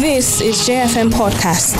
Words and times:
This 0.00 0.40
is 0.40 0.56
JFM 0.66 1.10
Podcast. 1.10 1.76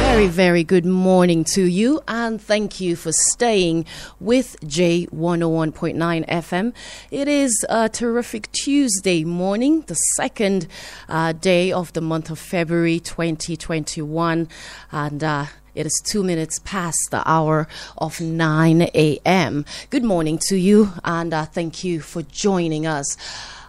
Very, 0.00 0.26
very 0.26 0.64
good 0.64 0.84
morning 0.84 1.44
to 1.54 1.62
you, 1.62 2.02
and 2.08 2.42
thank 2.42 2.80
you 2.80 2.96
for 2.96 3.12
staying 3.12 3.86
with 4.18 4.56
J101.9 4.62 6.28
FM. 6.28 6.74
It 7.12 7.28
is 7.28 7.64
a 7.68 7.88
terrific 7.88 8.50
Tuesday 8.50 9.22
morning, 9.22 9.82
the 9.82 9.94
second 10.16 10.66
uh, 11.08 11.32
day 11.32 11.70
of 11.70 11.92
the 11.92 12.00
month 12.00 12.28
of 12.28 12.40
February 12.40 12.98
2021, 12.98 14.48
and 14.90 15.22
uh, 15.22 15.46
it 15.74 15.86
is 15.86 16.02
two 16.04 16.22
minutes 16.22 16.60
past 16.60 16.98
the 17.10 17.28
hour 17.28 17.66
of 17.98 18.20
9 18.20 18.82
a.m. 18.94 19.64
Good 19.90 20.04
morning 20.04 20.38
to 20.48 20.56
you, 20.56 20.92
and 21.04 21.34
uh, 21.34 21.46
thank 21.46 21.82
you 21.82 22.00
for 22.00 22.22
joining 22.22 22.86
us. 22.86 23.16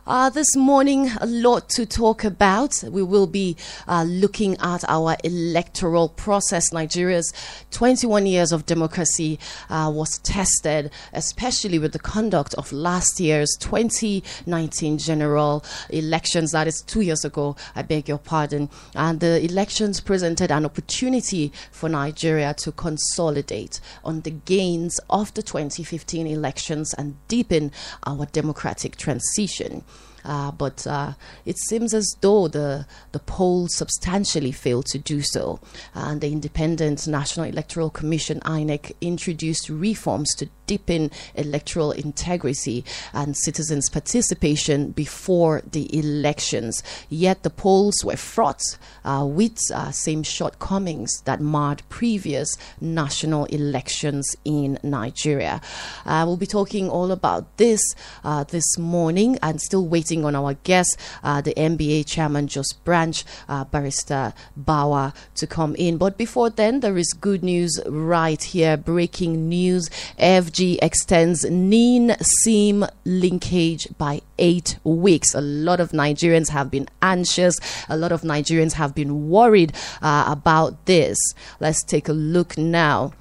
Uh, 0.08 0.30
this 0.30 0.56
morning, 0.56 1.10
a 1.20 1.26
lot 1.26 1.68
to 1.68 1.84
talk 1.84 2.24
about. 2.24 2.84
We 2.88 3.02
will 3.02 3.26
be 3.26 3.58
uh, 3.88 4.04
looking 4.04 4.56
at 4.60 4.88
our 4.88 5.18
electoral 5.24 6.10
process. 6.10 6.72
Nigeria's 6.72 7.34
21 7.72 8.28
years 8.28 8.52
of 8.52 8.68
democracy 8.68 9.40
uh, 9.68 9.92
was 9.92 10.20
tested, 10.20 10.92
especially 11.12 11.80
with 11.80 11.92
the 11.92 11.98
conduct 11.98 12.54
of 12.54 12.72
last 12.72 13.20
year's 13.20 13.50
2019 13.60 15.00
general 15.00 15.66
elections. 15.90 16.52
That 16.52 16.68
is 16.68 16.84
two 16.86 17.02
years 17.02 17.26
ago, 17.26 17.56
I 17.76 17.82
beg 17.82 18.08
your 18.08 18.20
pardon. 18.20 18.70
And 18.94 19.20
the 19.20 19.44
elections 19.44 20.02
presented 20.02 20.52
an 20.52 20.66
opportunity 20.66 21.52
for 21.72 21.90
Nigeria 21.90 22.54
to 22.60 22.72
consolidate 22.72 23.82
on 24.04 24.22
the 24.22 24.32
gains 24.32 25.00
of 25.10 25.34
the 25.34 25.42
2015 25.42 26.28
elections 26.28 26.94
and 26.94 27.16
deepen 27.28 27.72
our 28.06 28.28
democratic 28.28 28.98
transition. 28.98 29.84
Uh, 30.26 30.52
but 30.52 30.86
uh, 30.88 31.14
it 31.46 31.58
seems 31.58 31.94
as 31.94 32.16
though 32.22 32.48
the 32.48 32.86
the 33.12 33.20
polls 33.20 33.76
substantially 33.76 34.52
failed 34.52 34.86
to 34.88 34.98
do 34.98 35.22
so. 35.22 35.60
And 35.94 36.22
the 36.22 36.32
Independent 36.32 37.08
National 37.08 37.46
Electoral 37.46 37.90
Commission 37.90 38.40
(INEC) 38.42 38.94
introduced 39.02 39.70
reforms 39.70 40.34
to 40.36 40.50
deepen 40.68 41.12
electoral 41.36 41.92
integrity 41.92 42.84
and 43.14 43.38
citizens' 43.38 43.90
participation 43.90 44.92
before 44.92 45.62
the 45.72 45.96
elections. 45.98 46.82
Yet 47.10 47.44
the 47.44 47.50
polls 47.50 48.04
were 48.04 48.18
fraught 48.18 48.64
uh, 49.04 49.26
with 49.30 49.60
uh, 49.74 49.92
same 49.92 50.24
shortcomings 50.24 51.12
that 51.26 51.40
marred 51.42 51.84
previous 51.90 52.50
national 52.82 53.46
elections 53.46 54.36
in 54.44 54.80
Nigeria. 54.84 55.62
Uh, 56.06 56.24
we'll 56.26 56.38
be 56.38 56.48
talking 56.48 56.90
all 56.90 57.12
about 57.12 57.58
this 57.58 57.82
uh, 58.24 58.44
this 58.46 58.78
morning 58.78 59.38
and 59.42 59.62
still 59.62 59.86
waiting 59.86 60.15
on 60.24 60.36
our 60.36 60.54
guest, 60.64 60.98
uh, 61.24 61.42
the 61.42 61.54
NBA 61.56 62.06
chairman, 62.06 62.48
Jos 62.48 62.72
Branch, 62.72 63.26
uh, 63.50 63.66
Barrister 63.66 64.34
Bauer, 64.56 65.12
to 65.36 65.48
come 65.48 65.76
in. 65.76 65.98
But 65.98 66.18
before 66.18 66.50
then, 66.50 66.80
there 66.80 66.98
is 66.98 67.12
good 67.12 67.44
news 67.44 67.80
right 67.88 68.42
here. 68.42 68.78
Breaking 68.78 69.50
news. 69.50 69.90
FG 70.20 70.78
extends 70.82 71.44
NIN 71.44 72.16
SIM 72.22 72.86
linkage 73.04 73.88
by 73.98 74.22
eight 74.38 74.78
weeks. 74.84 75.34
A 75.34 75.42
lot 75.42 75.80
of 75.80 75.92
Nigerians 75.92 76.50
have 76.50 76.70
been 76.72 76.88
anxious. 77.02 77.58
A 77.90 77.98
lot 77.98 78.12
of 78.12 78.22
Nigerians 78.22 78.74
have 78.74 78.94
been 78.94 79.30
worried 79.30 79.74
uh, 80.02 80.26
about 80.28 80.86
this. 80.86 81.18
Let's 81.60 81.84
take 81.84 82.08
a 82.08 82.14
look 82.14 82.58
now. 82.58 83.14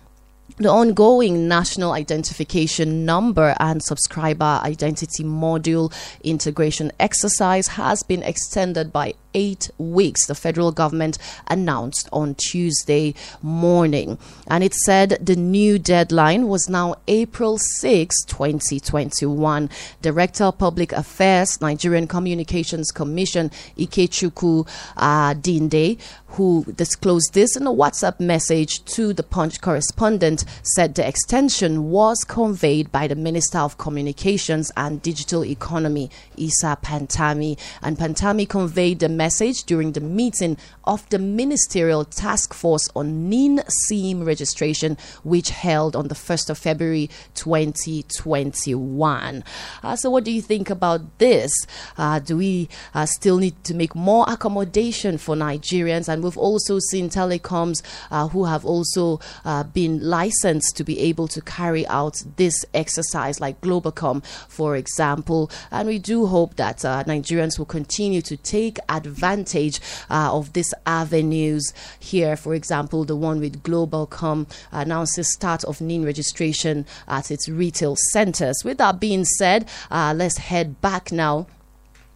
The 0.56 0.68
ongoing 0.68 1.48
national 1.48 1.90
identification 1.90 3.04
number 3.04 3.56
and 3.58 3.82
subscriber 3.82 4.60
identity 4.62 5.24
module 5.24 5.92
integration 6.22 6.92
exercise 7.00 7.66
has 7.66 8.04
been 8.04 8.22
extended 8.22 8.92
by 8.92 9.14
eight 9.34 9.68
weeks, 9.78 10.26
the 10.26 10.34
federal 10.34 10.72
government 10.72 11.18
announced 11.48 12.08
on 12.12 12.36
Tuesday 12.36 13.14
morning. 13.42 14.16
And 14.46 14.62
it 14.62 14.74
said 14.74 15.18
the 15.20 15.36
new 15.36 15.78
deadline 15.78 16.48
was 16.48 16.68
now 16.68 16.94
April 17.08 17.58
6, 17.58 18.24
2021. 18.26 19.68
Director 20.02 20.44
of 20.44 20.58
Public 20.58 20.92
Affairs, 20.92 21.60
Nigerian 21.60 22.06
Communications 22.06 22.90
Commission, 22.92 23.50
Ikechukwu 23.76 24.68
uh, 24.96 25.34
Dinde, 25.34 25.98
who 26.34 26.64
disclosed 26.76 27.32
this 27.32 27.56
in 27.56 27.66
a 27.66 27.72
WhatsApp 27.72 28.18
message 28.18 28.84
to 28.84 29.12
the 29.12 29.22
Punch 29.22 29.60
correspondent, 29.60 30.44
said 30.62 30.94
the 30.94 31.06
extension 31.06 31.90
was 31.90 32.24
conveyed 32.24 32.90
by 32.90 33.06
the 33.06 33.14
Minister 33.14 33.58
of 33.58 33.78
Communications 33.78 34.72
and 34.76 35.00
Digital 35.00 35.44
Economy, 35.44 36.10
Isa 36.36 36.76
Pantami. 36.82 37.56
And 37.82 37.96
Pantami 37.96 38.48
conveyed 38.48 38.98
the 38.98 39.08
message 39.08 39.62
during 39.64 39.92
the 39.92 40.00
meeting 40.00 40.56
of 40.84 41.08
the 41.10 41.20
Ministerial 41.20 42.04
Task 42.04 42.52
Force 42.52 42.88
on 42.96 43.28
NIN 43.28 43.62
SIM 43.86 44.24
registration, 44.24 44.98
which 45.22 45.50
held 45.50 45.94
on 45.94 46.08
the 46.08 46.14
1st 46.14 46.50
of 46.50 46.58
February 46.58 47.08
2021. 47.34 49.44
Uh, 49.82 49.96
so, 49.96 50.10
what 50.10 50.24
do 50.24 50.32
you 50.32 50.42
think 50.42 50.70
about 50.70 51.18
this? 51.18 51.52
Uh, 51.96 52.18
do 52.18 52.36
we 52.36 52.68
uh, 52.92 53.06
still 53.06 53.38
need 53.38 53.62
to 53.64 53.74
make 53.74 53.94
more 53.94 54.24
accommodation 54.28 55.16
for 55.16 55.36
Nigerians? 55.36 56.08
And 56.08 56.23
we've 56.24 56.38
also 56.38 56.78
seen 56.90 57.08
telecoms 57.08 57.82
uh, 58.10 58.28
who 58.28 58.44
have 58.44 58.64
also 58.64 59.20
uh, 59.44 59.62
been 59.62 60.00
licensed 60.02 60.76
to 60.76 60.84
be 60.84 60.98
able 61.00 61.28
to 61.28 61.40
carry 61.40 61.86
out 61.86 62.22
this 62.36 62.64
exercise, 62.74 63.40
like 63.40 63.60
Globacom, 63.60 64.24
for 64.48 64.76
example. 64.76 65.50
And 65.70 65.88
we 65.88 65.98
do 65.98 66.26
hope 66.26 66.56
that 66.56 66.84
uh, 66.84 67.04
Nigerians 67.04 67.58
will 67.58 67.66
continue 67.66 68.22
to 68.22 68.36
take 68.36 68.78
advantage 68.88 69.80
uh, 70.10 70.34
of 70.34 70.52
these 70.52 70.72
avenues 70.86 71.72
here. 72.00 72.36
For 72.36 72.54
example, 72.54 73.04
the 73.04 73.16
one 73.16 73.40
with 73.40 73.62
Globacom 73.62 74.50
announces 74.72 75.32
start 75.32 75.64
of 75.64 75.80
NIN 75.80 76.04
registration 76.04 76.86
at 77.06 77.30
its 77.30 77.48
retail 77.48 77.96
centers. 78.12 78.62
With 78.64 78.78
that 78.78 79.00
being 79.00 79.24
said, 79.24 79.68
uh, 79.90 80.14
let's 80.16 80.38
head 80.38 80.80
back 80.80 81.12
now 81.12 81.46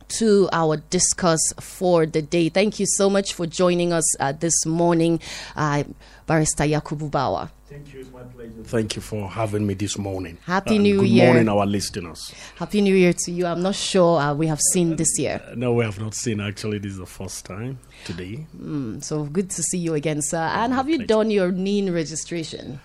to 0.08 0.48
our 0.52 0.76
discuss 0.90 1.40
for 1.60 2.06
the 2.06 2.22
day. 2.22 2.48
Thank 2.48 2.80
you 2.80 2.86
so 2.86 3.08
much 3.10 3.34
for 3.34 3.46
joining 3.46 3.92
us 3.92 4.04
uh, 4.20 4.32
this 4.32 4.64
morning, 4.66 5.20
uh, 5.56 5.84
Barrister 6.26 6.64
Yakubu 6.64 7.10
Bauer. 7.10 7.50
Thank 7.68 7.92
you. 7.92 8.00
It's 8.00 8.10
my 8.10 8.22
pleasure. 8.22 8.52
Thank 8.64 8.96
you 8.96 9.02
for 9.02 9.28
having 9.28 9.66
me 9.66 9.74
this 9.74 9.98
morning. 9.98 10.38
Happy 10.46 10.76
Uh, 10.78 10.80
New 10.82 11.00
good 11.00 11.08
Year. 11.08 11.26
morning, 11.26 11.48
our 11.50 11.66
listeners. 11.66 12.32
Happy 12.56 12.80
New 12.80 12.94
Year 12.94 13.12
to 13.12 13.30
you. 13.30 13.44
I'm 13.44 13.60
not 13.62 13.74
sure 13.74 14.18
uh, 14.18 14.32
we 14.34 14.46
have 14.46 14.60
seen 14.72 14.96
this 14.96 15.18
year. 15.18 15.42
Uh, 15.46 15.54
no, 15.54 15.74
we 15.74 15.84
have 15.84 16.00
not 16.00 16.14
seen. 16.14 16.40
Actually, 16.40 16.78
this 16.78 16.92
is 16.92 16.98
the 16.98 17.04
first 17.06 17.44
time 17.44 17.78
today. 18.06 18.46
Mm, 18.58 19.04
so 19.04 19.24
good 19.24 19.50
to 19.50 19.62
see 19.62 19.76
you 19.78 19.92
again, 19.94 20.22
sir. 20.22 20.38
And 20.38 20.72
have 20.72 20.88
you 20.88 20.96
pleasure. 20.96 21.06
done 21.08 21.30
your 21.30 21.52
NIN 21.52 21.92
registration? 21.92 22.80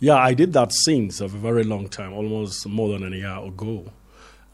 Yeah, 0.00 0.16
I 0.16 0.32
did 0.34 0.54
that 0.54 0.72
since 0.72 1.20
a 1.20 1.28
very 1.28 1.62
long 1.62 1.88
time, 1.88 2.12
almost 2.14 2.66
more 2.66 2.88
than 2.98 3.12
a 3.12 3.16
year 3.16 3.36
ago. 3.36 3.84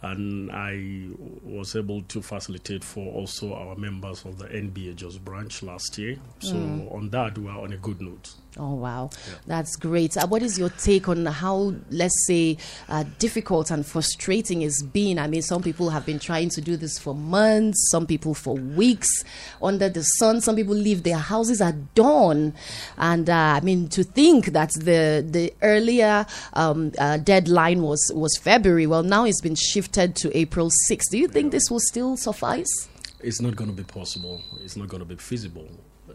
And 0.01 0.51
I 0.53 1.09
was 1.43 1.75
able 1.75 2.03
to 2.03 2.23
facilitate 2.23 2.85
for 2.85 3.13
also 3.13 3.53
our 3.55 3.75
members 3.75 4.25
of 4.25 4.39
the 4.39 4.47
NBA 4.47 4.97
Jos 4.97 5.19
branch 5.19 5.63
last 5.63 5.99
year. 5.99 6.17
So 6.39 6.55
mm. 6.55 6.95
on 6.95 7.11
that, 7.11 7.37
we 7.37 7.49
are 7.49 7.61
on 7.61 7.73
a 7.73 7.77
good 7.79 8.01
note. 8.01 8.35
Oh, 8.59 8.75
wow. 8.75 9.11
That's 9.47 9.77
great. 9.77 10.17
Uh, 10.17 10.27
what 10.27 10.43
is 10.43 10.59
your 10.59 10.71
take 10.71 11.09
on 11.09 11.27
how, 11.27 11.75
let's 11.91 12.27
say, 12.27 12.59
uh, 12.89 13.05
difficult 13.19 13.71
and 13.71 13.87
frustrating 13.87 14.63
it's 14.63 14.83
been? 14.83 15.19
I 15.19 15.27
mean, 15.29 15.43
some 15.43 15.63
people 15.63 15.91
have 15.91 16.05
been 16.05 16.19
trying 16.19 16.49
to 16.51 16.61
do 16.61 16.77
this 16.77 16.99
for 16.99 17.15
months, 17.15 17.89
some 17.91 18.07
people 18.07 18.35
for 18.35 18.55
weeks 18.55 19.25
under 19.63 19.89
the 19.89 20.03
sun. 20.03 20.41
Some 20.41 20.57
people 20.57 20.75
leave 20.75 21.05
their 21.05 21.19
houses 21.19 21.61
at 21.61 21.95
dawn. 21.95 22.55
And 22.97 23.31
uh, 23.31 23.35
I 23.35 23.61
mean, 23.61 23.89
to 23.91 24.03
think 24.03 24.47
that 24.47 24.71
the, 24.73 25.25
the 25.29 25.53
earlier 25.63 26.27
um, 26.55 26.93
uh, 26.99 27.19
deadline 27.19 27.83
was, 27.83 28.11
was 28.15 28.37
February, 28.39 28.87
well, 28.87 29.03
now 29.03 29.25
it's 29.25 29.41
been 29.41 29.55
shifted 29.55 30.17
to 30.17 30.37
April 30.37 30.71
6th. 30.91 31.11
Do 31.11 31.19
you 31.19 31.29
think 31.29 31.53
this 31.53 31.71
will 31.71 31.81
still 31.81 32.17
suffice? 32.17 32.89
it's 33.21 33.41
not 33.41 33.57
going 33.57 33.71
to 33.71 33.77
be 33.77 33.85
possible. 33.85 34.41
It's 34.63 34.77
not 34.77 34.89
going 34.89 35.01
to 35.01 35.07
be 35.07 35.17
feasible. 35.17 35.69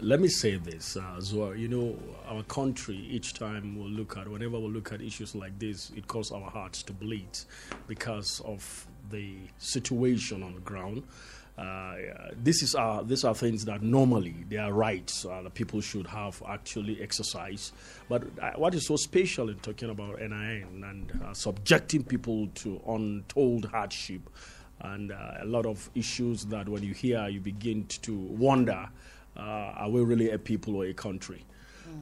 Let 0.04 0.20
me 0.20 0.28
say 0.28 0.58
this 0.58 0.98
uh, 0.98 1.16
as 1.18 1.34
well. 1.34 1.56
You 1.56 1.70
know, 1.70 1.98
our 2.28 2.44
country, 2.44 2.98
each 2.98 3.36
time 3.36 3.80
we 3.82 3.86
look 3.90 4.18
at, 4.18 4.28
whenever 4.28 4.60
we 4.60 4.68
look 4.68 4.92
at 4.92 5.02
issues 5.02 5.34
like 5.34 5.58
this, 5.60 5.94
it 5.96 6.10
causes 6.10 6.34
our 6.34 6.50
hearts 6.50 6.84
to 6.84 6.94
bleed 6.94 7.40
because 7.88 8.42
of 8.42 8.86
the 9.12 9.38
situation 9.60 10.44
on 10.44 10.56
the 10.56 10.60
ground. 10.60 11.04
Uh, 11.58 11.96
this 12.36 12.62
is 12.62 12.76
uh, 12.76 13.02
these 13.06 13.24
are 13.24 13.34
things 13.34 13.64
that 13.64 13.82
normally 13.82 14.36
they 14.50 14.58
are 14.58 14.74
rights 14.74 15.26
uh, 15.26 15.42
that 15.42 15.54
people 15.54 15.80
should 15.80 16.08
have 16.08 16.44
actually 16.50 17.02
exercised. 17.02 17.74
But 18.10 18.24
uh, 18.42 18.52
what 18.58 18.76
is 18.76 18.86
so 18.86 18.98
special 18.98 19.48
in 19.48 19.56
talking 19.60 19.90
about 19.90 20.20
NIN 20.20 20.84
and 20.86 21.22
uh, 21.24 21.34
subjecting 21.34 22.04
people 22.04 22.50
to 22.56 22.82
untold 22.86 23.68
hardship 23.68 24.30
and 24.82 25.14
uh, 25.14 25.36
a 25.42 25.46
lot 25.46 25.66
of 25.66 25.90
issues 25.96 26.44
that 26.48 26.68
when 26.68 26.84
you 26.84 26.94
hear, 26.94 27.30
you 27.30 27.40
begin 27.40 27.86
to 28.02 28.14
wonder 28.14 28.90
uh, 29.38 29.40
are 29.40 29.90
we 29.90 30.02
really 30.02 30.30
a 30.30 30.38
people 30.38 30.76
or 30.76 30.86
a 30.86 30.94
country? 30.94 31.46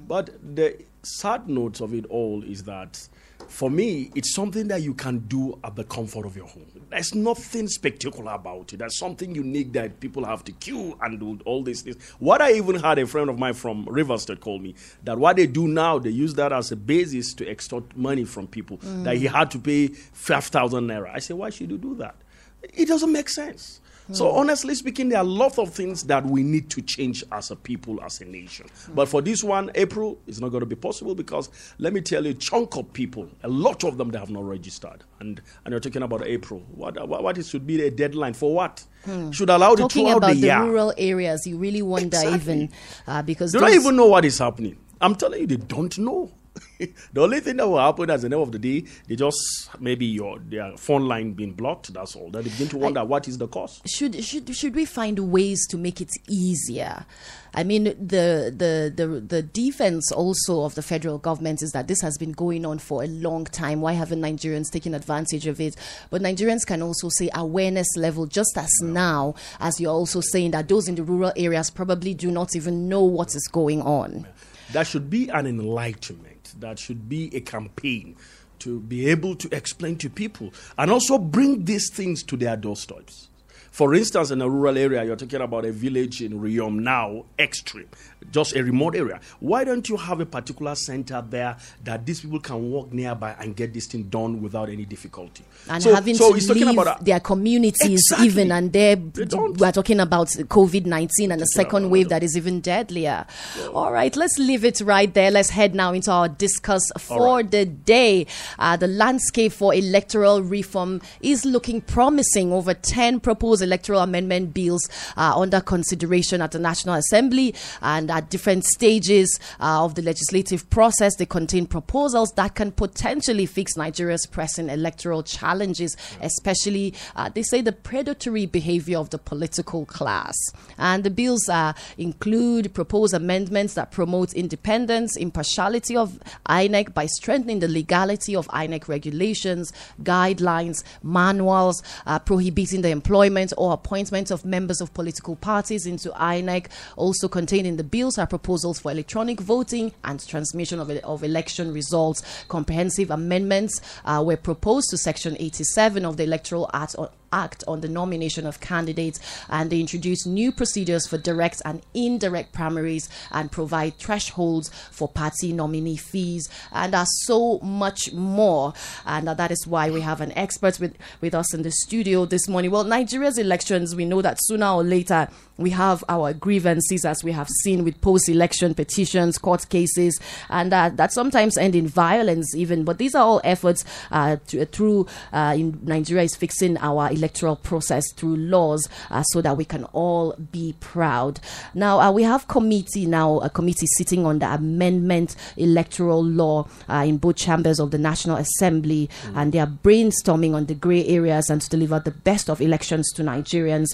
But 0.07 0.29
the 0.55 0.77
sad 1.03 1.47
note 1.47 1.81
of 1.81 1.93
it 1.93 2.05
all 2.07 2.43
is 2.43 2.63
that 2.63 3.07
for 3.47 3.69
me, 3.69 4.11
it's 4.15 4.33
something 4.33 4.67
that 4.69 4.81
you 4.81 4.93
can 4.93 5.19
do 5.19 5.59
at 5.63 5.75
the 5.75 5.83
comfort 5.83 6.25
of 6.25 6.35
your 6.37 6.47
home. 6.47 6.65
There's 6.89 7.13
nothing 7.13 7.67
spectacular 7.67 8.33
about 8.33 8.71
it. 8.71 8.77
There's 8.77 8.97
something 8.97 9.33
unique 9.35 9.73
that 9.73 9.99
people 9.99 10.25
have 10.25 10.43
to 10.45 10.51
queue 10.53 10.97
and 11.01 11.19
do 11.19 11.39
all 11.45 11.63
these 11.63 11.81
things. 11.81 11.97
What 12.19 12.41
I 12.41 12.53
even 12.53 12.75
had 12.75 12.99
a 12.99 13.07
friend 13.07 13.29
of 13.29 13.39
mine 13.39 13.53
from 13.53 13.85
Rivers 13.85 14.25
that 14.25 14.39
called 14.39 14.61
me 14.61 14.75
that 15.03 15.17
what 15.17 15.35
they 15.35 15.47
do 15.47 15.67
now, 15.67 15.99
they 15.99 16.11
use 16.11 16.35
that 16.35 16.53
as 16.53 16.71
a 16.71 16.75
basis 16.75 17.33
to 17.35 17.49
extort 17.49 17.95
money 17.97 18.23
from 18.23 18.47
people. 18.47 18.77
Mm. 18.77 19.03
That 19.03 19.17
he 19.17 19.25
had 19.25 19.51
to 19.51 19.59
pay 19.59 19.87
5,000 19.87 20.87
naira. 20.87 21.13
I 21.13 21.19
said, 21.19 21.35
why 21.35 21.49
should 21.49 21.71
you 21.71 21.77
do 21.77 21.95
that? 21.95 22.15
It 22.61 22.87
doesn't 22.87 23.11
make 23.11 23.27
sense. 23.27 23.80
So, 24.13 24.31
honestly 24.31 24.75
speaking, 24.75 25.09
there 25.09 25.19
are 25.19 25.25
lots 25.25 25.57
of 25.57 25.73
things 25.73 26.03
that 26.03 26.25
we 26.25 26.43
need 26.43 26.69
to 26.71 26.81
change 26.81 27.23
as 27.31 27.51
a 27.51 27.55
people, 27.55 28.01
as 28.03 28.21
a 28.21 28.25
nation. 28.25 28.67
Mm. 28.67 28.95
But 28.95 29.09
for 29.09 29.21
this 29.21 29.43
one, 29.43 29.71
April 29.75 30.19
is 30.27 30.41
not 30.41 30.49
going 30.49 30.61
to 30.61 30.65
be 30.65 30.75
possible 30.75 31.15
because 31.15 31.49
let 31.77 31.93
me 31.93 32.01
tell 32.01 32.25
you, 32.25 32.31
a 32.31 32.33
chunk 32.33 32.75
of 32.77 32.91
people, 32.93 33.29
a 33.43 33.47
lot 33.47 33.83
of 33.83 33.97
them, 33.97 34.09
they 34.09 34.19
have 34.19 34.29
not 34.29 34.43
registered. 34.43 35.03
And, 35.19 35.41
and 35.65 35.71
you're 35.71 35.79
talking 35.79 36.03
about 36.03 36.25
April. 36.25 36.61
What, 36.71 37.07
what, 37.07 37.23
what 37.23 37.45
should 37.45 37.65
be 37.65 37.81
a 37.81 37.91
deadline 37.91 38.33
for 38.33 38.53
what? 38.53 38.83
Hmm. 39.05 39.31
Should 39.31 39.49
allow 39.49 39.75
Talking 39.75 40.07
it 40.07 40.17
about 40.17 40.27
the, 40.29 40.41
the 40.41 40.47
year. 40.47 40.63
rural 40.63 40.93
areas, 40.97 41.47
you 41.47 41.57
really 41.57 41.81
wonder 41.81 42.17
exactly. 42.17 42.35
even 42.35 42.69
uh, 43.07 43.21
because 43.21 43.51
they 43.51 43.59
don't 43.59 43.73
even 43.73 43.95
know 43.95 44.07
what 44.07 44.25
is 44.25 44.37
happening. 44.37 44.77
I'm 44.99 45.15
telling 45.15 45.41
you, 45.41 45.47
they 45.47 45.57
don't 45.57 45.97
know. 45.97 46.31
the 46.79 47.21
only 47.21 47.39
thing 47.39 47.57
that 47.57 47.67
will 47.67 47.79
happen 47.79 48.09
at 48.09 48.19
the 48.21 48.25
end 48.25 48.33
of 48.33 48.51
the 48.51 48.59
day, 48.59 48.83
they 49.07 49.15
just 49.15 49.69
maybe 49.79 50.05
your 50.05 50.39
their 50.39 50.75
phone 50.77 51.07
line 51.07 51.33
being 51.33 51.53
blocked. 51.53 51.93
That's 51.93 52.15
all. 52.15 52.29
Then 52.29 52.43
they 52.43 52.49
begin 52.49 52.67
to 52.69 52.77
wonder 52.77 52.99
I, 52.99 53.03
what 53.03 53.27
is 53.27 53.37
the 53.37 53.47
cause. 53.47 53.81
Should 53.85 54.23
should 54.23 54.53
should 54.55 54.75
we 54.75 54.85
find 54.85 55.17
ways 55.31 55.65
to 55.67 55.77
make 55.77 56.01
it 56.01 56.09
easier? 56.27 57.05
I 57.53 57.63
mean, 57.63 57.83
the 57.85 58.53
the 58.55 58.91
the 58.95 59.19
the 59.19 59.41
defense 59.41 60.11
also 60.11 60.63
of 60.63 60.75
the 60.75 60.81
federal 60.81 61.17
government 61.19 61.61
is 61.61 61.71
that 61.71 61.87
this 61.87 62.01
has 62.01 62.17
been 62.17 62.31
going 62.31 62.65
on 62.65 62.79
for 62.79 63.03
a 63.03 63.07
long 63.07 63.45
time. 63.45 63.81
Why 63.81 63.93
haven't 63.93 64.21
Nigerians 64.21 64.71
taken 64.71 64.93
advantage 64.93 65.47
of 65.47 65.61
it? 65.61 65.75
But 66.09 66.21
Nigerians 66.21 66.65
can 66.65 66.81
also 66.81 67.09
say 67.09 67.29
awareness 67.33 67.87
level, 67.95 68.25
just 68.25 68.57
as 68.57 68.71
yeah. 68.81 68.89
now 68.89 69.35
as 69.59 69.79
you're 69.79 69.93
also 69.93 70.21
saying 70.21 70.51
that 70.51 70.67
those 70.67 70.87
in 70.87 70.95
the 70.95 71.03
rural 71.03 71.33
areas 71.35 71.69
probably 71.69 72.13
do 72.13 72.31
not 72.31 72.55
even 72.55 72.89
know 72.89 73.03
what 73.03 73.35
is 73.35 73.47
going 73.51 73.81
on. 73.81 74.27
That 74.71 74.87
should 74.87 75.09
be 75.09 75.27
an 75.29 75.45
enlightenment 75.47 76.30
that 76.59 76.79
should 76.79 77.07
be 77.09 77.35
a 77.35 77.41
campaign 77.41 78.15
to 78.59 78.79
be 78.79 79.07
able 79.09 79.35
to 79.35 79.53
explain 79.55 79.97
to 79.97 80.09
people 80.09 80.53
and 80.77 80.91
also 80.91 81.17
bring 81.17 81.65
these 81.65 81.89
things 81.91 82.23
to 82.23 82.37
their 82.37 82.55
doorsteps. 82.55 83.29
For 83.71 83.95
instance, 83.95 84.31
in 84.31 84.41
a 84.41 84.49
rural 84.49 84.77
area, 84.77 85.03
you're 85.03 85.15
talking 85.15 85.41
about 85.41 85.65
a 85.65 85.71
village 85.71 86.21
in 86.21 86.39
Riyom 86.39 86.79
now, 86.79 87.25
extreme, 87.39 87.87
just 88.29 88.55
a 88.55 88.63
remote 88.63 88.95
area. 88.95 89.19
Why 89.39 89.63
don't 89.63 89.87
you 89.89 89.97
have 89.97 90.19
a 90.19 90.25
particular 90.25 90.75
center 90.75 91.23
there 91.27 91.57
that 91.83 92.05
these 92.05 92.21
people 92.21 92.39
can 92.39 92.69
walk 92.71 92.93
nearby 92.93 93.35
and 93.39 93.55
get 93.55 93.73
this 93.73 93.87
thing 93.87 94.03
done 94.03 94.41
without 94.41 94.69
any 94.69 94.85
difficulty? 94.85 95.43
And 95.69 95.81
so, 95.81 95.93
having 95.93 96.15
so 96.15 96.33
to 96.33 96.53
leave 96.53 96.77
about, 96.77 97.03
their 97.03 97.19
communities 97.19 98.01
exactly. 98.01 98.27
even, 98.27 98.51
and 98.51 98.71
they 98.71 98.95
we're 98.95 99.71
talking 99.71 99.99
about 99.99 100.27
COVID 100.27 100.85
19 100.85 101.31
and 101.31 101.41
the 101.41 101.45
second 101.45 101.89
wave 101.89 102.09
that 102.09 102.23
is 102.23 102.37
even 102.37 102.61
deadlier. 102.61 103.25
Yeah. 103.57 103.67
All 103.67 103.91
right, 103.91 104.15
let's 104.15 104.37
leave 104.37 104.65
it 104.65 104.81
right 104.81 105.11
there. 105.13 105.31
Let's 105.31 105.49
head 105.49 105.73
now 105.75 105.93
into 105.93 106.11
our 106.11 106.29
discuss 106.29 106.83
for 106.97 107.37
right. 107.37 107.49
the 107.49 107.65
day. 107.65 108.27
Uh, 108.59 108.77
the 108.77 108.87
landscape 108.87 109.51
for 109.51 109.73
electoral 109.73 110.41
reform 110.41 111.01
is 111.21 111.45
looking 111.45 111.81
promising. 111.81 112.51
Over 112.51 112.73
10 112.73 113.19
proposed 113.19 113.61
electoral 113.61 114.01
amendment 114.01 114.53
bills 114.53 114.87
are 115.17 115.37
under 115.41 115.61
consideration 115.61 116.41
at 116.41 116.51
the 116.51 116.59
National 116.59 116.95
Assembly 116.95 117.55
and 117.81 118.10
at 118.11 118.29
different 118.29 118.65
stages 118.65 119.39
uh, 119.59 119.83
of 119.83 119.95
the 119.95 120.01
legislative 120.01 120.69
process. 120.69 121.15
They 121.15 121.25
contain 121.25 121.65
proposals 121.65 122.31
that 122.35 122.55
can 122.55 122.71
potentially 122.71 123.45
fix 123.45 123.75
Nigeria's 123.77 124.25
pressing 124.25 124.69
electoral 124.69 125.23
challenges, 125.23 125.97
especially, 126.21 126.93
uh, 127.15 127.29
they 127.29 127.43
say, 127.43 127.61
the 127.61 127.71
predatory 127.71 128.45
behavior 128.45 128.97
of 128.97 129.09
the 129.09 129.17
political 129.17 129.85
class. 129.85 130.35
And 130.77 131.03
the 131.03 131.09
bills 131.09 131.47
uh, 131.49 131.73
include 131.97 132.73
proposed 132.73 133.13
amendments 133.13 133.73
that 133.75 133.91
promote 133.91 134.33
independence, 134.33 135.15
impartiality 135.15 135.95
of 135.95 136.19
INEC 136.47 136.93
by 136.93 137.05
strengthening 137.05 137.59
the 137.59 137.67
legality 137.67 138.35
of 138.35 138.47
INEC 138.49 138.87
regulations, 138.87 139.71
guidelines, 140.03 140.83
manuals, 141.03 141.81
uh, 142.05 142.19
prohibiting 142.19 142.81
the 142.81 142.89
employment 142.89 143.53
or 143.57 143.73
appointment 143.73 144.31
of 144.31 144.43
members 144.45 144.81
of 144.81 144.93
political 144.93 145.35
parties 145.35 145.85
into 145.85 146.09
INEC. 146.09 146.67
Also 146.97 147.27
contained 147.27 147.67
in 147.67 147.77
the 147.77 147.83
bills 148.01 148.17
are 148.17 148.25
proposals 148.25 148.79
for 148.79 148.89
electronic 148.89 149.39
voting 149.39 149.93
and 150.03 150.27
transmission 150.27 150.79
of, 150.79 150.89
of 150.89 151.23
election 151.23 151.71
results. 151.71 152.23
Comprehensive 152.47 153.11
amendments 153.11 153.79
uh, 154.05 154.23
were 154.25 154.37
proposed 154.37 154.89
to 154.89 154.97
Section 154.97 155.37
87 155.39 156.03
of 156.03 156.17
the 156.17 156.23
Electoral 156.23 156.67
Act 156.73 156.95
Act 157.33 157.63
on 157.67 157.81
the 157.81 157.87
nomination 157.87 158.45
of 158.45 158.59
candidates, 158.59 159.19
and 159.49 159.69
they 159.69 159.79
introduce 159.79 160.25
new 160.25 160.51
procedures 160.51 161.07
for 161.07 161.17
direct 161.17 161.61
and 161.65 161.81
indirect 161.93 162.53
primaries 162.53 163.09
and 163.31 163.51
provide 163.51 163.97
thresholds 163.97 164.69
for 164.91 165.07
party 165.07 165.53
nominee 165.53 165.97
fees, 165.97 166.49
and 166.71 166.93
are 166.95 167.05
so 167.25 167.59
much 167.59 168.11
more. 168.13 168.73
And 169.05 169.27
that 169.27 169.51
is 169.51 169.65
why 169.67 169.89
we 169.89 170.01
have 170.01 170.21
an 170.21 170.31
expert 170.33 170.79
with, 170.79 170.95
with 171.21 171.33
us 171.33 171.53
in 171.53 171.63
the 171.63 171.71
studio 171.71 172.25
this 172.25 172.47
morning. 172.47 172.71
Well, 172.71 172.83
Nigeria's 172.83 173.37
elections, 173.37 173.95
we 173.95 174.05
know 174.05 174.21
that 174.21 174.37
sooner 174.41 174.67
or 174.67 174.83
later 174.83 175.27
we 175.57 175.69
have 175.71 176.03
our 176.09 176.33
grievances, 176.33 177.05
as 177.05 177.23
we 177.23 177.31
have 177.31 177.47
seen 177.63 177.83
with 177.83 178.01
post 178.01 178.27
election 178.27 178.73
petitions, 178.73 179.37
court 179.37 179.69
cases, 179.69 180.19
and 180.49 180.73
uh, 180.73 180.89
that 180.89 181.13
sometimes 181.13 181.57
end 181.57 181.75
in 181.75 181.87
violence, 181.87 182.55
even. 182.55 182.83
But 182.83 182.97
these 182.97 183.15
are 183.15 183.23
all 183.23 183.41
efforts 183.43 183.85
uh, 184.11 184.37
to, 184.47 184.65
through 184.65 185.07
uh, 185.31 185.53
in 185.55 185.79
Nigeria 185.83 186.23
is 186.23 186.35
fixing 186.35 186.77
our 186.77 187.11
electoral 187.21 187.55
process 187.55 188.03
through 188.13 188.35
laws 188.35 188.87
uh, 189.09 189.23
so 189.23 189.41
that 189.41 189.57
we 189.57 189.65
can 189.65 189.85
all 189.85 190.35
be 190.51 190.75
proud. 190.79 191.39
Now, 191.73 191.99
uh, 191.99 192.11
we 192.11 192.23
have 192.23 192.47
committee 192.47 193.05
now, 193.05 193.39
a 193.39 193.49
committee 193.49 193.87
sitting 193.97 194.25
on 194.25 194.39
the 194.39 194.53
amendment 194.53 195.35
electoral 195.57 196.23
law 196.23 196.67
uh, 196.89 197.03
in 197.07 197.17
both 197.17 197.35
chambers 197.35 197.79
of 197.79 197.91
the 197.91 197.97
National 197.97 198.37
Assembly, 198.37 199.09
mm. 199.23 199.33
and 199.35 199.51
they 199.51 199.59
are 199.59 199.67
brainstorming 199.67 200.53
on 200.53 200.65
the 200.65 200.75
grey 200.75 201.05
areas 201.07 201.49
and 201.49 201.61
to 201.61 201.69
deliver 201.69 201.99
the 201.99 202.11
best 202.11 202.49
of 202.49 202.61
elections 202.61 203.11
to 203.13 203.23
Nigerians. 203.23 203.87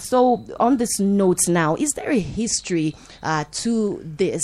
so, 0.00 0.44
on 0.60 0.76
this 0.76 0.98
note 0.98 1.48
now, 1.48 1.76
is 1.76 1.90
there 1.92 2.10
a 2.10 2.18
history 2.18 2.94
uh, 3.22 3.44
to 3.52 4.00
this 4.04 4.42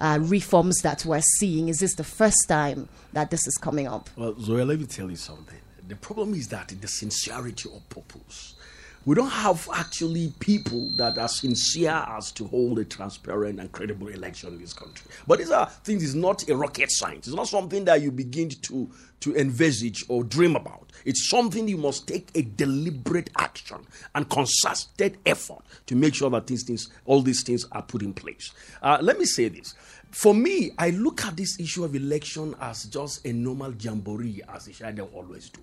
uh, 0.00 0.18
reforms 0.22 0.80
that 0.82 1.04
we're 1.04 1.20
seeing? 1.38 1.68
Is 1.68 1.78
this 1.78 1.94
the 1.94 2.04
first 2.04 2.48
time 2.48 2.88
that 3.12 3.30
this 3.30 3.46
is 3.46 3.56
coming 3.60 3.86
up? 3.86 4.08
Well, 4.16 4.34
Zoe, 4.40 4.64
let 4.64 4.78
me 4.78 4.86
tell 4.86 5.10
you 5.10 5.16
something. 5.16 5.58
The 5.92 5.98
problem 5.98 6.32
is 6.32 6.48
that 6.48 6.68
the 6.68 6.88
sincerity 6.88 7.68
of 7.68 7.86
purpose. 7.90 8.54
We 9.04 9.14
don't 9.14 9.28
have 9.28 9.68
actually 9.74 10.32
people 10.38 10.90
that 10.96 11.18
are 11.18 11.28
sincere 11.28 12.02
as 12.08 12.32
to 12.32 12.46
hold 12.46 12.78
a 12.78 12.84
transparent 12.86 13.60
and 13.60 13.70
credible 13.70 14.08
election 14.08 14.54
in 14.54 14.60
this 14.62 14.72
country. 14.72 15.10
But 15.26 15.40
these 15.40 15.50
are 15.50 15.66
things, 15.66 16.02
it's 16.02 16.14
not 16.14 16.48
a 16.48 16.56
rocket 16.56 16.90
science. 16.90 17.26
It's 17.26 17.36
not 17.36 17.48
something 17.48 17.84
that 17.84 18.00
you 18.00 18.10
begin 18.10 18.48
to, 18.48 18.90
to 19.20 19.36
envisage 19.36 20.02
or 20.08 20.24
dream 20.24 20.56
about. 20.56 20.92
It's 21.04 21.28
something 21.28 21.68
you 21.68 21.76
must 21.76 22.08
take 22.08 22.30
a 22.34 22.40
deliberate 22.40 23.28
action 23.36 23.86
and 24.14 24.30
concerted 24.30 25.18
effort 25.26 25.60
to 25.88 25.94
make 25.94 26.14
sure 26.14 26.30
that 26.30 26.46
these 26.46 26.64
things, 26.64 26.88
all 27.04 27.20
these 27.20 27.42
things 27.42 27.66
are 27.72 27.82
put 27.82 28.00
in 28.00 28.14
place. 28.14 28.50
Uh, 28.80 28.96
let 29.02 29.18
me 29.18 29.26
say 29.26 29.48
this. 29.48 29.74
For 30.12 30.34
me, 30.34 30.70
I 30.78 30.90
look 30.90 31.24
at 31.24 31.36
this 31.36 31.58
issue 31.58 31.84
of 31.84 31.96
election 31.96 32.54
as 32.60 32.84
just 32.84 33.26
a 33.26 33.32
normal 33.32 33.74
jamboree, 33.74 34.42
as 34.48 34.68
Shai 34.72 34.94
always 35.12 35.50
do 35.50 35.60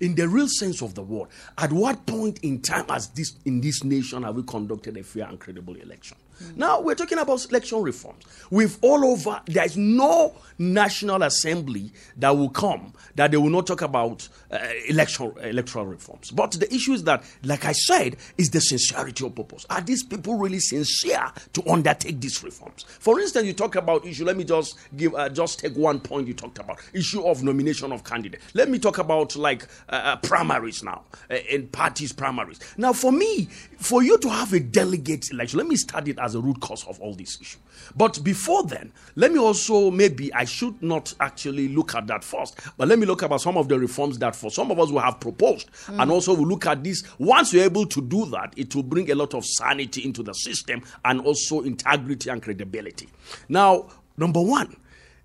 in 0.00 0.14
the 0.14 0.28
real 0.28 0.48
sense 0.48 0.82
of 0.82 0.94
the 0.94 1.02
word, 1.02 1.28
at 1.58 1.72
what 1.72 2.06
point 2.06 2.40
in 2.42 2.60
time 2.60 2.86
has 2.88 3.08
this 3.08 3.34
in 3.44 3.60
this 3.60 3.82
nation 3.84 4.22
have 4.22 4.36
we 4.36 4.42
conducted 4.42 4.96
a 4.96 5.02
fair 5.02 5.26
and 5.26 5.38
credible 5.38 5.74
election? 5.76 6.16
Mm. 6.42 6.56
Now 6.56 6.80
we're 6.80 6.94
talking 6.94 7.18
about 7.18 7.44
election 7.50 7.82
reforms. 7.82 8.24
We've 8.50 8.76
all 8.82 9.04
over 9.04 9.40
there 9.46 9.64
is 9.64 9.76
no 9.76 10.34
national 10.58 11.22
assembly 11.22 11.92
that 12.16 12.30
will 12.30 12.48
come 12.50 12.92
that 13.16 13.30
they 13.30 13.36
will 13.36 13.50
not 13.50 13.66
talk 13.66 13.82
about 13.82 14.28
uh, 14.50 14.58
election 14.88 15.32
electoral 15.42 15.86
reforms. 15.86 16.30
But 16.30 16.52
the 16.52 16.72
issue 16.72 16.92
is 16.92 17.04
that, 17.04 17.24
like 17.42 17.64
I 17.64 17.72
said, 17.72 18.16
is 18.38 18.50
the 18.50 18.60
sincerity 18.60 19.26
of 19.26 19.34
purpose. 19.34 19.66
Are 19.70 19.80
these 19.80 20.02
people 20.02 20.36
really 20.36 20.60
sincere 20.60 21.32
to 21.54 21.68
undertake 21.68 22.20
these 22.20 22.42
reforms? 22.44 22.84
For 22.84 23.18
instance, 23.20 23.46
you 23.46 23.52
talk 23.52 23.76
about 23.76 24.06
issue. 24.06 24.24
Let 24.24 24.36
me 24.36 24.44
just 24.44 24.78
give 24.96 25.14
uh, 25.14 25.28
just 25.28 25.58
take 25.60 25.74
one 25.76 26.00
point 26.00 26.28
you 26.28 26.34
talked 26.34 26.58
about 26.58 26.80
issue 26.92 27.22
of 27.26 27.42
nomination 27.42 27.92
of 27.92 28.04
candidate. 28.04 28.40
Let 28.54 28.68
me 28.68 28.78
talk 28.78 28.98
about 28.98 29.36
like 29.36 29.66
uh, 29.88 29.94
uh 29.96 30.16
primaries 30.16 30.82
now 30.82 31.04
uh, 31.30 31.36
in 31.50 31.68
parties 31.68 32.12
primaries. 32.12 32.60
Now, 32.76 32.92
for 32.92 33.12
me, 33.12 33.46
for 33.78 34.02
you 34.02 34.18
to 34.18 34.28
have 34.28 34.52
a 34.52 34.60
delegate 34.60 35.30
election, 35.30 35.58
let 35.58 35.66
me 35.66 35.76
start 35.76 36.08
it 36.08 36.18
as 36.26 36.34
a 36.34 36.40
root 36.40 36.60
cause 36.60 36.84
of 36.86 37.00
all 37.00 37.14
this 37.14 37.40
issue. 37.40 37.58
But 37.96 38.22
before 38.22 38.64
then, 38.64 38.92
let 39.14 39.32
me 39.32 39.38
also 39.38 39.90
maybe 39.90 40.34
I 40.34 40.44
should 40.44 40.82
not 40.82 41.14
actually 41.20 41.68
look 41.68 41.94
at 41.94 42.06
that 42.08 42.24
first, 42.24 42.58
but 42.76 42.88
let 42.88 42.98
me 42.98 43.06
look 43.06 43.22
about 43.22 43.40
some 43.40 43.56
of 43.56 43.68
the 43.68 43.78
reforms 43.78 44.18
that 44.18 44.34
for 44.36 44.50
some 44.50 44.70
of 44.70 44.78
us 44.78 44.90
we 44.90 44.98
have 44.98 45.20
proposed, 45.20 45.70
mm. 45.86 46.02
and 46.02 46.10
also 46.10 46.34
we 46.34 46.44
look 46.44 46.66
at 46.66 46.82
this. 46.82 47.04
Once 47.18 47.52
you're 47.54 47.64
able 47.64 47.86
to 47.86 48.02
do 48.02 48.26
that, 48.26 48.52
it 48.56 48.74
will 48.74 48.82
bring 48.82 49.10
a 49.10 49.14
lot 49.14 49.32
of 49.34 49.44
sanity 49.46 50.04
into 50.04 50.22
the 50.22 50.32
system 50.32 50.82
and 51.04 51.20
also 51.20 51.62
integrity 51.62 52.28
and 52.28 52.42
credibility. 52.42 53.08
Now, 53.48 53.88
number 54.16 54.42
one 54.42 54.76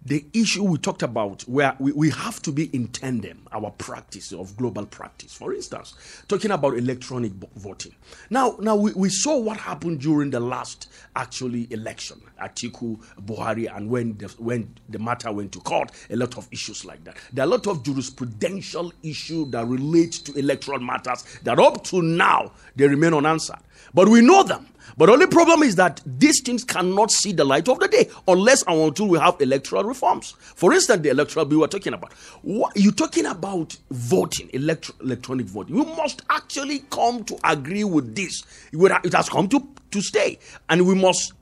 the 0.04 0.26
issue 0.34 0.64
we 0.64 0.78
talked 0.78 1.04
about 1.04 1.44
where 1.44 1.76
we, 1.80 1.92
we 1.92 2.10
have 2.10 2.42
to 2.42 2.52
be 2.52 2.66
in 2.76 2.88
tandem 2.88 3.48
our 3.52 3.70
practice 3.72 4.32
of 4.32 4.58
global 4.58 4.86
practice. 4.86 5.34
For 5.34 5.54
instance 5.54 5.94
talking 6.28 6.52
about 6.52 6.78
electronic 6.78 7.34
voting. 7.56 7.94
Now 8.30 8.56
now 8.60 8.76
we, 8.76 8.94
we 8.94 9.10
saw 9.10 9.38
what 9.38 9.58
happened 9.58 10.02
during 10.02 10.32
the 10.32 10.40
last 10.40 10.92
actually 11.16 11.68
election 11.72 12.22
atiku 12.42 13.00
buhari 13.22 13.74
and 13.76 13.90
when 13.90 14.18
the, 14.18 14.28
when 14.40 14.74
the 14.90 15.00
matter 15.00 15.32
went 15.32 15.52
to 15.52 15.60
court 15.60 15.92
a 16.10 16.16
lot 16.16 16.38
of 16.38 16.48
issues 16.52 16.84
like 16.84 17.04
that. 17.04 17.18
There 17.32 17.44
are 17.44 17.48
a 17.48 17.52
lot 17.52 17.68
of 17.68 17.84
jurisprudential 17.84 18.92
issues 19.04 19.52
that 19.52 19.66
relate 19.68 20.14
to 20.26 20.34
electoral 20.34 20.80
matters 20.80 21.24
that 21.44 21.60
up 21.60 21.84
to 21.86 22.02
now 22.02 22.54
they 22.76 22.88
remain 22.88 23.14
unanswered. 23.14 23.60
But 23.94 24.08
we 24.08 24.22
know 24.22 24.44
them. 24.44 24.68
But 24.98 25.10
only 25.10 25.28
problem 25.28 25.64
is 25.64 25.76
that 25.76 26.02
these 26.06 26.42
things 26.44 26.64
cannot 26.64 27.12
see 27.12 27.32
the 27.32 27.46
light 27.46 27.70
of 27.70 27.80
the 27.80 27.88
day 27.88 28.10
unless 28.28 28.64
and 28.64 28.80
until 28.80 29.08
we 29.08 29.20
have 29.20 29.40
electoral 29.40 29.84
reforms. 29.92 30.36
For 30.56 30.74
instance, 30.74 31.02
the 31.04 31.10
electoral 31.10 31.46
bill 31.46 31.60
we're 31.60 31.68
talking 31.68 31.94
about. 31.94 32.14
What, 32.42 32.72
you're 32.76 32.94
talking 32.94 33.26
about 33.26 33.78
voting, 33.92 34.50
electro, 34.54 34.96
electronic 35.02 35.46
voting. 35.46 35.76
We 35.76 35.86
must 35.86 36.24
actually 36.30 36.80
come 36.90 37.24
to 37.26 37.38
agree 37.44 37.84
with 37.84 38.16
this. 38.16 38.44
It 38.72 39.14
has 39.14 39.30
come 39.30 39.48
to, 39.50 39.68
to 39.92 40.02
stay. 40.02 40.40
And 40.70 40.88
we 40.88 40.96
must 40.96 41.34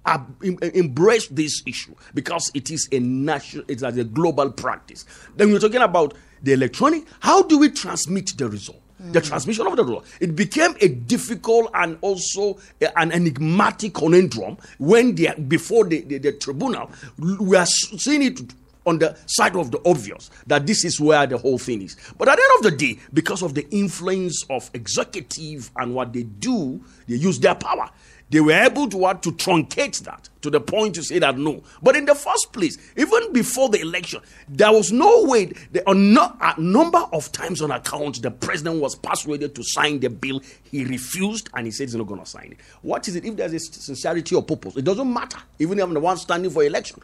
embrace 0.62 1.28
this 1.28 1.62
issue 1.66 1.94
because 2.14 2.52
it 2.54 2.70
is 2.72 2.90
a 2.92 3.00
national, 3.00 3.66
it's 3.68 3.84
a 3.84 4.04
global 4.04 4.52
practice. 4.52 5.06
Then 5.36 5.52
we're 5.52 5.60
talking 5.60 5.82
about 5.82 6.16
the 6.42 6.54
electronic. 6.54 7.04
How 7.20 7.44
do 7.44 7.60
we 7.60 7.70
transmit 7.70 8.32
the 8.38 8.50
result? 8.50 8.82
The 9.00 9.22
transmission 9.22 9.66
of 9.66 9.76
the 9.76 9.84
law. 9.84 10.04
It 10.20 10.36
became 10.36 10.76
a 10.82 10.90
difficult 10.90 11.72
and 11.74 11.98
also 12.02 12.60
an 12.96 13.12
enigmatic 13.12 13.94
conundrum 13.94 14.58
when 14.78 15.16
the, 15.16 15.30
before 15.48 15.86
the, 15.86 16.02
the, 16.02 16.18
the 16.18 16.32
tribunal, 16.34 16.92
we 17.18 17.56
are 17.56 17.66
seeing 17.66 18.24
it 18.24 18.40
on 18.86 18.98
the 19.00 19.16
side 19.28 19.56
of 19.56 19.72
the 19.72 19.80
obvious 19.86 20.30
that 20.48 20.66
this 20.66 20.84
is 20.84 21.00
where 21.00 21.26
the 21.28 21.38
whole 21.38 21.58
thing 21.58 21.82
is. 21.82 21.96
But 22.18 22.28
at 22.28 22.38
the 22.38 22.44
end 22.44 22.66
of 22.66 22.72
the 22.72 22.78
day, 22.78 23.00
because 23.14 23.44
of 23.44 23.54
the 23.54 23.70
influence 23.70 24.44
of 24.50 24.70
executive 24.74 25.70
and 25.76 25.94
what 25.94 26.14
they 26.14 26.24
do, 26.24 26.84
they 27.08 27.16
use 27.16 27.40
their 27.40 27.56
power. 27.56 27.90
They 28.30 28.40
were 28.40 28.52
able 28.52 28.88
to 28.90 28.98
what 28.98 29.24
to 29.24 29.32
truncate 29.32 30.04
that 30.04 30.30
to 30.42 30.50
the 30.50 30.62
point 30.62 30.96
to 30.96 31.04
say 31.04 31.20
that 31.20 31.38
no. 31.38 31.64
But 31.82 31.96
in 31.96 32.06
the 32.06 32.16
first 32.16 32.54
place, 32.54 32.78
even 32.96 33.34
before 33.34 33.70
the 33.70 33.82
election, 33.82 34.22
there 34.48 34.72
was 34.72 34.92
no 34.92 35.24
way. 35.24 35.52
There 35.72 35.84
are 35.88 35.96
not 35.96 36.38
a 36.40 36.60
number 36.62 37.04
of 37.12 37.32
times 37.32 37.62
on 37.62 37.72
account 37.72 38.22
the 38.22 38.32
president 38.32 38.82
was 38.82 38.96
persuaded 38.96 39.56
to 39.56 39.64
sign 39.64 40.00
the 40.00 40.10
bill. 40.10 40.42
He 40.64 40.86
refused 40.86 41.50
and 41.56 41.66
he 41.66 41.72
said 41.72 41.88
he's 41.88 41.96
not 41.96 42.08
going 42.08 42.20
to 42.22 42.26
sign 42.26 42.52
it. 42.52 42.58
What 42.82 43.08
is 43.08 43.16
it? 43.16 43.26
If 43.26 43.36
there's 43.36 43.54
a 43.54 43.60
sincerity 43.60 44.36
or 44.36 44.44
purpose, 44.44 44.78
it 44.78 44.86
doesn't 44.86 45.12
matter. 45.12 45.40
Even 45.58 45.80
if 45.80 45.86
I'm 45.86 45.94
the 45.94 46.00
one 46.00 46.18
standing 46.18 46.52
for 46.52 46.64
election. 46.64 47.02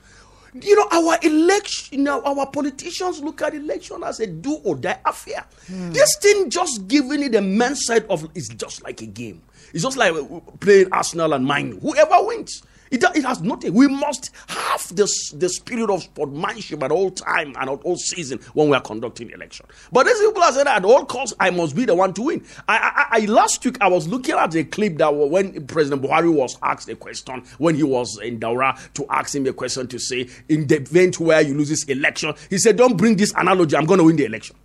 You 0.61 0.75
know, 0.77 0.87
our 0.89 1.17
election, 1.21 1.97
you 1.97 2.05
know, 2.05 2.21
our 2.23 2.47
politicians 2.47 3.21
look 3.21 3.41
at 3.41 3.53
election 3.53 4.03
as 4.05 4.21
a 4.21 4.27
do 4.27 4.53
or 4.63 4.77
die 4.77 4.99
affair. 5.05 5.43
Hmm. 5.67 5.91
This 5.91 6.15
thing 6.21 6.49
just 6.49 6.87
giving 6.87 7.23
it 7.23 7.35
a 7.35 7.41
men's 7.41 7.85
side 7.85 8.05
of 8.09 8.29
is 8.35 8.47
just 8.47 8.81
like 8.81 9.01
a 9.01 9.05
game. 9.05 9.41
It's 9.75 9.83
just 9.83 9.97
like 9.97 10.13
playing 10.61 10.87
Arsenal 10.93 11.33
and 11.33 11.45
mine. 11.45 11.77
Whoever 11.81 12.15
wins. 12.21 12.63
It, 12.91 13.03
it 13.13 13.25
has 13.25 13.41
nothing. 13.41 13.73
We 13.73 13.89
must 13.89 14.31
have 14.47 14.95
this, 14.95 15.31
the 15.31 15.49
spirit 15.49 15.89
of 15.89 16.03
sportsmanship 16.03 16.81
at 16.81 16.91
all 16.93 17.11
time 17.11 17.53
and 17.59 17.69
at 17.69 17.81
all 17.81 17.97
season 17.97 18.39
when 18.53 18.69
we 18.69 18.77
are 18.77 18.81
conducting 18.81 19.31
election. 19.31 19.65
But 19.91 20.05
these 20.05 20.17
people 20.19 20.41
are 20.41 20.53
saying 20.53 20.67
at 20.67 20.85
all 20.85 21.03
costs, 21.03 21.35
I 21.41 21.49
must 21.49 21.75
be 21.75 21.83
the 21.83 21.93
one 21.93 22.13
to 22.13 22.21
win. 22.21 22.45
I, 22.69 23.07
I, 23.11 23.17
I 23.17 23.25
last 23.25 23.65
week 23.65 23.75
I 23.81 23.89
was 23.89 24.07
looking 24.07 24.35
at 24.35 24.55
a 24.55 24.63
clip 24.63 24.97
that 24.99 25.13
when 25.13 25.67
President 25.67 26.01
Buhari 26.01 26.33
was 26.33 26.57
asked 26.63 26.87
a 26.87 26.95
question 26.95 27.43
when 27.57 27.75
he 27.75 27.83
was 27.83 28.17
in 28.21 28.39
Daura 28.39 28.79
to 28.93 29.05
ask 29.09 29.35
him 29.35 29.45
a 29.45 29.51
question 29.51 29.87
to 29.87 29.99
say 29.99 30.29
in 30.47 30.67
the 30.67 30.77
event 30.77 31.19
where 31.19 31.41
you 31.41 31.53
lose 31.53 31.67
this 31.67 31.83
election, 31.85 32.33
he 32.49 32.59
said, 32.59 32.77
"Don't 32.77 32.95
bring 32.95 33.17
this 33.17 33.33
analogy. 33.35 33.75
I'm 33.75 33.85
going 33.85 33.97
to 33.97 34.05
win 34.05 34.15
the 34.15 34.23
election." 34.23 34.55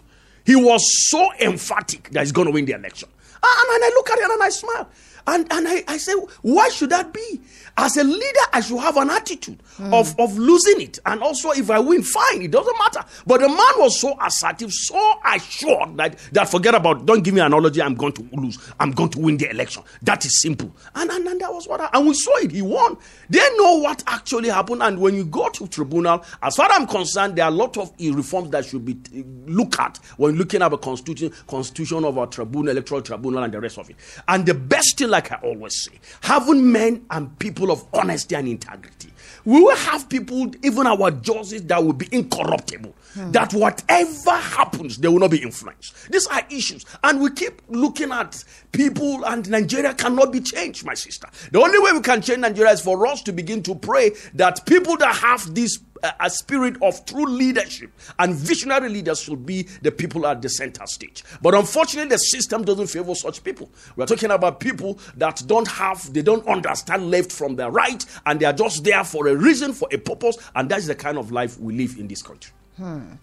He 0.45 0.57
was 0.57 0.83
so 1.09 1.29
emphatic 1.41 2.11
that 2.11 2.21
he's 2.21 2.33
going 2.33 2.47
to 2.47 2.53
win 2.53 2.65
the 2.65 2.73
election. 2.73 3.09
And, 3.43 3.71
and 3.75 3.85
I 3.85 3.89
look 3.95 4.11
at 4.11 4.19
it 4.19 4.31
and 4.31 4.43
I 4.43 4.49
smile. 4.51 4.89
And, 5.27 5.47
and 5.53 5.69
I, 5.69 5.85
I 5.89 5.97
say, 5.97 6.13
why 6.43 6.69
should 6.71 6.91
that 6.91 7.13
be? 7.13 7.41
As 7.77 7.97
a 7.97 8.05
leader, 8.05 8.41
I 8.53 8.61
should 8.61 8.79
have 8.79 8.97
an 8.97 9.11
attitude 9.11 9.63
mm. 9.79 9.93
of, 9.93 10.19
of 10.19 10.37
losing 10.37 10.81
it. 10.81 10.99
And 11.07 11.23
also, 11.23 11.51
if 11.53 11.71
I 11.71 11.79
win, 11.79 12.03
fine, 12.03 12.43
it 12.43 12.51
doesn't 12.51 12.79
matter. 12.79 13.05
But 13.27 13.41
the 13.41 13.49
man 13.49 13.73
was 13.77 14.01
so 14.01 14.17
assertive, 14.21 14.71
so 14.73 15.15
assured 15.25 15.97
that, 15.97 16.19
that 16.33 16.49
forget 16.49 16.75
about, 16.75 17.07
don't 17.07 17.23
give 17.23 17.35
me 17.35 17.41
an 17.41 17.47
analogy, 17.47 17.81
I'm 17.81 17.95
going 17.95 18.13
to 18.15 18.29
lose. 18.33 18.59
I'm 18.79 18.91
going 18.91 19.11
to 19.11 19.19
win 19.19 19.37
the 19.37 19.51
election. 19.51 19.83
That 20.03 20.25
is 20.25 20.41
simple. 20.43 20.75
And, 20.95 21.11
and, 21.11 21.27
and 21.27 21.41
that 21.41 21.53
was 21.53 21.67
what 21.69 21.81
I, 21.81 21.89
and 21.95 22.07
we 22.07 22.15
saw 22.15 22.37
it. 22.39 22.51
He 22.51 22.63
won. 22.63 22.97
They 23.29 23.39
know 23.57 23.77
what 23.77 24.03
actually 24.07 24.49
happened. 24.49 24.83
And 24.83 25.01
when 25.01 25.15
you 25.15 25.25
go 25.25 25.49
to 25.49 25.69
tribunal, 25.69 26.25
as 26.43 26.57
far 26.57 26.67
as 26.67 26.73
I'm 26.79 26.87
concerned, 26.87 27.37
there 27.37 27.45
are 27.45 27.51
a 27.51 27.55
lot 27.55 27.77
of 27.77 27.93
reforms 27.99 28.51
that 28.51 28.65
should 28.65 28.85
be 28.85 28.99
looked 29.47 29.79
at 29.79 29.99
when 30.17 30.37
looking 30.37 30.63
at 30.63 30.71
the 30.71 30.79
constitution, 30.79 31.33
constitution 31.47 32.05
of 32.05 32.19
our 32.19 32.27
tribunal, 32.27 32.71
electoral 32.71 33.03
tribunal, 33.03 33.43
and 33.43 33.53
the 33.55 33.61
rest 33.61 33.79
of 33.79 33.89
it. 33.91 33.97
And 34.29 34.45
the 34.47 34.55
best 34.55 34.99
thing, 34.99 35.10
like 35.11 35.33
I 35.33 35.37
always 35.43 35.83
say, 35.85 35.99
having 36.23 36.71
men 36.73 37.05
and 37.11 37.39
people 37.39 37.71
of 37.71 37.85
honesty 37.93 38.35
and 38.35 38.49
integrity. 38.49 39.13
We 39.45 39.61
will 39.61 39.77
have 39.77 40.09
people, 40.09 40.51
even 40.63 40.87
our 40.87 41.11
judges, 41.11 41.63
that 41.65 41.83
will 41.83 41.95
be 41.95 42.09
incorruptible. 42.13 42.95
Hmm. 43.15 43.33
That 43.33 43.53
whatever 43.55 44.31
happens, 44.33 44.99
they 44.99 45.09
will 45.09 45.19
not 45.19 45.31
be 45.31 45.43
influenced. 45.43 46.11
These 46.13 46.27
are 46.29 46.43
issues. 46.51 46.85
And 47.03 47.21
we 47.21 47.31
keep 47.31 47.61
looking 47.69 48.13
at 48.13 48.45
people, 48.73 49.25
and 49.25 49.49
Nigeria 49.51 49.95
cannot 49.95 50.33
be 50.33 50.41
changed, 50.41 50.85
my 50.85 50.95
sister. 50.95 51.27
The 51.51 51.61
only 51.61 51.79
way 51.79 51.93
we 51.93 52.01
can 52.03 52.23
change 52.23 52.41
Nigeria 52.41 52.73
is 52.73 52.81
for 52.81 53.07
us 53.07 53.23
to 53.23 53.33
begin 53.33 53.63
to 53.65 53.75
pray 53.75 54.13
that 54.35 54.65
people 54.67 54.97
that 54.99 55.15
have 55.17 55.55
this 55.55 55.79
a 56.21 56.31
spirit 56.31 56.77
of 56.83 57.05
true 57.05 57.27
leadership 57.27 57.91
and 58.19 58.35
visionary 58.35 58.89
leaders 58.89 59.21
should 59.21 59.45
be 59.45 59.63
the 59.83 59.91
people 59.91 60.27
at 60.27 60.43
the 60.43 60.49
center 60.49 60.87
stage. 60.87 61.25
But 61.43 61.55
unfortunately, 61.55 62.11
the 62.11 62.19
system 62.19 62.65
doesn't 62.65 62.89
favor 62.89 63.15
such 63.15 63.43
people. 63.45 63.71
We're 63.97 64.07
talking 64.07 64.31
about 64.31 64.61
people 64.61 64.99
that 65.17 65.43
don't 65.47 65.69
have, 65.69 66.13
they 66.13 66.23
don't 66.23 66.47
understand 66.47 67.11
left 67.11 67.33
from 67.33 67.57
the 67.57 67.71
right, 67.71 68.05
and 68.27 68.41
they 68.41 68.47
are 68.47 68.53
just 68.53 68.85
there 68.85 69.05
for 69.05 69.27
a 69.29 69.37
reason, 69.37 69.73
for 69.73 69.89
a 69.93 69.99
purpose, 69.99 70.37
and 70.55 70.69
that's 70.69 70.87
the 70.87 70.95
kind 70.95 71.19
of 71.19 71.33
life 71.33 71.59
we 71.59 71.75
live 71.75 71.99
in 71.99 72.09
this 72.09 72.23
country. 72.23 72.53
Hmm. 72.77 73.15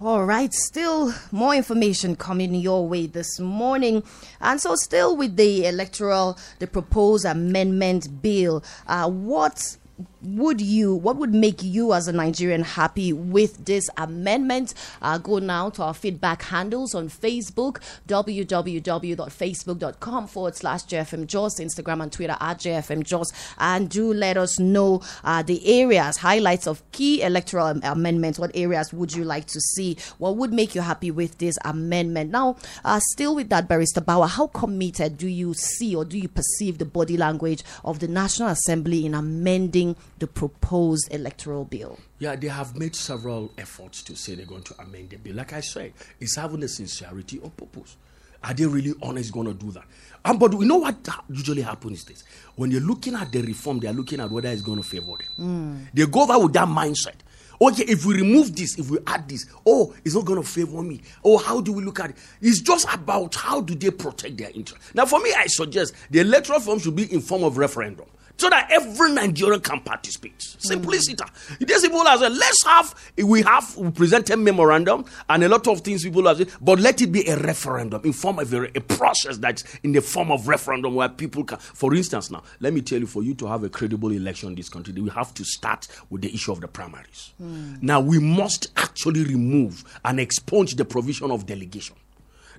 All 0.00 0.24
right, 0.24 0.52
still 0.52 1.14
more 1.30 1.54
information 1.54 2.16
coming 2.16 2.56
your 2.56 2.88
way 2.88 3.06
this 3.06 3.38
morning. 3.38 4.02
And 4.40 4.60
so, 4.60 4.74
still 4.74 5.16
with 5.16 5.36
the 5.36 5.64
electoral, 5.64 6.36
the 6.58 6.66
proposed 6.66 7.24
amendment 7.24 8.20
bill, 8.20 8.64
uh, 8.88 9.08
what 9.08 9.76
would 10.22 10.60
you 10.60 10.94
what 10.94 11.16
would 11.16 11.34
make 11.34 11.62
you 11.62 11.92
as 11.92 12.08
a 12.08 12.12
nigerian 12.12 12.62
happy 12.62 13.12
with 13.12 13.64
this 13.64 13.88
amendment? 13.96 14.74
Uh, 15.00 15.18
go 15.18 15.38
now 15.38 15.70
to 15.70 15.82
our 15.82 15.94
feedback 15.94 16.42
handles 16.42 16.94
on 16.94 17.08
facebook 17.08 17.80
www.facebook.com 18.08 20.26
forward 20.26 20.54
slash 20.54 20.84
jfm 20.84 21.26
jos 21.26 21.58
instagram 21.58 22.02
and 22.02 22.12
twitter 22.12 22.36
at 22.40 22.58
jfm 22.58 23.02
jos. 23.02 23.32
And 23.58 23.88
do 23.88 24.12
let 24.12 24.36
us 24.36 24.58
know 24.58 25.00
uh, 25.24 25.42
the 25.42 25.80
areas 25.80 26.18
highlights 26.18 26.66
of 26.66 26.82
key 26.92 27.22
electoral 27.22 27.68
amendments. 27.82 28.38
What 28.38 28.50
areas 28.54 28.92
would 28.92 29.14
you 29.14 29.24
like 29.24 29.46
to 29.46 29.58
see? 29.60 29.96
What 30.18 30.36
would 30.36 30.52
make 30.52 30.74
you 30.74 30.82
happy 30.82 31.10
with 31.10 31.38
this 31.38 31.56
amendment? 31.64 32.30
Now 32.30 32.56
uh, 32.84 33.00
still 33.00 33.34
with 33.34 33.48
that 33.48 33.68
barrister 33.68 34.00
bauer 34.00 34.26
how 34.26 34.48
committed 34.48 35.16
do 35.18 35.26
you 35.26 35.54
see 35.54 35.96
or 35.96 36.04
do 36.04 36.18
you 36.18 36.28
perceive 36.28 36.78
the 36.78 36.84
body 36.84 37.16
language 37.16 37.62
of 37.84 38.00
the 38.00 38.08
national 38.08 38.48
assembly 38.48 39.06
in 39.06 39.14
amending 39.14 39.96
the 40.22 40.26
proposed 40.28 41.12
electoral 41.12 41.64
bill? 41.64 41.98
Yeah, 42.20 42.36
they 42.36 42.46
have 42.46 42.76
made 42.78 42.94
several 42.94 43.50
efforts 43.58 44.04
to 44.04 44.14
say 44.14 44.36
they're 44.36 44.46
going 44.46 44.62
to 44.62 44.74
amend 44.80 45.10
the 45.10 45.16
bill. 45.16 45.34
Like 45.34 45.52
I 45.52 45.60
said, 45.60 45.94
it's 46.20 46.36
having 46.36 46.62
a 46.62 46.68
sincerity 46.68 47.40
of 47.42 47.56
purpose. 47.56 47.96
Are 48.44 48.54
they 48.54 48.64
really 48.66 48.94
honest 49.02 49.32
going 49.32 49.48
to 49.48 49.54
do 49.54 49.72
that? 49.72 49.82
Um, 50.24 50.38
but 50.38 50.54
we 50.54 50.64
know 50.64 50.76
what 50.76 51.08
usually 51.28 51.62
happens 51.62 51.98
is 51.98 52.04
this. 52.04 52.24
When 52.54 52.70
you're 52.70 52.80
looking 52.80 53.16
at 53.16 53.32
the 53.32 53.42
reform, 53.42 53.80
they're 53.80 53.92
looking 53.92 54.20
at 54.20 54.30
whether 54.30 54.48
it's 54.48 54.62
going 54.62 54.80
to 54.80 54.88
favor 54.88 55.14
them. 55.16 55.26
Mm. 55.40 55.86
They 55.92 56.06
go 56.06 56.24
there 56.24 56.38
with 56.38 56.52
that 56.52 56.68
mindset. 56.68 57.16
Okay, 57.60 57.84
if 57.88 58.06
we 58.06 58.14
remove 58.14 58.54
this, 58.54 58.78
if 58.78 58.90
we 58.90 58.98
add 59.08 59.28
this, 59.28 59.46
oh, 59.66 59.92
it's 60.04 60.14
not 60.14 60.24
going 60.24 60.40
to 60.40 60.48
favor 60.48 60.82
me. 60.82 61.00
Oh, 61.24 61.36
how 61.36 61.60
do 61.60 61.72
we 61.72 61.82
look 61.82 61.98
at 61.98 62.10
it? 62.10 62.16
It's 62.40 62.60
just 62.60 62.86
about 62.94 63.34
how 63.34 63.60
do 63.60 63.74
they 63.74 63.90
protect 63.90 64.36
their 64.36 64.50
interest. 64.50 64.94
Now, 64.94 65.04
for 65.06 65.18
me, 65.18 65.32
I 65.36 65.46
suggest 65.46 65.94
the 66.10 66.20
electoral 66.20 66.60
form 66.60 66.78
should 66.78 66.94
be 66.94 67.12
in 67.12 67.20
form 67.20 67.42
of 67.42 67.58
referendum. 67.58 68.06
So 68.36 68.50
that 68.50 68.68
every 68.70 69.12
Nigerian 69.12 69.60
can 69.60 69.80
participate. 69.80 70.40
Simplicity. 70.58 71.22
Mm. 71.22 71.66
There's 71.66 71.82
people 71.82 72.06
as 72.06 72.20
well. 72.20 72.30
Let's 72.30 72.64
have 72.64 72.94
we 73.16 73.42
have 73.42 73.76
we 73.76 73.90
presented 73.90 74.36
memorandum 74.38 75.04
and 75.28 75.44
a 75.44 75.48
lot 75.48 75.66
of 75.68 75.80
things 75.82 76.02
people 76.02 76.26
have 76.26 76.38
said, 76.38 76.50
but 76.60 76.78
let 76.80 77.00
it 77.00 77.12
be 77.12 77.26
a 77.28 77.36
referendum 77.36 78.02
in 78.04 78.12
form 78.12 78.38
of 78.38 78.52
a, 78.52 78.64
a 78.76 78.80
process 78.80 79.38
that's 79.38 79.64
in 79.82 79.92
the 79.92 80.00
form 80.00 80.30
of 80.30 80.48
referendum 80.48 80.94
where 80.94 81.08
people 81.08 81.44
can. 81.44 81.58
For 81.58 81.94
instance, 81.94 82.30
now 82.30 82.42
let 82.60 82.72
me 82.72 82.80
tell 82.80 82.98
you, 83.00 83.06
for 83.06 83.22
you 83.22 83.34
to 83.34 83.46
have 83.46 83.64
a 83.64 83.68
credible 83.68 84.10
election 84.10 84.50
in 84.50 84.54
this 84.54 84.68
country, 84.68 84.92
we 84.94 85.10
have 85.10 85.34
to 85.34 85.44
start 85.44 85.88
with 86.10 86.22
the 86.22 86.32
issue 86.34 86.52
of 86.52 86.60
the 86.60 86.68
primaries. 86.68 87.32
Mm. 87.42 87.82
Now 87.82 88.00
we 88.00 88.18
must 88.18 88.72
actually 88.76 89.24
remove 89.24 89.84
and 90.04 90.18
expunge 90.18 90.74
the 90.74 90.84
provision 90.84 91.30
of 91.30 91.46
delegation. 91.46 91.96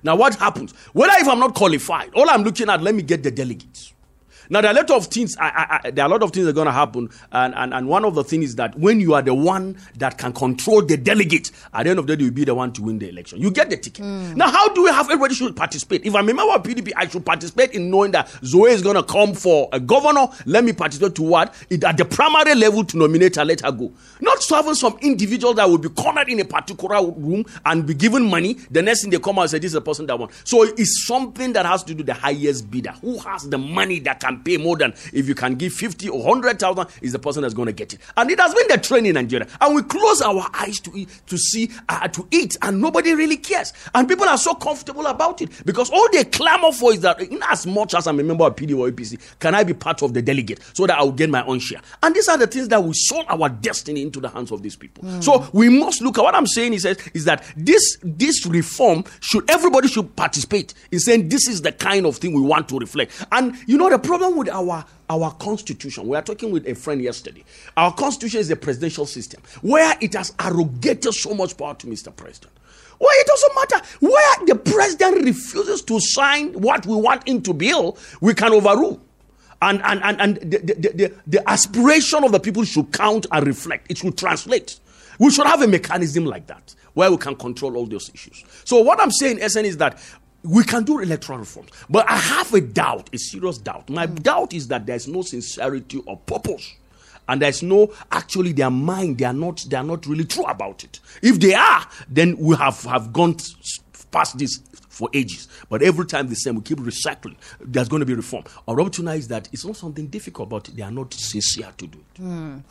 Now, 0.02 0.16
what 0.16 0.34
happens? 0.34 0.72
Whether 0.92 1.14
if 1.18 1.26
I'm 1.26 1.38
not 1.38 1.54
qualified, 1.54 2.10
all 2.14 2.28
I'm 2.28 2.42
looking 2.42 2.68
at, 2.68 2.82
let 2.82 2.94
me 2.94 3.02
get 3.02 3.22
the 3.22 3.30
delegates. 3.30 3.93
Now 4.50 4.60
there 4.60 4.70
are 4.70 4.74
a 4.74 4.76
lot 4.76 4.90
of 4.90 5.06
things. 5.06 5.36
I, 5.38 5.80
I, 5.84 5.90
there 5.90 6.04
are 6.04 6.08
a 6.08 6.10
lot 6.10 6.22
of 6.22 6.32
things 6.32 6.46
that 6.46 6.50
are 6.50 6.54
going 6.54 6.66
to 6.66 6.72
happen, 6.72 7.10
and, 7.32 7.54
and 7.54 7.74
and 7.74 7.88
one 7.88 8.04
of 8.04 8.14
the 8.14 8.24
things 8.24 8.44
is 8.46 8.56
that 8.56 8.78
when 8.78 9.00
you 9.00 9.14
are 9.14 9.22
the 9.22 9.34
one 9.34 9.76
that 9.96 10.18
can 10.18 10.32
control 10.32 10.82
the 10.82 10.96
delegate, 10.96 11.50
at 11.72 11.84
the 11.84 11.90
end 11.90 11.98
of 11.98 12.06
the 12.06 12.16
day, 12.16 12.24
you'll 12.24 12.32
be 12.32 12.44
the 12.44 12.54
one 12.54 12.72
to 12.72 12.82
win 12.82 12.98
the 12.98 13.08
election. 13.08 13.40
You 13.40 13.50
get 13.50 13.70
the 13.70 13.76
ticket. 13.76 14.04
Mm. 14.04 14.36
Now, 14.36 14.50
how 14.50 14.68
do 14.68 14.84
we 14.84 14.90
have 14.90 15.06
everybody 15.06 15.34
should 15.34 15.56
participate? 15.56 16.04
If 16.04 16.14
I'm 16.14 16.28
a 16.28 16.34
member 16.34 16.52
of 16.52 16.62
PDP, 16.62 16.92
I 16.96 17.08
should 17.08 17.24
participate 17.24 17.72
in 17.72 17.90
knowing 17.90 18.12
that 18.12 18.28
Zoe 18.44 18.70
is 18.70 18.82
going 18.82 18.96
to 18.96 19.02
come 19.02 19.34
for 19.34 19.68
a 19.72 19.80
governor. 19.80 20.26
Let 20.46 20.64
me 20.64 20.72
participate 20.72 21.14
to 21.16 21.22
what? 21.22 21.54
It, 21.70 21.84
at 21.84 21.96
the 21.96 22.04
primary 22.04 22.54
level 22.54 22.84
to 22.84 22.96
nominate 22.96 23.36
her, 23.36 23.44
let 23.44 23.60
her 23.60 23.72
go. 23.72 23.92
Not 24.20 24.40
to 24.40 24.54
having 24.54 24.74
some 24.74 24.98
individual 25.00 25.54
that 25.54 25.68
will 25.68 25.78
be 25.78 25.88
cornered 25.88 26.28
in 26.28 26.40
a 26.40 26.44
particular 26.44 27.04
room 27.10 27.44
and 27.64 27.86
be 27.86 27.94
given 27.94 28.28
money. 28.28 28.54
The 28.70 28.82
next 28.82 29.02
thing 29.02 29.10
they 29.10 29.18
come 29.18 29.38
out 29.38 29.42
and 29.42 29.50
say, 29.50 29.58
"This 29.58 29.70
is 29.70 29.74
the 29.74 29.80
person 29.80 30.06
that 30.06 30.18
won." 30.18 30.28
So 30.44 30.62
it's 30.62 31.06
something 31.06 31.52
that 31.54 31.66
has 31.66 31.82
to 31.84 31.94
do 31.94 32.02
the 32.02 32.14
highest 32.14 32.70
bidder, 32.70 32.94
who 33.00 33.18
has 33.18 33.44
the 33.44 33.58
money 33.58 33.98
that 34.00 34.20
can 34.20 34.33
can 34.34 34.42
pay 34.44 34.56
more 34.56 34.76
than 34.76 34.92
if 35.12 35.28
you 35.28 35.34
can 35.34 35.54
give 35.54 35.72
50 35.72 36.08
or 36.08 36.22
100,000 36.22 36.86
is 37.02 37.12
the 37.12 37.18
person 37.18 37.42
that's 37.42 37.54
going 37.54 37.66
to 37.66 37.72
get 37.72 37.92
it. 37.94 38.00
And 38.16 38.30
it 38.30 38.40
has 38.40 38.54
been 38.54 38.68
the 38.68 38.78
trend 38.78 39.06
in 39.06 39.14
Nigeria. 39.14 39.46
And 39.60 39.74
we 39.74 39.82
close 39.82 40.20
our 40.22 40.48
eyes 40.54 40.80
to 40.80 40.90
eat, 40.94 41.08
to 41.26 41.36
see, 41.38 41.70
uh, 41.88 42.08
to 42.08 42.26
eat, 42.30 42.56
and 42.62 42.80
nobody 42.80 43.14
really 43.14 43.36
cares. 43.36 43.72
And 43.94 44.08
people 44.08 44.28
are 44.28 44.38
so 44.38 44.54
comfortable 44.54 45.06
about 45.06 45.42
it 45.42 45.50
because 45.64 45.90
all 45.90 46.08
they 46.12 46.24
clamor 46.24 46.72
for 46.72 46.92
is 46.92 47.00
that, 47.00 47.20
in 47.20 47.40
as 47.48 47.66
much 47.66 47.94
as 47.94 48.06
I'm 48.06 48.20
a 48.20 48.22
member 48.22 48.44
of 48.44 48.56
PD 48.56 48.76
or 48.76 48.90
APC, 48.90 49.20
can 49.38 49.54
I 49.54 49.64
be 49.64 49.74
part 49.74 50.02
of 50.02 50.14
the 50.14 50.22
delegate 50.22 50.60
so 50.72 50.86
that 50.86 50.98
I 50.98 51.02
will 51.02 51.12
get 51.12 51.30
my 51.30 51.44
own 51.44 51.58
share? 51.58 51.80
And 52.02 52.14
these 52.14 52.28
are 52.28 52.36
the 52.38 52.46
things 52.46 52.68
that 52.68 52.82
we 52.82 52.92
sold 52.94 53.26
our 53.28 53.48
destiny 53.48 54.02
into 54.02 54.20
the 54.20 54.28
hands 54.28 54.50
of 54.50 54.62
these 54.62 54.76
people. 54.76 55.04
Mm. 55.04 55.22
So 55.22 55.48
we 55.52 55.68
must 55.68 56.02
look 56.02 56.18
at 56.18 56.24
what 56.24 56.34
I'm 56.34 56.46
saying 56.46 56.74
is, 56.74 56.82
says 56.82 56.98
is 57.14 57.24
that 57.24 57.44
this, 57.56 57.98
this 58.02 58.46
reform 58.46 59.04
should, 59.20 59.48
everybody 59.50 59.88
should 59.88 60.14
participate 60.16 60.74
in 60.90 60.98
saying 60.98 61.28
this 61.28 61.48
is 61.48 61.62
the 61.62 61.72
kind 61.72 62.06
of 62.06 62.16
thing 62.16 62.34
we 62.34 62.40
want 62.40 62.68
to 62.68 62.78
reflect. 62.78 63.12
And 63.32 63.56
you 63.66 63.78
know, 63.78 63.90
the 63.90 63.98
problem 63.98 64.23
problem 64.24 64.38
with 64.38 64.48
our 64.48 64.84
our 65.10 65.32
constitution, 65.34 66.08
we 66.08 66.16
are 66.16 66.22
talking 66.22 66.50
with 66.50 66.66
a 66.66 66.74
friend 66.74 67.02
yesterday. 67.02 67.44
Our 67.76 67.92
constitution 67.92 68.40
is 68.40 68.50
a 68.50 68.56
presidential 68.56 69.04
system 69.04 69.42
where 69.60 69.94
it 70.00 70.14
has 70.14 70.32
arrogated 70.38 71.12
so 71.12 71.34
much 71.34 71.56
power 71.56 71.74
to 71.74 71.86
Mr. 71.86 72.14
President. 72.14 72.52
Well, 72.98 73.10
it 73.12 73.26
doesn't 73.26 73.54
matter. 73.54 73.86
Where 74.00 74.46
the 74.46 74.54
president 74.54 75.24
refuses 75.24 75.82
to 75.82 76.00
sign 76.00 76.54
what 76.54 76.86
we 76.86 76.96
want 76.96 77.28
him 77.28 77.42
to 77.42 77.52
bill, 77.52 77.98
we 78.22 78.32
can 78.32 78.52
overrule. 78.52 79.00
And, 79.60 79.82
and, 79.82 80.02
and, 80.02 80.20
and 80.20 80.36
the, 80.36 80.58
the, 80.58 80.74
the, 80.74 81.14
the 81.26 81.50
aspiration 81.50 82.24
of 82.24 82.32
the 82.32 82.40
people 82.40 82.64
should 82.64 82.92
count 82.92 83.26
and 83.30 83.46
reflect. 83.46 83.90
It 83.90 83.98
should 83.98 84.16
translate. 84.16 84.78
We 85.18 85.30
should 85.30 85.46
have 85.46 85.60
a 85.62 85.66
mechanism 85.66 86.24
like 86.24 86.46
that 86.46 86.74
where 86.94 87.10
we 87.10 87.16
can 87.16 87.34
control 87.36 87.76
all 87.76 87.86
those 87.86 88.10
issues. 88.14 88.44
So, 88.64 88.80
what 88.80 89.00
I'm 89.00 89.10
saying, 89.10 89.46
SN, 89.46 89.64
is 89.64 89.76
that 89.78 89.98
we 90.44 90.62
can 90.62 90.84
do 90.84 91.00
electoral 91.00 91.38
reforms. 91.38 91.70
But 91.88 92.08
I 92.08 92.16
have 92.16 92.52
a 92.54 92.60
doubt, 92.60 93.10
a 93.12 93.18
serious 93.18 93.58
doubt. 93.58 93.88
My 93.88 94.06
mm. 94.06 94.22
doubt 94.22 94.52
is 94.52 94.68
that 94.68 94.86
there's 94.86 95.08
no 95.08 95.22
sincerity 95.22 96.02
or 96.06 96.18
purpose. 96.18 96.74
And 97.26 97.40
there's 97.40 97.62
no 97.62 97.90
actually 98.12 98.52
their 98.52 98.70
mind, 98.70 99.16
they 99.16 99.24
are 99.24 99.32
not 99.32 99.64
they 99.70 99.78
are 99.78 99.84
not 99.84 100.06
really 100.06 100.24
true 100.24 100.44
about 100.44 100.84
it. 100.84 101.00
If 101.22 101.40
they 101.40 101.54
are, 101.54 101.88
then 102.06 102.36
we 102.36 102.54
have, 102.56 102.82
have 102.82 103.14
gone 103.14 103.36
past 104.10 104.36
this 104.36 104.58
for 104.94 105.08
ages. 105.12 105.48
But 105.68 105.82
every 105.82 106.06
time 106.06 106.28
the 106.28 106.34
same, 106.36 106.56
we 106.56 106.62
keep 106.62 106.78
recycling. 106.78 107.36
There's 107.60 107.88
going 107.88 108.00
to 108.00 108.06
be 108.06 108.14
reform. 108.14 108.44
Our 108.68 108.80
opportunity 108.80 109.18
is 109.18 109.28
that 109.28 109.48
it's 109.52 109.64
not 109.64 109.76
something 109.76 110.06
difficult, 110.06 110.48
but 110.48 110.64
they 110.74 110.82
are 110.82 110.90
not 110.90 111.12
sincere 111.14 111.72
to 111.76 111.86
do 111.86 111.98
it. 111.98 112.22
Mm. 112.22 112.62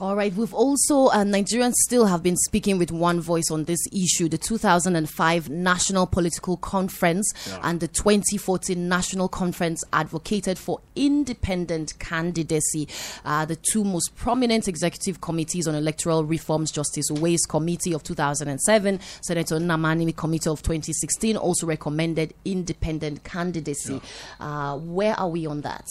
All 0.00 0.14
right. 0.16 0.32
We've 0.32 0.54
also, 0.54 1.06
uh, 1.06 1.24
Nigerians 1.24 1.74
still 1.74 2.06
have 2.06 2.22
been 2.22 2.36
speaking 2.36 2.78
with 2.78 2.92
one 2.92 3.20
voice 3.20 3.50
on 3.50 3.64
this 3.64 3.80
issue 3.92 4.28
the 4.28 4.38
2005 4.38 5.50
National 5.50 6.06
Political 6.06 6.56
Conference 6.58 7.32
yeah. 7.46 7.58
and 7.64 7.80
the 7.80 7.88
2014 7.88 8.88
National 8.88 9.28
Conference 9.28 9.82
advocated 9.92 10.58
for 10.58 10.80
independent 10.94 11.98
candidacy. 11.98 12.88
Uh, 13.24 13.44
the 13.44 13.56
two 13.56 13.84
most 13.84 14.14
prominent 14.16 14.68
executive 14.68 15.20
committees 15.20 15.66
on 15.66 15.74
electoral 15.74 16.24
reforms, 16.24 16.70
Justice 16.70 17.10
Uwais 17.10 17.40
Committee 17.48 17.92
of 17.92 18.02
2007, 18.02 19.00
Senator 19.20 19.56
Nnamani 19.56 20.16
Committee 20.16 20.50
of 20.50 20.62
2016, 20.62 21.36
also 21.36 21.66
recommended 21.74 22.34
independent 22.44 23.24
candidacy. 23.24 24.00
Yeah. 24.40 24.46
Uh, 24.46 24.76
where 24.76 25.14
are 25.20 25.28
we 25.28 25.46
on 25.46 25.62
that? 25.62 25.86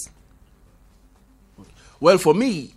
Well, 1.99 2.17
for 2.17 2.33
me, 2.33 2.73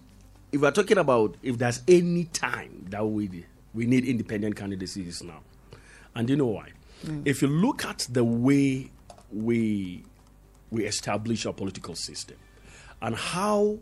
if 0.52 0.60
we're 0.60 0.70
talking 0.70 0.98
about 0.98 1.36
if 1.42 1.58
there's 1.58 1.82
any 1.88 2.24
time 2.24 2.86
that 2.90 3.04
we 3.04 3.44
we 3.74 3.86
need 3.86 4.04
independent 4.04 4.56
candidacy, 4.56 5.02
is 5.08 5.22
now. 5.22 5.40
And 6.14 6.30
you 6.30 6.36
know 6.36 6.52
why? 6.58 6.68
Mm. 7.04 7.22
If 7.26 7.42
you 7.42 7.48
look 7.48 7.84
at 7.84 8.06
the 8.10 8.24
way 8.24 8.90
we 9.32 10.04
we 10.70 10.86
establish 10.86 11.46
our 11.46 11.52
political 11.52 11.94
system 11.94 12.36
and 13.00 13.14
how, 13.14 13.78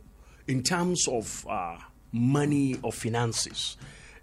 in 0.46 0.62
terms 0.62 1.06
of 1.08 1.46
uh, 1.48 1.76
money 2.12 2.76
or 2.82 2.92
finances, 2.92 3.76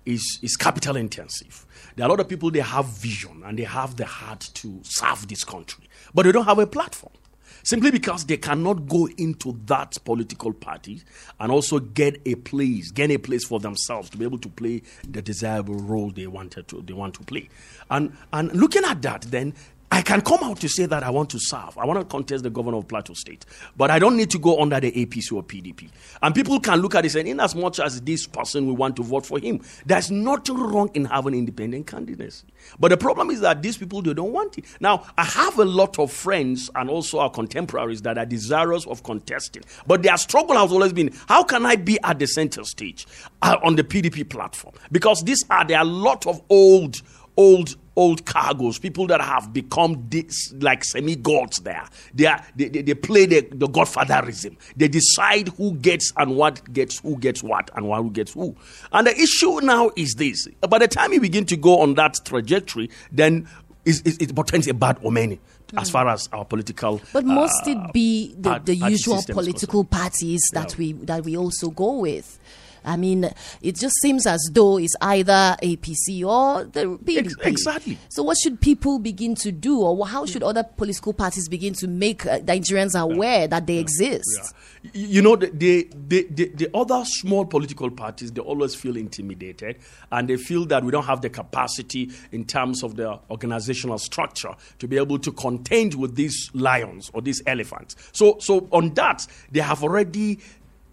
is, 0.09 0.39
is 0.41 0.55
capital 0.57 0.95
intensive. 0.95 1.65
There 1.95 2.05
are 2.05 2.07
a 2.07 2.11
lot 2.11 2.19
of 2.19 2.27
people, 2.27 2.51
they 2.51 2.59
have 2.59 2.85
vision 2.85 3.43
and 3.45 3.57
they 3.57 3.63
have 3.63 3.95
the 3.95 4.05
heart 4.05 4.49
to 4.55 4.81
serve 4.83 5.27
this 5.27 5.43
country, 5.43 5.85
but 6.13 6.23
they 6.23 6.31
don't 6.31 6.45
have 6.45 6.59
a 6.59 6.67
platform. 6.67 7.13
Simply 7.61 7.91
because 7.91 8.25
they 8.25 8.37
cannot 8.37 8.87
go 8.87 9.09
into 9.17 9.59
that 9.65 9.97
political 10.05 10.53
party 10.53 11.03
and 11.39 11.51
also 11.51 11.79
get 11.79 12.21
a 12.25 12.35
place, 12.35 12.89
get 12.91 13.11
a 13.11 13.17
place 13.17 13.45
for 13.45 13.59
themselves 13.59 14.09
to 14.11 14.17
be 14.17 14.23
able 14.23 14.39
to 14.39 14.49
play 14.49 14.81
the 15.07 15.21
desirable 15.21 15.75
role 15.75 16.09
they 16.09 16.25
wanted 16.25 16.69
to 16.69 16.81
they 16.81 16.93
want 16.93 17.15
to 17.15 17.23
play. 17.23 17.49
And 17.91 18.15
and 18.31 18.53
looking 18.53 18.85
at 18.85 19.01
that, 19.01 19.23
then 19.23 19.53
I 19.91 20.01
can 20.01 20.21
come 20.21 20.39
out 20.43 20.59
to 20.59 20.69
say 20.69 20.85
that 20.85 21.03
I 21.03 21.09
want 21.09 21.31
to 21.31 21.39
serve. 21.39 21.77
I 21.77 21.85
want 21.85 21.99
to 21.99 22.05
contest 22.05 22.43
the 22.43 22.49
governor 22.49 22.77
of 22.77 22.87
Plateau 22.87 23.13
State. 23.13 23.45
But 23.75 23.89
I 23.89 23.97
don't 23.97 24.15
need 24.15 24.29
to 24.31 24.39
go 24.39 24.61
under 24.61 24.79
the 24.79 24.91
APC 24.91 25.33
or 25.33 25.43
PDP. 25.43 25.89
And 26.21 26.35
people 26.35 26.59
can 26.59 26.79
look 26.79 26.95
at 26.95 27.05
it 27.05 27.15
and 27.15 27.27
in 27.27 27.39
as 27.39 27.55
much 27.55 27.79
as 27.79 27.99
this 28.01 28.27
person 28.27 28.67
we 28.67 28.73
want 28.73 28.95
to 28.97 29.03
vote 29.03 29.25
for 29.25 29.39
him, 29.39 29.61
there's 29.85 30.11
nothing 30.11 30.57
wrong 30.57 30.91
in 30.93 31.05
having 31.05 31.33
independent 31.33 31.87
candidacy. 31.87 32.45
But 32.79 32.89
the 32.89 32.97
problem 32.97 33.31
is 33.31 33.41
that 33.41 33.61
these 33.63 33.77
people 33.77 34.01
they 34.01 34.13
don't 34.13 34.31
want 34.31 34.57
it. 34.57 34.65
Now, 34.79 35.05
I 35.17 35.23
have 35.23 35.57
a 35.57 35.65
lot 35.65 35.97
of 35.97 36.11
friends 36.11 36.69
and 36.75 36.89
also 36.89 37.19
our 37.19 37.29
contemporaries 37.29 38.03
that 38.03 38.17
are 38.17 38.25
desirous 38.25 38.85
of 38.85 39.03
contesting. 39.03 39.63
But 39.87 40.03
their 40.03 40.17
struggle 40.17 40.55
has 40.55 40.71
always 40.71 40.93
been 40.93 41.11
how 41.27 41.43
can 41.43 41.65
I 41.65 41.75
be 41.77 41.99
at 42.03 42.19
the 42.19 42.27
center 42.27 42.63
stage 42.63 43.07
uh, 43.41 43.57
on 43.63 43.75
the 43.75 43.83
PDP 43.83 44.29
platform? 44.29 44.75
Because 44.91 45.23
these 45.23 45.43
are 45.49 45.65
there 45.65 45.77
are 45.79 45.83
a 45.83 45.87
lot 45.87 46.27
of 46.27 46.41
old 46.49 47.01
old 47.37 47.75
old 47.99 48.25
cargoes, 48.25 48.79
people 48.79 49.05
that 49.07 49.19
have 49.19 49.51
become 49.51 50.05
this, 50.07 50.53
like 50.59 50.85
semi 50.85 51.17
gods 51.17 51.57
there. 51.57 51.83
They, 52.13 52.27
are, 52.27 52.41
they, 52.55 52.69
they, 52.69 52.81
they 52.81 52.93
play 52.93 53.25
the, 53.25 53.41
the 53.41 53.67
godfatherism. 53.67 54.55
They 54.77 54.87
decide 54.87 55.49
who 55.49 55.75
gets 55.75 56.13
and 56.15 56.37
what 56.37 56.71
gets 56.71 56.99
who 56.99 57.17
gets 57.17 57.43
what 57.43 57.69
and 57.75 57.85
who 57.85 58.09
gets 58.09 58.33
who. 58.33 58.55
And 58.93 59.05
the 59.05 59.15
issue 59.19 59.59
now 59.61 59.91
is 59.97 60.13
this 60.13 60.47
by 60.69 60.79
the 60.79 60.87
time 60.87 61.11
you 61.11 61.19
begin 61.19 61.45
to 61.47 61.57
go 61.57 61.79
on 61.79 61.95
that 61.95 62.15
trajectory, 62.23 62.89
then 63.11 63.49
it, 63.83 64.07
it, 64.07 64.21
it 64.21 64.35
portends 64.35 64.67
a 64.67 64.73
bad 64.73 64.97
omen 65.03 65.37
as 65.77 65.89
far 65.89 66.07
as 66.07 66.29
our 66.31 66.45
political. 66.45 67.01
But 67.11 67.25
must 67.25 67.67
uh, 67.67 67.71
it 67.71 67.93
be 67.93 68.33
the, 68.37 68.59
the 68.63 68.75
usual 68.75 69.21
political 69.27 69.83
parties 69.83 70.41
that 70.53 70.71
yeah. 70.71 70.77
we 70.77 70.93
that 70.93 71.25
we 71.25 71.35
also 71.35 71.69
go 71.69 71.97
with? 71.99 72.39
I 72.85 72.97
mean, 72.97 73.29
it 73.61 73.75
just 73.75 73.95
seems 74.01 74.25
as 74.25 74.39
though 74.53 74.77
it's 74.77 74.95
either 75.01 75.55
APC 75.61 76.23
or 76.25 76.65
the 76.65 76.97
PDP. 77.03 77.45
Exactly. 77.45 77.97
So, 78.09 78.23
what 78.23 78.37
should 78.37 78.59
people 78.61 78.99
begin 78.99 79.35
to 79.35 79.51
do, 79.51 79.81
or 79.81 80.07
how 80.07 80.25
should 80.25 80.43
other 80.43 80.63
political 80.63 81.13
parties 81.13 81.47
begin 81.47 81.73
to 81.75 81.87
make 81.87 82.25
uh, 82.25 82.39
Nigerians 82.39 82.99
aware 82.99 83.41
yeah. 83.41 83.47
that 83.47 83.67
they 83.67 83.75
yeah. 83.75 83.81
exist? 83.81 84.25
Yeah. 84.37 84.49
You 84.93 85.21
know, 85.21 85.35
the, 85.35 85.49
the, 85.51 86.27
the, 86.29 86.51
the, 86.55 86.69
other 86.73 87.03
small 87.03 87.45
political 87.45 87.91
parties, 87.91 88.31
they 88.31 88.41
always 88.41 88.75
feel 88.75 88.95
intimidated 88.95 89.77
and 90.09 90.29
they 90.29 90.37
feel 90.37 90.65
that 90.67 90.85
we 90.85 90.91
don't 90.91 91.03
have 91.03 91.21
the 91.21 91.29
capacity 91.29 92.11
in 92.31 92.45
terms 92.45 92.81
of 92.81 92.95
the 92.95 93.19
organizational 93.29 93.97
structure 93.97 94.55
to 94.77 94.87
be 94.87 94.95
able 94.95 95.19
to 95.19 95.33
contend 95.33 95.95
with 95.95 96.15
these 96.15 96.49
lions 96.53 97.11
or 97.13 97.21
these 97.21 97.41
elephants. 97.45 97.97
So, 98.13 98.37
so 98.39 98.69
on 98.71 98.93
that, 98.93 99.27
they 99.51 99.59
have 99.59 99.83
already 99.83 100.39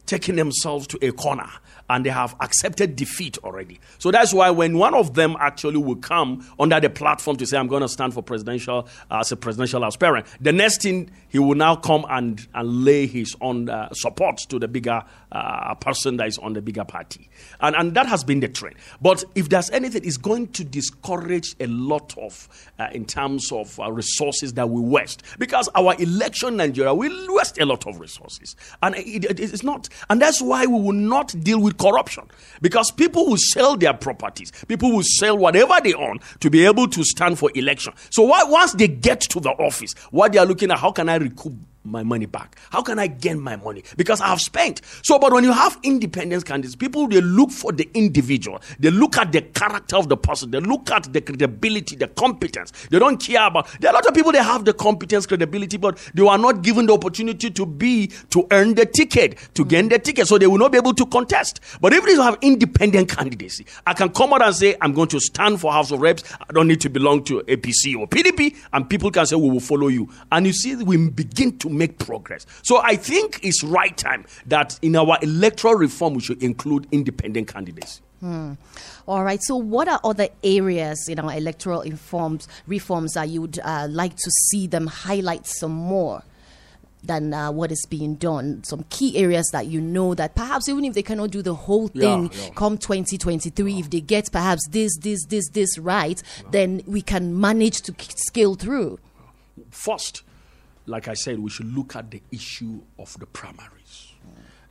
taken 0.07 0.35
themselves 0.37 0.87
to 0.89 0.99
a 1.07 1.13
corner 1.13 1.49
and 1.89 2.05
they 2.05 2.11
have 2.11 2.35
accepted 2.41 2.97
defeat 2.97 3.39
already. 3.45 3.81
So 3.99 4.11
that's 4.11 4.33
why 4.33 4.51
when 4.51 4.79
one 4.79 4.95
of 4.95 5.15
them 5.15 5.37
actually 5.41 5.79
will 5.79 5.97
come 5.97 6.47
under 6.59 6.81
the 6.81 6.91
platform 6.91 7.37
to 7.39 7.47
say, 7.47 7.57
I'm 7.57 7.69
going 7.69 7.83
to 7.83 7.89
stand 7.89 8.15
for 8.15 8.23
presidential, 8.23 8.89
uh, 9.11 9.19
as 9.21 9.33
a 9.33 9.37
presidential 9.37 9.85
aspirant, 9.85 10.27
the 10.41 10.53
next 10.53 10.83
thing 10.83 11.11
he 11.29 11.39
will 11.39 11.55
now 11.55 11.77
come 11.77 12.05
and, 12.09 12.47
and 12.55 12.85
lay 12.85 13.07
his 13.07 13.37
own 13.41 13.69
uh, 13.69 13.93
support 13.93 14.39
to 14.49 14.59
the 14.59 14.69
bigger 14.69 15.03
uh, 15.33 15.75
person 15.75 16.17
that 16.17 16.29
is 16.29 16.39
on 16.39 16.53
the 16.55 16.63
bigger 16.63 16.85
party. 16.85 17.29
And, 17.61 17.77
and 17.77 17.95
that 17.95 18.07
has 18.07 18.25
been 18.25 18.41
the 18.41 18.49
trend. 18.49 18.77
But 19.01 19.25
if 19.35 19.49
there's 19.49 19.71
anything, 19.71 20.05
it's 20.05 20.17
going 20.17 20.49
to 20.49 20.65
discourage 20.65 21.55
a 21.61 21.67
lot 21.67 22.17
of, 22.19 22.49
uh, 22.79 22.89
in 22.93 23.05
terms 23.05 23.53
of 23.53 23.79
uh, 23.79 23.91
resources 23.93 24.55
that 24.55 24.69
we 24.71 24.81
waste. 24.81 25.23
Because 25.39 25.69
our 25.75 25.95
election 26.01 26.57
Nigeria 26.57 26.95
will 26.95 27.35
waste 27.35 27.59
a 27.59 27.67
lot 27.67 27.87
of 27.87 28.01
resources. 28.01 28.57
And 28.83 28.95
it, 28.97 29.25
it, 29.25 29.41
it's 29.41 29.63
not, 29.63 29.89
and 30.11 30.21
that's 30.21 30.41
why 30.41 30.67
we 30.67 30.81
will 30.81 30.93
not 30.93 31.35
deal 31.43 31.61
with 31.61 31.76
corruption. 31.77 32.25
Because 32.61 32.91
people 32.91 33.27
will 33.27 33.39
sell 33.39 33.77
their 33.77 33.95
properties, 33.95 34.53
people 34.67 34.93
will 34.93 35.05
sell 35.05 35.37
whatever 35.37 35.75
they 35.83 35.95
own 35.95 36.19
to 36.41 36.51
be 36.51 36.65
able 36.65 36.89
to 36.89 37.05
stand 37.05 37.39
for 37.39 37.51
election. 37.55 37.93
So 38.11 38.23
why 38.23 38.45
once 38.45 38.73
they 38.73 38.89
get 38.89 39.21
to 39.23 39.41
the 39.41 39.51
office, 39.51 39.95
what 40.11 40.33
they 40.33 40.39
are 40.39 40.47
looking 40.47 40.71
at, 40.71 40.79
how 40.79 40.93
can 40.93 41.09
I 41.09 41.17
recoup 41.17 41.55
my 41.87 42.03
money 42.03 42.27
back? 42.27 42.57
How 42.71 42.83
can 42.83 42.99
I 42.99 43.07
gain 43.07 43.41
my 43.41 43.57
money? 43.57 43.83
Because 43.97 44.21
I 44.21 44.29
have 44.29 44.41
spent. 44.41 44.83
So, 45.03 45.19
but 45.19 45.33
when 45.33 45.45
you 45.45 45.53
have 45.53 45.79
independence 45.83 46.45
candidates, 46.45 46.77
people 46.77 47.09
they 47.09 47.21
look 47.21 47.51
for 47.51 47.73
the 47.73 47.89
individual. 47.95 48.61
They 48.79 48.91
look 48.91 49.17
at 49.17 49.33
the 49.33 49.43
character 49.43 49.97
of 49.97 50.09
the 50.09 50.17
person. 50.17 50.51
They 50.51 50.61
look 50.61 50.91
at 50.91 51.13
the 51.13 51.21
credibility, 51.21 51.97
the 51.97 52.09
competence. 52.09 52.73
They 52.91 52.99
don't 52.99 53.19
care 53.19 53.47
about. 53.47 53.69
There 53.81 53.91
are 53.91 53.95
a 53.95 53.97
lot 53.97 54.07
of 54.07 54.15
people 54.15 54.33
they 54.33 54.43
have 54.43 54.65
the 54.65 54.75
competence, 54.75 55.27
credibility, 55.27 55.77
but 55.77 55.99
they 56.15 56.27
are 56.27 56.39
not 56.39 56.63
given 56.63 56.87
the 56.87 56.95
opportunity 56.95 57.51
to 57.51 57.67
be 57.67 58.09
to 58.31 58.47
earn 58.51 58.75
the 58.75 58.87
ticket, 58.87 59.39
to 59.55 59.65
gain 59.65 59.89
the 59.89 59.99
ticket, 59.99 60.27
so 60.27 60.39
they 60.39 60.47
will 60.47 60.59
not 60.59 60.73
be 60.73 60.79
able 60.79 60.95
to 60.95 61.07
contest. 61.07 61.61
But 61.81 61.93
if 61.93 62.05
you 62.07 62.21
have 62.23 62.39
independent 62.43 63.09
candidacy, 63.09 63.67
I 63.87 63.95
can 63.95 64.11
come 64.11 64.33
out 64.33 64.43
and 64.43 64.55
say 64.55 64.77
I'm 64.81 64.93
going 64.93 65.09
to 65.09 65.21
stand 65.21 65.61
for 65.61 65.73
House 65.73 65.91
of 65.91 66.01
Reps. 66.01 66.25
I 66.41 66.53
don't 66.53 66.69
need 66.69 66.81
to 66.83 66.91
belong 66.91 67.25
to 67.25 67.41
APC 67.43 67.99
or 67.99 68.07
PDP, 68.07 68.57
and 68.73 68.89
people 68.89 69.11
can 69.11 69.27
say 69.27 69.37
we 69.37 69.51
will 69.51 69.61
follow 69.61 69.89
you. 69.89 70.09
And 70.33 70.47
you 70.47 70.53
see, 70.53 70.77
we 70.77 70.97
begin 71.09 71.59
to 71.59 71.69
make 71.77 71.99
progress. 71.99 72.47
So 72.63 72.79
I 72.83 72.97
think 72.97 73.41
it's 73.43 73.63
right 73.63 73.97
time 73.97 74.27
that 74.47 74.79
in 74.83 74.97
our 74.97 75.19
electoral 75.23 75.75
reform 75.75 76.15
we 76.15 76.21
should 76.21 76.43
include 76.43 76.87
independent 76.93 77.49
candidates. 77.49 78.01
Hmm. 78.21 78.55
All 79.07 79.23
right. 79.23 79.43
So, 79.43 79.57
what 79.57 79.89
are 79.89 80.01
other 80.03 80.29
areas 80.43 81.07
in 81.09 81.19
our 81.19 81.33
electoral 81.35 81.83
reforms 81.83 82.49
reforms 82.67 83.13
that 83.13 83.29
you 83.29 83.43
would 83.43 83.59
uh, 83.63 83.87
like 83.91 84.17
to 84.17 84.31
see 84.49 84.67
them 84.67 84.87
highlight 84.87 85.47
some 85.47 85.73
more? 85.73 86.23
than 87.07 87.33
uh, 87.33 87.53
what 87.53 87.71
is 87.71 87.87
being 87.89 88.17
done. 88.17 88.63
Some 88.65 88.85
key 88.91 89.17
areas 89.17 89.49
that 89.53 89.67
you 89.67 89.81
know 89.81 90.15
that 90.15 90.35
perhaps 90.35 90.69
even 90.69 90.85
if 90.85 90.95
they 90.95 91.03
cannot 91.03 91.31
do 91.31 91.41
the 91.41 91.55
whole 91.55 91.89
thing 91.89 92.27
yeah, 92.33 92.43
yeah. 92.43 92.51
come 92.55 92.79
2023, 92.79 93.73
yeah. 93.73 93.79
if 93.79 93.91
they 93.91 94.01
get 94.01 94.31
perhaps 94.33 94.67
this, 94.71 94.97
this, 94.99 95.25
this, 95.27 95.49
this 95.51 95.79
right, 95.79 96.21
then 96.51 96.83
we 96.87 97.03
can 97.03 97.39
manage 97.39 97.83
to 97.83 97.95
scale 98.17 98.55
through. 98.55 98.99
First, 99.71 100.23
like 100.87 101.09
I 101.09 101.15
said, 101.15 101.39
we 101.39 101.51
should 101.51 101.75
look 101.75 101.97
at 101.97 102.11
the 102.11 102.23
issue 102.31 102.81
of 102.99 103.19
the 103.19 103.27
primaries. 103.27 104.13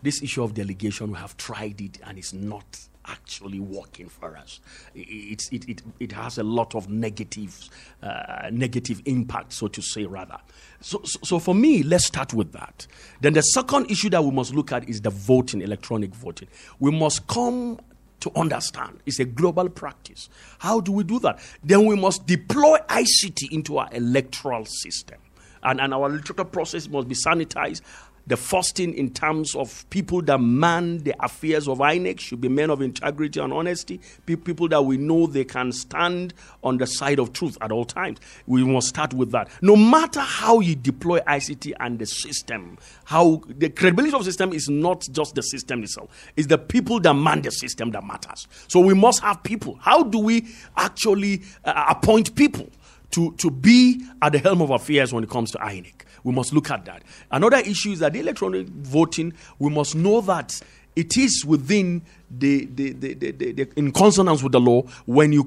This 0.01 0.21
issue 0.21 0.43
of 0.43 0.53
delegation, 0.53 1.11
we 1.11 1.17
have 1.17 1.35
tried 1.37 1.81
it 1.81 1.99
and 2.05 2.17
it's 2.17 2.33
not 2.33 2.79
actually 3.07 3.59
working 3.59 4.07
for 4.07 4.37
us. 4.37 4.59
It, 4.93 5.47
it, 5.51 5.69
it, 5.69 5.81
it 5.99 6.11
has 6.11 6.37
a 6.37 6.43
lot 6.43 6.75
of 6.75 6.89
negative, 6.89 7.69
uh, 8.01 8.49
negative 8.51 9.01
impact, 9.05 9.53
so 9.53 9.67
to 9.67 9.81
say, 9.81 10.05
rather. 10.05 10.37
So, 10.81 11.01
so, 11.03 11.19
so, 11.23 11.39
for 11.39 11.55
me, 11.55 11.83
let's 11.83 12.05
start 12.05 12.33
with 12.33 12.51
that. 12.53 12.87
Then 13.21 13.33
the 13.33 13.41
second 13.41 13.89
issue 13.91 14.09
that 14.11 14.23
we 14.23 14.31
must 14.31 14.53
look 14.53 14.71
at 14.71 14.87
is 14.89 15.01
the 15.01 15.09
voting, 15.09 15.61
electronic 15.61 16.13
voting. 16.13 16.47
We 16.79 16.91
must 16.91 17.27
come 17.27 17.79
to 18.21 18.31
understand 18.35 18.99
it's 19.05 19.19
a 19.19 19.25
global 19.25 19.69
practice. 19.69 20.29
How 20.59 20.79
do 20.79 20.91
we 20.91 21.03
do 21.03 21.19
that? 21.19 21.39
Then 21.63 21.85
we 21.85 21.95
must 21.95 22.25
deploy 22.25 22.77
ICT 22.89 23.51
into 23.51 23.77
our 23.77 23.89
electoral 23.91 24.65
system 24.65 25.19
and, 25.65 25.81
and 25.81 25.93
our 25.93 26.09
electoral 26.09 26.45
process 26.45 26.87
must 26.87 27.07
be 27.07 27.15
sanitized. 27.15 27.81
The 28.27 28.37
first 28.37 28.75
thing 28.77 28.95
in 28.95 29.11
terms 29.11 29.53
of 29.53 29.87
people 29.91 30.19
that 30.23 30.39
man 30.39 30.99
the 30.99 31.13
affairs 31.23 31.67
of 31.67 31.77
INEC 31.77 32.19
should 32.19 32.41
be 32.41 32.49
men 32.49 32.71
of 32.71 32.81
integrity 32.81 33.39
and 33.39 33.53
honesty, 33.53 34.01
people 34.25 34.67
that 34.69 34.83
we 34.83 34.97
know 34.97 35.27
they 35.27 35.43
can 35.43 35.71
stand 35.71 36.33
on 36.63 36.77
the 36.77 36.87
side 36.87 37.19
of 37.19 37.33
truth 37.33 37.55
at 37.61 37.71
all 37.71 37.85
times. 37.85 38.17
We 38.47 38.63
must 38.63 38.87
start 38.87 39.13
with 39.13 39.31
that. 39.33 39.49
No 39.61 39.75
matter 39.75 40.21
how 40.21 40.59
you 40.59 40.75
deploy 40.75 41.19
ICT 41.19 41.73
and 41.79 41.99
the 41.99 42.07
system, 42.07 42.79
how 43.03 43.43
the 43.47 43.69
credibility 43.69 44.15
of 44.15 44.21
the 44.21 44.31
system 44.31 44.53
is 44.53 44.69
not 44.69 45.05
just 45.11 45.35
the 45.35 45.43
system 45.43 45.83
itself, 45.83 46.09
it's 46.35 46.47
the 46.47 46.57
people 46.57 46.99
that 47.01 47.13
man 47.13 47.43
the 47.43 47.51
system 47.51 47.91
that 47.91 48.03
matters. 48.03 48.47
So 48.67 48.79
we 48.79 48.95
must 48.95 49.21
have 49.21 49.43
people. 49.43 49.77
How 49.79 50.01
do 50.01 50.17
we 50.17 50.47
actually 50.75 51.43
uh, 51.63 51.85
appoint 51.89 52.35
people? 52.35 52.69
To, 53.11 53.33
to 53.33 53.51
be 53.51 54.05
at 54.21 54.31
the 54.31 54.39
helm 54.39 54.61
of 54.61 54.69
affairs 54.69 55.13
when 55.13 55.23
it 55.23 55.29
comes 55.29 55.51
to 55.51 55.57
INEC. 55.59 56.01
We 56.23 56.33
must 56.33 56.53
look 56.53 56.71
at 56.71 56.85
that. 56.85 57.03
Another 57.31 57.57
issue 57.57 57.91
is 57.91 57.99
that 57.99 58.13
the 58.13 58.19
electronic 58.19 58.67
voting, 58.67 59.33
we 59.59 59.69
must 59.69 59.95
know 59.95 60.21
that 60.21 60.59
it 60.95 61.17
is 61.17 61.43
within 61.45 62.01
the, 62.31 62.65
the, 62.65 62.91
the, 62.93 63.13
the, 63.13 63.69
in 63.75 63.91
consonance 63.91 64.41
with 64.41 64.51
the 64.51 64.59
law 64.59 64.81
when 65.05 65.31
you 65.31 65.43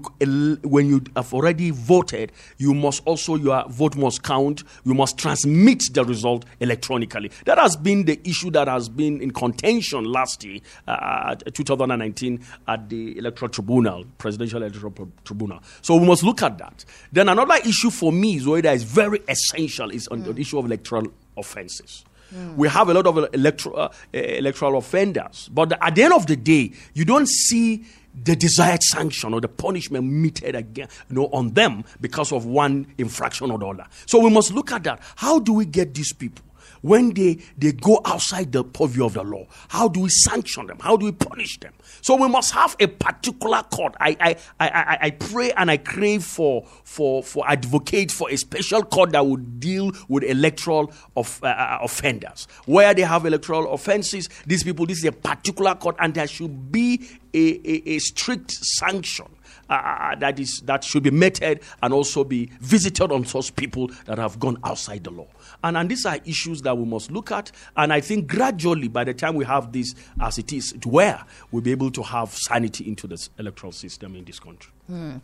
when 0.63 0.87
you 0.87 1.03
have 1.17 1.35
already 1.35 1.71
voted 1.71 2.33
you 2.57 2.73
must 2.73 3.03
also 3.05 3.35
your 3.35 3.65
vote 3.69 3.97
must 3.97 4.23
count 4.23 4.63
you 4.85 4.95
must 4.95 5.19
transmit 5.19 5.83
the 5.93 6.05
result 6.05 6.45
electronically. 6.61 7.31
That 7.45 7.59
has 7.59 7.77
been 7.77 8.05
the 8.05 8.21
issue 8.25 8.51
that 8.53 8.69
has 8.69 8.89
been 8.89 9.21
in 9.21 9.33
contention 9.33 10.05
last 10.05 10.45
year 10.45 10.61
uh, 10.87 11.35
2019 11.35 12.45
at 12.67 12.89
the 12.89 13.19
electoral 13.19 13.51
tribunal 13.51 14.05
presidential 14.17 14.63
electoral 14.63 15.11
tribunal. 15.25 15.61
So 15.83 15.97
we 15.97 16.07
must 16.07 16.23
look 16.23 16.43
at 16.43 16.59
that. 16.59 16.85
Then 17.13 17.29
another 17.29 17.57
issue 17.57 17.91
for 17.91 18.13
me 18.13 18.37
is 18.37 18.47
where 18.47 18.63
that 18.63 18.75
is 18.75 18.85
very 18.85 19.21
essential 19.29 19.91
is 19.91 20.09
on 20.09 20.23
mm. 20.23 20.35
the 20.35 20.41
issue 20.41 20.59
of 20.59 20.67
electoral 20.67 21.09
offenses 21.37 22.05
We 22.57 22.69
have 22.69 22.89
a 22.89 22.95
lot 22.95 23.07
of 23.07 23.35
electro, 23.35 23.73
uh, 23.73 23.93
electoral 24.13 24.77
offenders. 24.77 25.49
But 25.53 25.73
at 25.83 25.95
the 25.95 26.03
end 26.03 26.13
of 26.13 26.27
the 26.27 26.37
day, 26.37 26.73
you 26.95 27.05
don't 27.05 27.29
see 27.29 27.85
the 28.25 28.35
desired 28.37 28.83
sanction 28.83 29.35
or 29.35 29.41
the 29.41 29.49
punishment 29.49 30.05
meted 30.05 30.55
again, 30.55 30.89
you 31.09 31.17
know, 31.17 31.27
on 31.33 31.51
them 31.51 31.85
because 32.01 32.33
of 32.33 32.47
one 32.47 32.87
infraction 32.99 33.51
or 33.51 33.59
the 33.59 33.67
other. 33.67 33.87
So 34.07 34.19
we 34.21 34.31
must 34.31 34.53
look 34.53 34.73
at 34.73 34.85
that. 34.85 35.01
How 35.17 35.39
do 35.39 35.53
we 35.53 35.65
get 35.65 35.95
these 35.95 36.13
people? 36.13 36.45
When 36.83 37.13
they, 37.15 37.39
they 37.57 37.73
go 37.73 38.01
outside 38.05 38.53
the 38.53 38.65
purview 38.65 39.05
of 39.05 39.15
the 39.15 39.23
law? 39.23 39.47
How 39.69 39.89
do 39.89 40.01
we 40.01 40.09
sanction 40.09 40.67
them? 40.67 40.79
How 40.81 40.97
do 40.97 41.07
we 41.07 41.13
punish 41.13 41.59
them? 41.61 41.73
So 42.01 42.17
we 42.17 42.29
must 42.29 42.53
have 42.53 42.77
a 42.81 42.87
particular 42.87 43.63
court. 43.65 43.95
I, 44.01 44.17
I, 44.21 44.37
I, 44.61 44.99
I, 45.03 45.11
pray 45.11 45.53
and 45.53 45.71
I 45.71 45.77
crave 45.77 46.25
for, 46.25 46.65
for, 46.85 47.23
for 47.23 47.49
advocate 47.49 48.11
for 48.11 48.31
a 48.31 48.37
special 48.37 48.83
court 48.83 49.13
that 49.13 49.27
would 49.27 49.61
deal 49.61 49.93
with 50.09 50.25
electoral 50.25 50.93
of, 51.17 51.41
uh, 51.43 51.47
uh, 51.47 51.79
offenders. 51.83 52.47
Where 52.67 52.95
they 52.95 53.03
have 53.03 53.27
electoral 53.27 53.73
offenses, 53.73 54.29
these 54.47 54.63
people, 54.63 54.87
this 54.87 54.99
is 54.99 55.05
a 55.05 55.13
particular 55.13 55.75
court, 55.75 55.97
and 55.99 56.15
there 56.15 56.27
should 56.27 56.71
be 56.71 57.09
a, 57.35 57.39
a, 57.39 57.91
a 57.91 57.99
strict 57.99 58.53
sanction 58.53 59.27
uh, 59.71 59.75
uh, 59.75 60.15
that 60.17 60.39
is 60.41 60.63
that 60.65 60.83
should 60.83 61.03
be 61.03 61.11
meted 61.11 61.61
and 61.83 61.93
also 61.93 62.25
be 62.25 62.51
visited 62.61 63.13
on 63.13 63.25
such 63.25 63.55
people 63.55 63.91
that 64.07 64.17
have 64.19 64.39
gone 64.41 64.57
outside 64.65 65.05
the 65.05 65.11
law. 65.11 65.27
And, 65.63 65.77
and 65.77 65.91
these 65.91 66.07
are 66.07 66.19
issues 66.25 66.63
that 66.63 66.77
we 66.77 66.85
must 66.85 67.11
look 67.11 67.33
at. 67.33 67.51
And 67.77 67.93
I 67.93 68.01
think 68.01 68.29
gradually, 68.29 68.89
by 68.89 69.05
the 69.05 69.15
time 69.15 69.35
we 69.35 69.45
have 69.45 69.73
this 69.73 69.95
as 70.21 70.39
it 70.39 70.53
is, 70.53 70.75
where 70.85 71.25
we'll 71.51 71.63
be 71.63 71.73
able 71.73 71.91
to 71.93 72.03
have 72.03 72.35
sanity 72.35 72.89
into 72.89 73.07
the 73.07 73.29
electoral 73.39 73.73
system 73.73 74.15
in 74.15 74.25
this 74.25 74.39
country. 74.39 74.73
Hmm. 74.89 75.17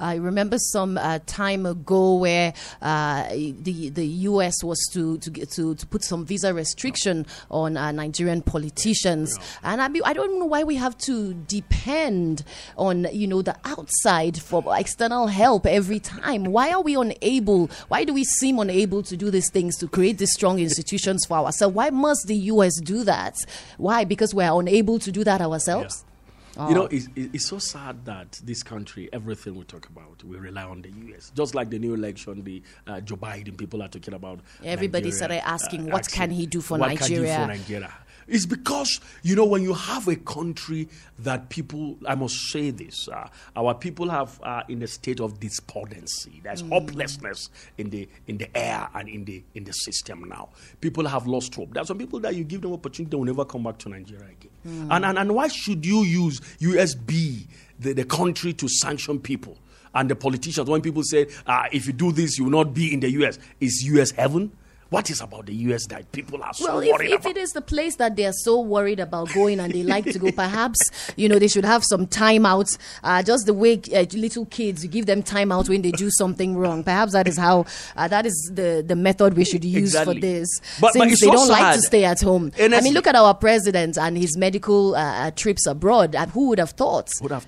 I 0.00 0.16
remember 0.16 0.58
some 0.58 0.98
uh, 0.98 1.20
time 1.26 1.64
ago 1.64 2.16
where 2.16 2.52
uh, 2.80 3.28
the 3.28 3.88
the 3.90 4.04
U.S. 4.26 4.64
was 4.64 4.84
to 4.94 5.16
to, 5.18 5.30
to, 5.30 5.76
to 5.76 5.86
put 5.86 6.02
some 6.02 6.26
visa 6.26 6.52
restriction 6.52 7.26
on 7.48 7.76
uh, 7.76 7.92
Nigerian 7.92 8.42
politicians, 8.42 9.38
and 9.62 9.80
I 9.80 9.86
mean, 9.86 10.02
I 10.04 10.12
don't 10.12 10.40
know 10.40 10.46
why 10.46 10.64
we 10.64 10.74
have 10.74 10.98
to 11.06 11.34
depend 11.34 12.42
on 12.76 13.06
you 13.12 13.28
know 13.28 13.42
the 13.42 13.56
outside 13.64 14.42
for 14.42 14.64
external 14.76 15.28
help 15.28 15.66
every 15.66 16.00
time. 16.00 16.46
Why 16.46 16.72
are 16.72 16.82
we 16.82 16.96
unable? 16.96 17.68
Why 17.86 18.02
do 18.02 18.12
we 18.12 18.24
seem 18.24 18.58
unable 18.58 19.04
to 19.04 19.16
do 19.16 19.30
these 19.30 19.50
things 19.52 19.76
to 19.78 19.86
create 19.86 20.18
these 20.18 20.32
strong 20.32 20.58
institutions 20.58 21.26
for 21.26 21.38
ourselves? 21.38 21.76
Why 21.76 21.90
must 21.90 22.26
the 22.26 22.36
U.S. 22.36 22.80
do 22.80 23.04
that? 23.04 23.36
Why? 23.78 24.02
Because 24.02 24.34
we're 24.34 24.52
unable 24.52 24.98
to 24.98 25.12
do 25.12 25.22
that 25.22 25.40
ourselves. 25.40 26.02
Yeah. 26.04 26.11
Oh. 26.56 26.68
You 26.68 26.74
know, 26.74 26.84
it's, 26.86 27.08
it's 27.16 27.46
so 27.46 27.58
sad 27.58 28.04
that 28.04 28.40
this 28.44 28.62
country, 28.62 29.08
everything 29.12 29.54
we 29.54 29.64
talk 29.64 29.88
about, 29.88 30.22
we 30.22 30.36
rely 30.36 30.64
on 30.64 30.82
the 30.82 30.90
U.S. 31.08 31.32
Just 31.34 31.54
like 31.54 31.70
the 31.70 31.78
new 31.78 31.94
election, 31.94 32.44
the 32.44 32.62
uh, 32.86 33.00
Joe 33.00 33.16
Biden, 33.16 33.56
people 33.56 33.82
are 33.82 33.88
talking 33.88 34.14
about. 34.14 34.40
Everybody 34.62 35.04
Nigeria, 35.04 35.16
started 35.16 35.48
asking, 35.48 35.88
uh, 35.88 35.92
what 35.94 36.00
asking, 36.00 36.18
can 36.18 36.30
he 36.30 36.46
do 36.46 36.60
for 36.60 36.76
what 36.78 36.88
Nigeria? 36.88 37.08
Can 37.08 37.20
he 37.22 37.26
do 37.26 37.32
for 37.32 37.46
Nigeria? 37.46 37.94
It's 38.32 38.46
because, 38.46 38.98
you 39.22 39.36
know, 39.36 39.44
when 39.44 39.62
you 39.62 39.74
have 39.74 40.08
a 40.08 40.16
country 40.16 40.88
that 41.18 41.50
people, 41.50 41.98
I 42.06 42.14
must 42.14 42.34
say 42.50 42.70
this, 42.70 43.06
uh, 43.06 43.28
our 43.54 43.74
people 43.74 44.08
have 44.08 44.40
uh, 44.42 44.62
in 44.70 44.82
a 44.82 44.86
state 44.86 45.20
of 45.20 45.38
despondency. 45.38 46.40
There's 46.42 46.62
mm. 46.62 46.70
hopelessness 46.70 47.50
in 47.76 47.90
the 47.90 48.08
in 48.26 48.38
the 48.38 48.56
air 48.56 48.88
and 48.94 49.06
in 49.10 49.26
the 49.26 49.44
in 49.54 49.64
the 49.64 49.72
system 49.72 50.24
now. 50.24 50.48
People 50.80 51.06
have 51.06 51.26
lost 51.26 51.54
hope. 51.54 51.74
There 51.74 51.82
are 51.82 51.86
some 51.86 51.98
people 51.98 52.20
that 52.20 52.34
you 52.34 52.44
give 52.44 52.62
them 52.62 52.72
opportunity, 52.72 53.10
they 53.10 53.16
will 53.18 53.26
never 53.26 53.44
come 53.44 53.64
back 53.64 53.76
to 53.78 53.90
Nigeria 53.90 54.24
again. 54.24 54.50
Mm. 54.66 54.88
And, 54.96 55.04
and, 55.04 55.18
and 55.18 55.34
why 55.34 55.48
should 55.48 55.84
you 55.84 56.02
use 56.02 56.40
USB, 56.58 57.46
the, 57.78 57.92
the 57.92 58.04
country, 58.04 58.54
to 58.54 58.66
sanction 58.66 59.20
people? 59.20 59.58
And 59.94 60.08
the 60.10 60.16
politicians, 60.16 60.70
when 60.70 60.80
people 60.80 61.02
say, 61.02 61.26
uh, 61.46 61.64
if 61.70 61.86
you 61.86 61.92
do 61.92 62.12
this, 62.12 62.38
you 62.38 62.44
will 62.44 62.64
not 62.64 62.72
be 62.72 62.94
in 62.94 63.00
the 63.00 63.10
US, 63.10 63.38
is 63.60 63.82
US 63.84 64.10
heaven? 64.12 64.52
What 64.92 65.08
is 65.08 65.22
about 65.22 65.46
the 65.46 65.54
US 65.54 65.86
that 65.86 66.12
people 66.12 66.42
are 66.42 66.52
so 66.52 66.76
worried 66.76 66.88
about? 66.90 66.98
well, 67.00 67.12
if, 67.12 67.20
if 67.20 67.26
it 67.26 67.38
is 67.38 67.52
the 67.52 67.62
place 67.62 67.96
that 67.96 68.14
they 68.14 68.26
are 68.26 68.34
so 68.34 68.60
worried 68.60 69.00
about 69.00 69.32
going 69.32 69.58
and 69.58 69.72
they 69.72 69.82
like 69.82 70.04
to 70.04 70.18
go, 70.18 70.30
perhaps 70.36 70.78
you 71.16 71.30
know 71.30 71.38
they 71.38 71.48
should 71.48 71.64
have 71.64 71.82
some 71.82 72.06
timeouts. 72.06 72.76
Uh, 73.02 73.22
just 73.22 73.46
the 73.46 73.54
way 73.54 73.80
uh, 73.94 74.04
little 74.12 74.44
kids, 74.44 74.84
you 74.84 74.90
give 74.90 75.06
them 75.06 75.22
timeout 75.22 75.66
when 75.70 75.80
they 75.80 75.92
do 75.92 76.10
something 76.10 76.58
wrong. 76.58 76.84
Perhaps 76.84 77.12
that 77.12 77.26
is 77.26 77.38
how 77.38 77.64
uh, 77.96 78.06
that 78.08 78.26
is 78.26 78.50
the 78.52 78.84
the 78.86 78.94
method 78.94 79.32
we 79.32 79.46
should 79.46 79.64
use 79.64 79.94
exactly. 79.94 80.16
for 80.16 80.20
this. 80.20 80.60
But, 80.78 80.92
since 80.92 81.20
but 81.20 81.26
they 81.26 81.32
don't 81.32 81.48
like 81.48 81.74
to 81.76 81.80
stay 81.80 82.04
at 82.04 82.20
home. 82.20 82.52
I 82.60 82.82
mean, 82.82 82.92
look 82.92 83.06
at 83.06 83.14
our 83.14 83.32
president 83.32 83.96
and 83.96 84.18
his 84.18 84.36
medical 84.36 84.94
uh, 84.94 84.98
uh, 84.98 85.30
trips 85.30 85.66
abroad. 85.66 86.14
who 86.34 86.48
would 86.48 86.58
have 86.58 86.72
thought? 86.72 87.10
Would 87.22 87.32
have. 87.32 87.46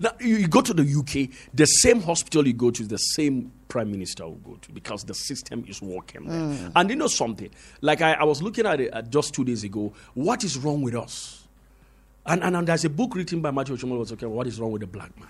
Now, 0.00 0.12
you 0.18 0.48
go 0.48 0.62
to 0.62 0.72
the 0.72 0.82
UK, 0.82 1.34
the 1.54 1.66
same 1.66 2.00
hospital 2.00 2.46
you 2.46 2.54
go 2.54 2.70
to, 2.70 2.84
the 2.84 2.98
same 2.98 3.52
prime 3.68 3.90
minister 3.90 4.24
will 4.24 4.36
go 4.36 4.58
to 4.62 4.72
because 4.72 5.04
the 5.04 5.14
system 5.14 5.64
is 5.68 5.82
working 5.82 6.26
there. 6.26 6.40
Mm. 6.40 6.72
And 6.76 6.90
you 6.90 6.96
know 6.96 7.06
something? 7.06 7.50
Like 7.80 8.00
I, 8.00 8.14
I 8.14 8.24
was 8.24 8.42
looking 8.42 8.66
at 8.66 8.80
it 8.80 8.94
uh, 8.94 9.02
just 9.02 9.34
two 9.34 9.44
days 9.44 9.64
ago. 9.64 9.92
What 10.14 10.44
is 10.44 10.58
wrong 10.58 10.82
with 10.82 10.94
us? 10.94 11.44
And, 12.26 12.42
and, 12.42 12.56
and 12.56 12.66
there's 12.66 12.84
a 12.84 12.90
book 12.90 13.14
written 13.14 13.40
by 13.40 13.50
Matthew 13.50 13.76
Ashimolowo 13.76 13.98
was 13.98 14.12
about 14.12 14.30
what 14.30 14.46
is 14.46 14.60
wrong 14.60 14.72
with 14.72 14.80
the 14.80 14.86
black 14.86 15.18
man. 15.18 15.28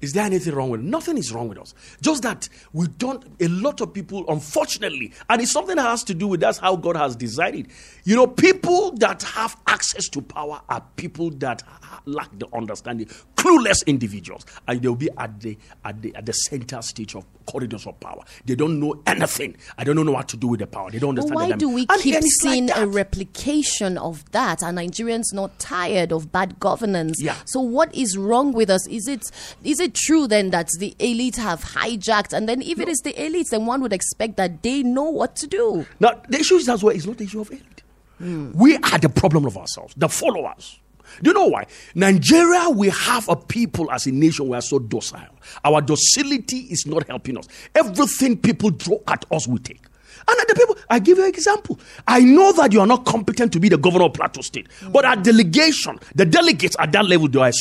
Is 0.00 0.12
there 0.12 0.24
anything 0.24 0.54
wrong 0.54 0.70
with 0.70 0.80
it? 0.80 0.84
Nothing 0.84 1.18
is 1.18 1.32
wrong 1.32 1.48
with 1.48 1.58
us. 1.58 1.74
Just 2.00 2.22
that 2.22 2.48
we 2.72 2.86
don't, 2.86 3.24
a 3.40 3.48
lot 3.48 3.80
of 3.80 3.92
people, 3.92 4.24
unfortunately, 4.28 5.12
and 5.28 5.42
it's 5.42 5.50
something 5.50 5.74
that 5.74 5.82
has 5.82 6.04
to 6.04 6.14
do 6.14 6.28
with 6.28 6.40
that's 6.40 6.58
how 6.58 6.76
God 6.76 6.96
has 6.96 7.16
designed 7.16 7.56
it. 7.56 7.66
You 8.04 8.14
know, 8.14 8.28
people 8.28 8.92
that 8.98 9.24
have 9.24 9.56
access 9.66 10.08
to 10.10 10.22
power 10.22 10.60
are 10.68 10.84
people 10.94 11.30
that 11.30 11.64
lack 12.04 12.28
the 12.38 12.46
understanding, 12.54 13.08
clueless 13.38 13.86
individuals, 13.86 14.44
and 14.66 14.82
they'll 14.82 14.96
be 14.96 15.08
at 15.16 15.40
the 15.40 15.56
at 15.84 16.02
the 16.02 16.14
at 16.16 16.26
the 16.26 16.32
center 16.32 16.82
stage 16.82 17.14
of 17.14 17.24
corridors 17.46 17.86
of 17.86 17.98
power. 18.00 18.22
They 18.44 18.56
don't 18.56 18.80
know 18.80 19.00
anything. 19.06 19.56
I 19.78 19.84
don't 19.84 19.94
know 19.96 20.10
what 20.10 20.28
to 20.30 20.36
do 20.36 20.48
with 20.48 20.60
the 20.60 20.66
power. 20.66 20.90
They 20.90 20.98
don't 20.98 21.10
understand. 21.10 21.34
But 21.34 21.50
why 21.50 21.56
do 21.56 21.68
we 21.68 21.86
and 21.88 22.02
keep 22.02 22.22
seeing 22.42 22.66
like 22.66 22.76
a 22.76 22.86
replication 22.86 23.96
of 23.96 24.28
that? 24.32 24.62
Are 24.62 24.72
Nigerians 24.72 25.32
not 25.32 25.56
tired 25.60 26.12
of 26.12 26.32
bad 26.32 26.58
governance? 26.58 27.22
Yeah. 27.22 27.36
So 27.46 27.60
what 27.60 27.94
is 27.94 28.18
wrong 28.18 28.52
with 28.52 28.68
us? 28.70 28.86
Is 28.88 29.06
it 29.06 29.30
is 29.62 29.78
it 29.78 29.94
true 29.94 30.26
then 30.26 30.50
that 30.50 30.68
the 30.78 30.94
elite 30.98 31.36
have 31.36 31.62
hijacked? 31.62 32.32
And 32.32 32.48
then 32.48 32.60
if 32.60 32.78
no. 32.78 32.82
it 32.82 32.88
is 32.88 32.98
the 32.98 33.12
elites, 33.12 33.50
then 33.50 33.66
one 33.66 33.80
would 33.82 33.92
expect 33.92 34.36
that 34.36 34.62
they 34.62 34.82
know 34.82 35.08
what 35.08 35.36
to 35.36 35.46
do. 35.46 35.86
Now 36.00 36.20
the 36.28 36.40
issue 36.40 36.56
is 36.56 36.68
as 36.68 36.82
well. 36.82 36.94
It's 36.94 37.06
not 37.06 37.18
the 37.18 37.24
issue 37.24 37.40
of 37.40 37.50
elite. 37.50 37.82
Mm. 38.20 38.54
We 38.54 38.76
are 38.78 38.98
the 38.98 39.08
problem 39.08 39.46
of 39.46 39.56
ourselves, 39.56 39.94
the 39.96 40.08
followers. 40.08 40.80
Do 41.22 41.30
you 41.30 41.34
know 41.34 41.46
why? 41.46 41.66
Nigeria, 41.94 42.70
we 42.70 42.88
have 42.90 43.28
a 43.28 43.36
people 43.36 43.90
as 43.90 44.06
a 44.06 44.12
nation, 44.12 44.48
we 44.48 44.56
are 44.56 44.62
so 44.62 44.78
docile. 44.78 45.34
Our 45.64 45.80
docility 45.80 46.58
is 46.70 46.86
not 46.86 47.06
helping 47.08 47.38
us. 47.38 47.48
Everything 47.74 48.36
people 48.36 48.70
throw 48.70 49.02
at 49.06 49.24
us, 49.30 49.46
we 49.46 49.58
take. 49.58 49.82
And 50.28 50.38
the 50.48 50.54
people, 50.54 50.76
I 50.90 50.98
give 50.98 51.16
you 51.18 51.24
an 51.24 51.30
example. 51.30 51.78
I 52.06 52.20
know 52.20 52.52
that 52.52 52.72
you 52.72 52.80
are 52.80 52.86
not 52.86 53.06
competent 53.06 53.52
to 53.54 53.60
be 53.60 53.68
the 53.70 53.78
governor 53.78 54.06
of 54.06 54.12
Plateau 54.14 54.42
State, 54.42 54.68
mm-hmm. 54.68 54.92
but 54.92 55.04
our 55.04 55.16
delegation, 55.16 55.98
the 56.14 56.26
delegates 56.26 56.76
at 56.78 56.92
that 56.92 57.06
level, 57.06 57.28
they 57.28 57.40
are 57.40 57.52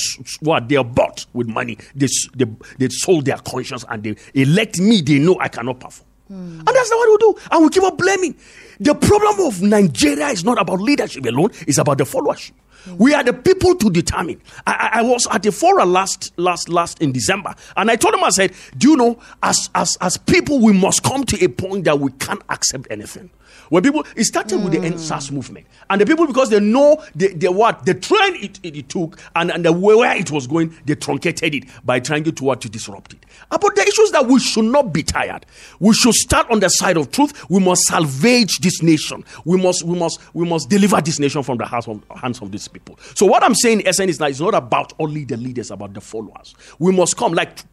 what 0.42 0.68
they 0.68 0.76
are 0.76 0.84
bought 0.84 1.26
with 1.34 1.48
money. 1.48 1.78
They, 1.96 2.08
they, 2.36 2.46
they 2.78 2.90
sold 2.90 3.26
their 3.26 3.38
conscience 3.38 3.86
and 3.88 4.04
they 4.04 4.16
elect 4.34 4.80
me. 4.80 5.02
They 5.02 5.20
know 5.20 5.38
I 5.40 5.48
cannot 5.48 5.80
perform. 5.80 6.07
Mm. 6.32 6.60
And 6.60 6.68
that's 6.68 6.90
not 6.90 6.98
what 6.98 7.10
we 7.10 7.18
do. 7.18 7.40
And 7.52 7.64
we 7.64 7.70
keep 7.70 7.84
on 7.84 7.96
blaming. 7.96 8.36
The 8.80 8.94
problem 8.96 9.48
of 9.48 9.62
Nigeria 9.62 10.28
is 10.28 10.44
not 10.44 10.62
about 10.62 10.80
leadership 10.82 11.26
alone, 11.26 11.52
it's 11.68 11.78
about 11.78 11.98
the 11.98 12.04
followership. 12.04 12.52
We 12.98 13.14
are 13.14 13.24
the 13.24 13.34
people 13.34 13.76
to 13.76 13.90
determine. 13.90 14.42
I, 14.66 14.90
I, 14.94 15.02
was 15.02 15.28
at 15.30 15.44
the 15.44 15.52
forum 15.52 15.92
last, 15.92 16.32
last, 16.38 16.70
last 16.70 17.02
in 17.02 17.12
December, 17.12 17.54
and 17.76 17.92
I 17.92 17.98
told 17.98 18.14
them, 18.14 18.24
I 18.24 18.30
said, 18.30 18.54
Do 18.78 18.92
you 18.92 18.96
know, 18.96 19.20
as, 19.44 19.70
as, 19.76 19.98
as 20.00 20.18
people, 20.18 20.60
we 20.60 20.72
must 20.72 21.04
come 21.04 21.26
to 21.26 21.44
a 21.44 21.50
point 21.50 21.84
that 21.84 22.00
we 22.00 22.12
can't 22.14 22.42
accept 22.50 22.88
anything. 22.90 23.30
When 23.70 23.84
people, 23.84 24.06
it 24.16 24.24
started 24.26 24.60
mm. 24.60 24.64
with 24.64 24.74
the 24.74 24.80
EndSARS 24.80 25.32
movement. 25.32 25.68
And 25.90 26.02
the 26.02 26.06
people, 26.06 26.28
because 26.28 26.50
they 26.50 26.60
know 26.60 27.04
the, 27.16 27.34
the 27.34 27.52
what, 27.52 27.86
the 27.86 27.94
trend 27.94 28.38
it, 28.38 28.60
it, 28.64 28.76
it, 28.78 28.90
took 28.90 29.20
and, 29.36 29.52
and 29.52 29.66
the 29.66 29.72
where 29.72 30.16
it 30.16 30.32
was 30.32 30.48
going, 30.48 30.76
they 30.86 30.96
truncated 30.96 31.54
it 31.56 31.66
by 31.86 32.00
trying 32.00 32.24
to 32.24 32.44
what 32.44 32.62
to 32.62 32.70
disrupt 32.70 33.14
it. 33.14 33.26
But 33.50 33.62
the 33.76 33.82
issue 33.82 34.02
is 34.02 34.12
that 34.12 34.26
we 34.26 34.40
should 34.40 34.66
not 34.66 34.94
be 34.94 35.04
tired. 35.04 35.46
We 35.80 35.94
should 35.94 36.14
start 36.14 36.50
on 36.52 36.60
the 36.60 36.70
side 36.70 36.98
of 36.98 37.12
truth. 37.12 37.50
We 37.50 37.60
must 37.60 37.84
salvage 37.84 38.60
this 38.60 38.82
nation. 38.82 39.24
We 39.46 39.62
must, 39.62 39.84
we 39.84 39.98
must, 39.98 40.20
we 40.34 40.48
must 40.48 40.70
deliver 40.70 41.00
this 41.02 41.20
nation 41.20 41.44
from 41.44 41.58
the 41.58 41.66
hands 41.66 41.88
of, 41.88 42.04
hands 42.16 42.42
of 42.42 42.52
these 42.52 42.68
people. 42.68 42.98
So 43.16 43.26
what 43.26 43.44
I'm 43.44 43.56
saying, 43.56 43.84
SN, 43.92 44.10
is 44.10 44.18
that 44.18 44.30
it's 44.30 44.40
not 44.40 44.54
about 44.54 44.94
only 45.00 45.26
the 45.26 45.38
leaders, 45.38 45.72
about 45.72 45.94
the 45.94 46.02
followers. 46.02 46.56
We 46.80 46.92
must 46.92 47.18
come 47.18 47.34
like 47.34 47.64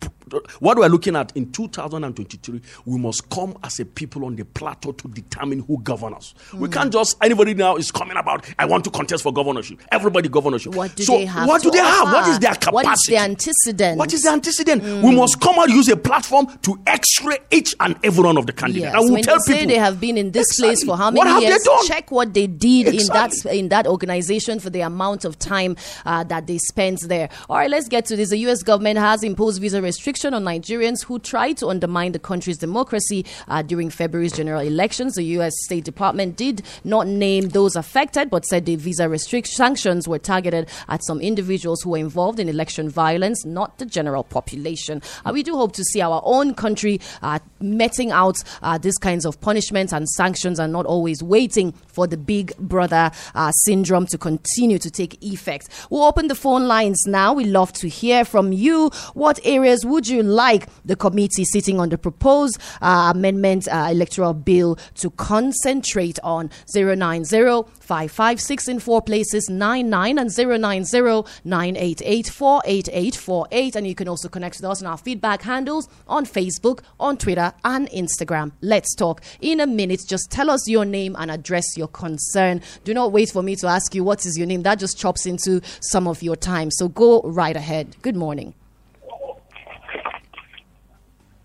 what 0.60 0.78
we're 0.78 0.88
looking 0.88 1.16
at 1.16 1.36
in 1.36 1.50
2023, 1.52 2.60
we 2.86 2.98
must 2.98 3.28
come 3.30 3.56
as 3.62 3.80
a 3.80 3.84
people 3.84 4.24
on 4.24 4.36
the 4.36 4.44
plateau 4.44 4.92
to 4.92 5.08
determine 5.08 5.60
who 5.60 5.78
governs 5.82 6.16
us. 6.16 6.34
Mm. 6.50 6.58
We 6.60 6.68
can't 6.68 6.92
just 6.92 7.16
anybody 7.22 7.54
now 7.54 7.76
is 7.76 7.90
coming 7.90 8.16
about. 8.16 8.46
I 8.58 8.66
want 8.66 8.84
to 8.84 8.90
contest 8.90 9.22
for 9.22 9.32
governorship. 9.32 9.80
Everybody 9.90 10.28
governorship. 10.28 10.74
What 10.74 10.94
do 10.96 11.02
so 11.02 11.18
they 11.18 11.24
have? 11.26 11.48
What 11.48 11.62
do 11.62 11.70
they 11.70 11.80
offer? 11.80 12.06
have? 12.06 12.14
What 12.14 12.28
is 12.28 12.38
their 12.38 12.54
capacity? 12.54 12.74
What 12.74 12.92
is 12.92 13.02
the 13.08 13.16
antecedent? 13.16 13.98
What 13.98 14.12
is 14.12 14.22
the 14.22 14.30
antecedent? 14.30 14.82
Mm. 14.82 15.02
We 15.02 15.16
must 15.16 15.40
come 15.40 15.58
out 15.58 15.68
use 15.68 15.88
a 15.88 15.96
platform 15.96 16.46
to 16.62 16.80
X-ray 16.86 17.38
each 17.50 17.74
and 17.80 17.96
every 18.02 18.24
one 18.24 18.36
of 18.36 18.46
the 18.46 18.52
candidates. 18.52 18.84
Yes. 18.84 18.94
And 18.94 19.04
we'll 19.04 19.12
when 19.14 19.22
tell 19.22 19.38
people 19.46 19.66
they 19.66 19.78
have 19.78 20.00
been 20.00 20.18
in 20.18 20.30
this 20.30 20.48
exactly. 20.50 20.68
place 20.68 20.84
for 20.84 20.96
how 20.96 21.10
many 21.10 21.46
years? 21.46 21.66
Check 21.86 22.10
what 22.10 22.34
they 22.34 22.46
did 22.46 22.88
exactly. 22.88 22.98
in 22.98 23.08
that 23.08 23.64
in 23.64 23.68
that 23.68 23.86
organization 23.86 24.60
for 24.60 24.70
the 24.70 24.82
amount 24.82 25.24
of 25.24 25.38
time 25.38 25.76
uh, 26.04 26.24
that 26.24 26.46
they 26.46 26.58
spent 26.58 27.00
there. 27.02 27.28
All 27.48 27.56
right, 27.56 27.70
let's 27.70 27.88
get 27.88 28.04
to 28.06 28.16
this. 28.16 28.30
The 28.30 28.38
U.S. 28.38 28.62
government 28.62 28.98
has 28.98 29.22
imposed 29.22 29.60
visa 29.60 29.80
restrictions 29.82 30.23
on 30.32 30.44
Nigerians 30.44 31.04
who 31.04 31.18
tried 31.18 31.56
to 31.58 31.66
undermine 31.68 32.12
the 32.12 32.18
country's 32.18 32.58
democracy 32.58 33.26
uh, 33.48 33.62
during 33.62 33.90
February's 33.90 34.32
general 34.32 34.60
elections. 34.60 35.14
The 35.16 35.24
U.S. 35.24 35.52
State 35.64 35.84
Department 35.84 36.36
did 36.36 36.62
not 36.84 37.06
name 37.06 37.48
those 37.48 37.76
affected, 37.76 38.30
but 38.30 38.46
said 38.46 38.64
the 38.64 38.76
visa 38.76 39.08
restriction 39.08 39.54
sanctions 39.54 40.06
were 40.06 40.18
targeted 40.18 40.68
at 40.88 41.02
some 41.04 41.20
individuals 41.20 41.82
who 41.82 41.90
were 41.90 41.98
involved 41.98 42.38
in 42.38 42.48
election 42.48 42.88
violence, 42.88 43.44
not 43.44 43.78
the 43.78 43.86
general 43.86 44.22
population. 44.22 45.02
Uh, 45.24 45.30
we 45.32 45.42
do 45.42 45.56
hope 45.56 45.72
to 45.72 45.82
see 45.84 46.00
our 46.00 46.20
own 46.24 46.54
country 46.54 47.00
uh, 47.22 47.38
meting 47.60 48.10
out 48.10 48.36
uh, 48.62 48.78
these 48.78 48.96
kinds 48.98 49.24
of 49.24 49.40
punishments 49.40 49.92
and 49.92 50.08
sanctions 50.08 50.58
and 50.58 50.72
not 50.72 50.86
always 50.86 51.22
waiting 51.22 51.72
for 51.72 52.06
the 52.06 52.16
big 52.16 52.56
brother 52.58 53.10
uh, 53.34 53.50
syndrome 53.52 54.06
to 54.06 54.18
continue 54.18 54.78
to 54.78 54.90
take 54.90 55.22
effect. 55.22 55.68
We'll 55.90 56.04
open 56.04 56.28
the 56.28 56.34
phone 56.34 56.68
lines 56.68 57.02
now. 57.06 57.32
We'd 57.32 57.46
love 57.48 57.72
to 57.74 57.88
hear 57.88 58.24
from 58.24 58.52
you. 58.52 58.90
What 59.14 59.40
areas 59.44 59.84
would 59.84 60.03
would 60.04 60.10
you 60.10 60.22
like 60.22 60.68
the 60.84 60.96
committee 60.96 61.46
sitting 61.46 61.80
on 61.80 61.88
the 61.88 61.96
proposed 61.96 62.58
uh, 62.82 63.10
amendment 63.14 63.66
uh, 63.68 63.88
electoral 63.90 64.34
bill 64.34 64.76
to 64.96 65.08
concentrate 65.12 66.18
on? 66.22 66.50
090 66.74 67.62
556 67.80 68.68
in 68.68 68.80
four 68.80 69.00
places 69.00 69.48
99 69.48 70.18
and 70.18 70.30
090 70.36 71.24
988 71.44 72.26
48848. 72.26 73.76
And 73.76 73.86
you 73.86 73.94
can 73.94 74.06
also 74.06 74.28
connect 74.28 74.56
with 74.56 74.66
us 74.66 74.82
on 74.82 74.88
our 74.88 74.98
feedback 74.98 75.40
handles 75.40 75.88
on 76.06 76.26
Facebook, 76.26 76.80
on 77.00 77.16
Twitter, 77.16 77.54
and 77.64 77.88
Instagram. 77.88 78.52
Let's 78.60 78.94
talk 78.94 79.22
in 79.40 79.58
a 79.58 79.66
minute. 79.66 80.02
Just 80.06 80.30
tell 80.30 80.50
us 80.50 80.68
your 80.68 80.84
name 80.84 81.16
and 81.18 81.30
address 81.30 81.78
your 81.78 81.88
concern. 81.88 82.60
Do 82.84 82.92
not 82.92 83.10
wait 83.10 83.30
for 83.30 83.42
me 83.42 83.56
to 83.56 83.68
ask 83.68 83.94
you 83.94 84.04
what 84.04 84.26
is 84.26 84.36
your 84.36 84.46
name. 84.46 84.64
That 84.64 84.78
just 84.78 84.98
chops 84.98 85.24
into 85.24 85.62
some 85.80 86.06
of 86.06 86.22
your 86.22 86.36
time. 86.36 86.70
So 86.70 86.88
go 86.88 87.22
right 87.22 87.56
ahead. 87.56 87.96
Good 88.02 88.16
morning. 88.16 88.54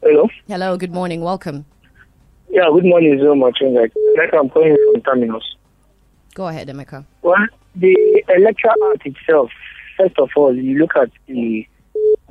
Hello. 0.10 0.28
Hello. 0.48 0.76
Good 0.76 0.92
morning. 0.92 1.22
Welcome. 1.22 1.66
Yeah. 2.50 2.68
Good 2.74 2.86
morning 2.86 3.20
so 3.22 3.36
much. 3.36 3.60
Like, 3.62 3.94
like 4.18 4.34
I'm 4.34 4.50
calling 4.50 4.76
from 4.92 5.04
Terminus. 5.04 5.44
Go 6.34 6.48
ahead, 6.48 6.68
Emeka. 6.68 7.06
Well, 7.22 7.46
the 7.76 8.24
electoral 8.36 8.92
act 8.92 9.06
itself. 9.06 9.52
First 10.00 10.18
of 10.18 10.30
all, 10.36 10.56
you 10.56 10.80
look 10.80 10.96
at 10.96 11.12
the 11.28 11.64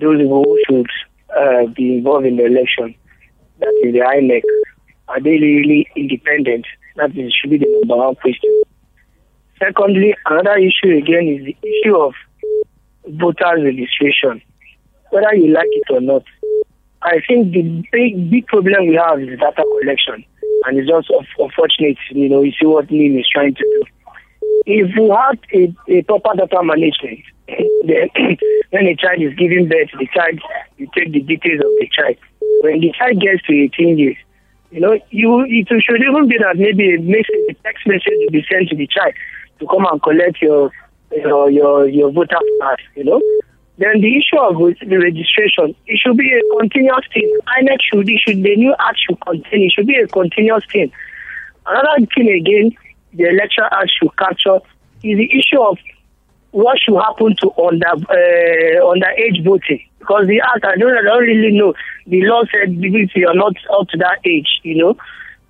those 0.01 0.19
who 0.19 0.59
should 0.67 0.91
uh, 1.39 1.67
be 1.67 1.99
involved 1.99 2.27
in 2.27 2.37
the 2.37 2.47
election. 2.47 2.97
That 3.61 3.73
is 3.85 3.93
the 3.93 4.01
INEC. 4.01 4.43
Are 5.07 5.21
they 5.21 5.39
really 5.39 5.87
independent? 5.95 6.67
That 6.97 7.17
is, 7.17 7.33
should 7.33 7.51
be 7.51 7.59
the 7.59 7.69
number 7.79 8.05
one 8.05 8.17
question. 8.17 8.63
Secondly, 9.61 10.17
another 10.27 10.59
issue 10.59 10.97
again 10.97 11.29
is 11.29 11.45
the 11.45 11.57
issue 11.63 11.97
of 11.97 12.13
voter 13.07 13.63
registration. 13.63 14.43
Whether 15.11 15.37
you 15.37 15.53
like 15.53 15.69
it 15.71 15.93
or 15.93 16.01
not, 16.01 16.25
I 17.03 17.21
think 17.27 17.53
the 17.53 17.85
big 17.93 18.31
big 18.31 18.47
problem 18.47 18.89
we 18.89 18.95
have 18.97 19.21
is 19.21 19.39
data 19.39 19.63
collection, 19.63 20.25
and 20.67 20.79
it's 20.79 20.89
just 20.89 21.11
unfortunate. 21.39 21.97
You 22.11 22.29
know, 22.29 22.43
you 22.43 22.53
see 22.53 22.67
what 22.67 22.91
NIM 22.91 23.19
is 23.19 23.29
trying 23.33 23.55
to 23.55 23.63
do. 23.63 23.85
if 24.67 24.95
you 24.97 25.11
have 25.17 25.39
a, 25.55 25.75
a 25.89 26.03
proper 26.03 26.37
data 26.37 26.61
management, 26.63 27.25
then 27.87 28.09
when 28.71 28.87
a 28.87 28.97
child 28.97 29.23
is 29.23 29.35
giving 29.35 29.69
birth, 29.69 29.89
the 29.99 30.09
child, 30.15 30.41
you 30.77 30.89
take 30.97 31.13
the 31.13 31.21
details 31.21 31.61
of 31.61 31.73
the 31.81 31.89
child. 31.91 32.17
When 32.61 32.81
the 32.81 32.93
child 32.99 33.21
gets 33.21 33.43
to 33.47 33.53
18 33.55 33.99
years, 33.99 34.17
you 34.71 34.81
know, 34.81 34.99
you 35.11 35.45
it 35.49 35.69
should 35.69 36.03
even 36.03 36.29
be 36.29 36.37
that 36.39 36.57
maybe 36.57 36.95
a, 36.95 37.01
message, 37.01 37.49
a 37.49 37.55
text 37.65 37.87
message 37.87 38.19
will 38.27 38.33
be 38.33 38.45
sent 38.51 38.69
to 38.69 38.77
the 38.77 38.87
child 38.87 39.15
to 39.61 39.67
come 39.67 39.87
and 39.91 40.03
collect 40.03 40.43
your 40.43 40.71
your 41.13 41.51
your, 41.51 41.89
your 41.89 42.11
voter 42.13 42.37
pass, 42.61 42.79
you 42.95 43.05
know. 43.05 43.23
Then 43.79 44.01
the 44.01 44.17
issue 44.19 44.39
of 44.39 44.57
the 44.59 44.97
registration, 44.99 45.75
it 45.87 45.99
should 45.99 46.17
be 46.17 46.29
a 46.35 46.59
continuous 46.59 47.07
thing. 47.15 47.39
INEC 47.61 47.79
should, 47.81 48.11
should 48.21 48.43
the 48.43 48.57
new 48.57 48.75
act 48.79 48.99
should 49.07 49.21
contain, 49.21 49.63
it 49.63 49.73
should 49.73 49.87
be 49.87 49.97
a 49.97 50.09
continuous 50.09 50.65
thing. 50.73 50.91
Another 51.65 52.05
thing 52.15 52.29
again, 52.29 52.77
the 53.15 53.29
electoral 53.29 53.69
act 53.71 53.93
should 53.97 54.17
capture 54.17 54.59
is 55.03 55.17
the 55.17 55.31
issue 55.39 55.61
of 55.61 55.79
what 56.51 56.79
should 56.81 56.97
happen 56.97 57.37
to 57.37 57.53
under 57.63 57.87
uh, 57.87 58.83
underage 58.83 59.45
voting 59.45 59.85
because 59.99 60.27
the 60.27 60.41
act 60.41 60.65
I 60.65 60.77
don't, 60.77 60.97
I 60.97 61.03
don't 61.03 61.23
really 61.23 61.57
know. 61.57 61.75
The 62.07 62.23
law 62.23 62.43
said 62.51 62.75
if 62.75 63.11
you 63.15 63.29
are 63.29 63.35
not 63.35 63.55
up 63.79 63.89
to 63.91 63.99
that 63.99 64.19
age, 64.25 64.61
you 64.63 64.77
know. 64.77 64.97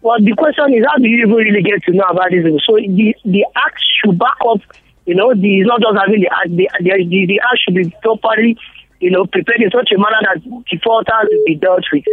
Well, 0.01 0.21
the 0.21 0.33
question 0.33 0.75
is 0.75 0.85
how 0.87 0.99
do 0.99 1.09
you 1.09 1.25
even 1.25 1.35
really 1.35 1.63
get 1.63 1.83
to 1.85 1.93
know 1.93 2.05
about 2.11 2.31
this? 2.31 2.45
So 2.67 2.77
the 2.77 3.17
the 3.25 3.47
act 3.57 3.81
should 4.03 4.19
back 4.19 4.37
up. 4.47 4.61
You 5.09 5.15
know, 5.17 5.33
the 5.33 5.65
it's 5.65 5.67
not 5.67 5.81
just 5.81 5.97
having 5.97 6.21
the 6.21 6.29
act. 6.29 6.53
The 6.53 6.69
the, 6.85 6.93
the, 7.09 7.41
should 7.65 7.73
be 7.81 7.89
properly, 8.05 8.61
you 9.01 9.09
know, 9.11 9.25
prepared 9.25 9.65
in 9.65 9.73
such 9.73 9.89
a 9.89 9.97
manner 9.97 10.21
that 10.21 10.45
defaulters 10.69 11.33
will 11.33 11.45
be 11.49 11.57
dealt 11.57 11.89
with. 11.89 12.05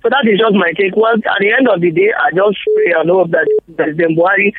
So 0.00 0.08
that 0.08 0.24
is 0.24 0.40
just 0.40 0.56
my 0.56 0.72
take. 0.72 0.96
Well, 0.96 1.12
at 1.12 1.40
the 1.44 1.52
end 1.52 1.68
of 1.68 1.84
the 1.84 1.92
day, 1.92 2.08
I 2.08 2.32
just 2.32 2.56
pray 2.72 2.96
and 2.96 3.10
hope 3.12 3.36
that 3.36 3.44
President 3.76 4.16
Buhari 4.16 4.56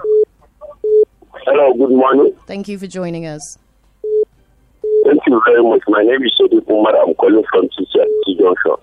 Hello, 1.45 1.71
good 1.73 1.91
morning. 1.91 2.33
Thank 2.47 2.67
you 2.67 2.79
for 2.79 2.87
joining 2.87 3.27
us. 3.27 3.59
Thank 5.05 5.21
you 5.27 5.39
very 5.45 5.61
much. 5.61 5.83
My 5.87 6.01
name 6.01 6.23
is 6.25 6.33
Sadiq 6.33 6.65
Umar. 6.65 6.97
I'm 6.97 7.13
calling 7.13 7.45
from 7.53 7.69
TCT 7.69 8.41
Junction. 8.41 8.73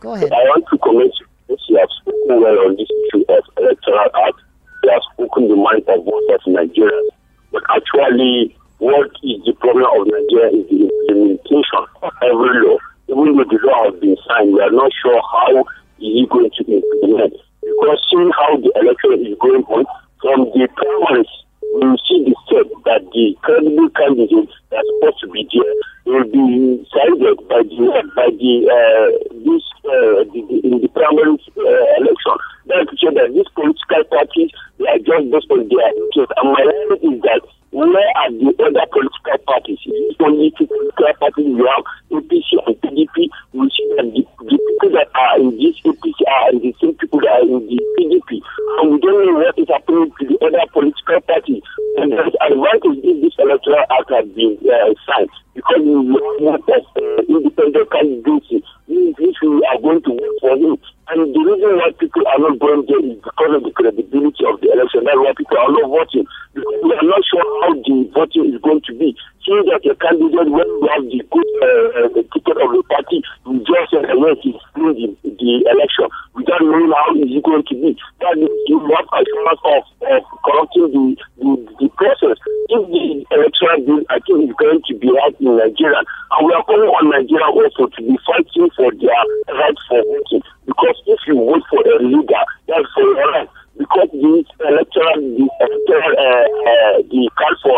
Go 0.00 0.14
ahead. 0.16 0.32
I 0.32 0.40
want 0.48 0.64
to 0.72 0.78
comment 0.80 1.12
you. 1.20 1.26
You 1.68 1.76
have 1.76 1.92
spoken 2.00 2.40
well 2.40 2.56
on 2.64 2.80
this 2.80 2.88
issue 2.88 3.20
of 3.28 3.44
electoral 3.60 4.08
act. 4.08 4.40
You 4.82 4.88
have 4.88 5.04
spoken 5.12 5.52
the 5.52 5.56
mind 5.60 5.84
of 5.84 6.00
most 6.08 6.32
of 6.32 6.40
Nigerians. 6.48 7.12
But 7.52 7.60
actually, 7.76 8.56
what 8.80 9.12
is 9.20 9.36
the 9.44 9.52
problem 9.60 9.84
of 9.84 10.08
Nigeria 10.08 10.48
is 10.48 10.64
the 10.72 10.80
implementation 10.88 11.84
of 12.00 12.12
every 12.24 12.56
law. 12.64 12.80
Even 13.12 13.36
though 13.36 13.44
the 13.52 13.60
law 13.68 13.92
has 13.92 14.00
been 14.00 14.16
signed, 14.24 14.56
we 14.56 14.64
are 14.64 14.72
not 14.72 14.96
sure 14.96 15.20
how 15.28 15.60
is 16.00 16.24
it 16.24 16.28
going 16.32 16.48
to 16.56 16.62
implement. 16.64 17.36
Because 17.60 18.00
seeing 18.08 18.32
how 18.32 18.56
the 18.56 18.72
election 18.80 19.28
is 19.28 19.36
going 19.44 19.60
on, 19.76 19.84
from 20.24 20.48
the 20.56 20.64
primaries 20.72 21.28
we 21.72 21.96
see 22.04 22.20
the 22.28 22.34
step 22.44 22.68
that 22.84 23.00
the 23.12 23.36
credible 23.40 23.88
candidates 23.96 24.52
that 24.72 24.80
are 24.80 24.88
supposed 24.96 25.20
to 25.20 25.28
be 25.28 25.44
there 25.52 26.14
will 26.14 26.24
be 26.24 26.82
decided 26.82 27.36
by 27.48 27.62
the 27.62 28.10
by 28.16 28.28
the 28.40 28.54
uh, 28.66 29.06
this 29.44 29.64
uh, 29.84 30.24
the, 30.32 30.40
the, 30.48 30.56
in 30.64 30.80
the 30.80 30.88
primary 30.88 31.36
uh, 31.36 32.00
election. 32.00 32.36
That 32.66 32.88
to 32.88 32.94
say 32.96 33.12
that 33.14 33.30
these 33.36 33.48
political 33.54 34.02
parties 34.10 34.50
they 34.78 34.88
are 34.88 34.98
just 34.98 35.30
based 35.30 35.50
on 35.52 35.68
their 35.68 35.90
interest. 35.92 36.32
And 36.40 36.46
my 36.52 36.62
reality 36.64 37.06
is 37.14 37.22
that 37.22 37.42
where 37.72 38.12
are 38.20 38.30
the 38.30 38.52
other 38.60 38.84
political 38.92 39.38
parties? 39.48 39.80
If 39.86 40.20
only 40.20 40.52
two 40.58 40.68
political 40.68 41.12
parties 41.16 41.48
you 41.56 41.64
have 41.64 41.84
APC 42.12 42.60
and 42.68 42.76
PDP, 42.84 43.32
we 43.56 43.64
see 43.72 43.88
that 43.96 44.12
the, 44.12 44.22
the 44.44 44.58
people 44.60 44.90
that 44.92 45.08
are 45.16 45.40
in 45.40 45.56
this 45.56 45.80
APC 45.80 46.20
are 46.28 46.52
the 46.52 46.74
same 46.80 46.94
people 47.00 47.20
that 47.24 47.40
are 47.40 47.48
in 47.48 47.64
the 47.64 47.78
PDP. 47.96 48.44
And 48.76 48.92
we 48.92 49.00
don't 49.00 49.24
know 49.24 49.40
what 49.40 49.56
is 49.56 49.68
happening 49.72 50.12
to 50.20 50.22
the 50.28 50.36
other 50.44 50.66
political 50.68 51.20
parties. 51.24 51.62
And 51.96 52.12
there's 52.12 52.36
advantage 52.44 53.00
if 53.00 53.16
this 53.24 53.34
electoral 53.40 53.88
act 53.88 54.10
has 54.12 54.28
been 54.36 54.58
uh, 54.68 55.26
because 55.54 55.80
we 55.84 56.46
have 56.46 56.62
uh, 56.68 57.22
independent 57.28 57.90
candidacy. 57.90 58.64
If 58.88 59.36
we 59.42 59.66
are 59.68 59.80
going 59.80 60.02
to 60.02 60.10
work 60.10 60.36
for 60.40 60.56
him. 60.56 60.76
And 61.08 61.34
the 61.34 61.40
reason 61.44 61.76
why 61.76 61.92
people 61.98 62.24
are 62.24 62.38
not 62.38 62.58
going 62.58 62.86
there 62.88 63.04
is 63.04 63.20
because 63.20 63.52
of 63.56 63.62
the 63.64 63.72
credibility 63.76 64.44
of 64.48 64.60
the 64.60 64.72
election. 64.72 65.04
That's 65.04 65.18
why 65.18 65.32
people 65.36 65.58
are 65.58 65.72
not 65.72 65.88
voting. 65.92 66.24
Because 66.54 66.78
we 66.80 66.92
are 66.94 67.08
not 67.08 67.22
sure 67.26 67.44
how 67.60 67.74
the 67.74 67.96
voting 68.16 68.54
is 68.54 68.60
going 68.62 68.80
to 68.86 68.92
be. 68.96 69.12
Seeing 69.44 69.66
that 69.68 69.82
a 69.82 69.92
candidate, 69.98 70.48
when 70.48 70.68
you 70.68 70.88
have 70.88 71.04
the 71.04 71.20
good 71.26 71.48
uh, 71.60 72.08
the 72.14 72.22
ticket 72.32 72.56
of 72.56 72.68
the 72.70 72.82
party, 72.86 73.18
you 73.44 73.58
just 73.66 73.90
say, 73.90 74.00
yes, 74.00 74.38
he's 74.40 74.62
the, 74.78 75.08
the 75.26 75.50
election 75.68 76.06
without 76.32 76.62
knowing 76.62 76.94
how 76.94 77.12
is 77.18 77.28
it 77.28 77.44
going 77.44 77.66
to 77.66 77.74
be. 77.74 77.90
That 78.22 78.38
means 78.38 78.54
you 78.70 78.78
have 78.80 79.08
assurance 79.10 79.62
of, 79.68 79.82
of 80.06 80.22
corrupting 80.46 80.88
the, 80.94 81.04
the, 81.42 81.50
the 81.76 81.88
process. 81.98 82.38
If 82.70 82.82
the 82.88 83.04
electoral 83.34 83.80
bill, 83.84 84.02
I 84.08 84.22
think, 84.22 84.51
going 84.58 84.82
to 84.86 84.94
be 84.98 85.08
right 85.10 85.36
in 85.40 85.56
Nigeria, 85.56 86.00
and 86.00 86.40
we 86.46 86.52
are 86.52 86.64
calling 86.64 86.88
on 86.88 87.10
Nigeria 87.10 87.46
also 87.48 87.86
to 87.86 88.00
be 88.02 88.16
fighting 88.26 88.68
for 88.76 88.90
their 88.96 89.22
right 89.52 89.78
for 89.88 90.00
voting. 90.02 90.42
Because 90.66 90.96
if 91.06 91.20
you 91.26 91.34
vote 91.36 91.64
for 91.70 91.80
a 91.82 91.96
leader, 92.02 92.42
that's 92.68 92.88
for 92.94 93.02
your 93.02 93.30
right 93.32 93.48
because 93.78 94.08
the 94.12 94.44
electoral, 94.68 95.16
the 95.16 95.48
electoral, 95.48 96.12
uh, 96.20 96.44
uh, 96.44 96.96
the 97.08 97.24
council 97.40 97.72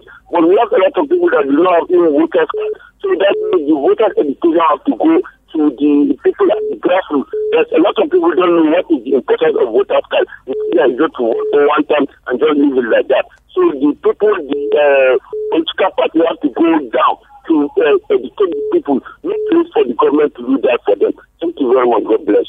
us. 0.00 0.04
But 0.30 0.46
we 0.46 0.56
have 0.58 0.72
a 0.72 0.78
lot 0.78 0.94
of 0.96 1.08
people 1.08 1.30
that 1.30 1.44
do 1.44 1.56
not 1.58 1.74
have 1.80 1.90
even 1.90 2.12
voters 2.14 2.48
card. 2.54 2.74
So 3.02 3.08
that 3.16 3.34
means 3.50 3.66
the 3.68 3.76
voters 3.76 4.14
education 4.14 4.62
have 4.62 4.82
to 4.86 4.94
go 4.96 5.12
to 5.20 5.60
the 5.74 5.92
people 6.22 6.46
at 6.52 6.62
the 6.70 6.76
grassroots. 6.78 7.30
There's 7.50 7.70
a 7.74 7.80
lot 7.82 7.96
of 7.98 8.06
people 8.10 8.30
don't 8.38 8.54
know 8.54 8.70
what 8.70 8.86
is 8.94 9.02
the 9.04 9.18
importance 9.18 9.56
of 9.58 9.66
voters 9.74 10.06
card. 10.10 10.26
They 10.46 10.54
just 10.94 11.14
to 11.18 11.22
vote 11.26 11.48
for 11.50 11.66
one 11.66 11.84
time 11.90 12.06
and 12.30 12.38
just 12.38 12.54
leave 12.56 12.78
it 12.78 12.88
like 12.88 13.08
that. 13.10 13.26
So 13.52 13.60
the 13.74 13.90
people, 13.98 14.32
the 14.38 14.62
uh, 14.78 15.18
political 15.50 15.90
party 15.98 16.20
have 16.22 16.38
to 16.46 16.50
go 16.54 16.68
down 16.94 17.14
to 17.50 17.54
uh, 17.82 18.14
educate 18.14 18.54
the 18.54 18.62
people, 18.72 19.02
not 19.26 19.40
wait 19.50 19.66
for 19.74 19.82
the 19.82 19.94
government 19.98 20.30
to 20.38 20.42
do 20.46 20.56
that 20.62 20.78
for 20.86 20.94
them. 20.94 21.12
Thank 21.42 21.58
you 21.58 21.74
very 21.74 21.88
much. 21.90 22.04
God 22.06 22.22
bless. 22.24 22.46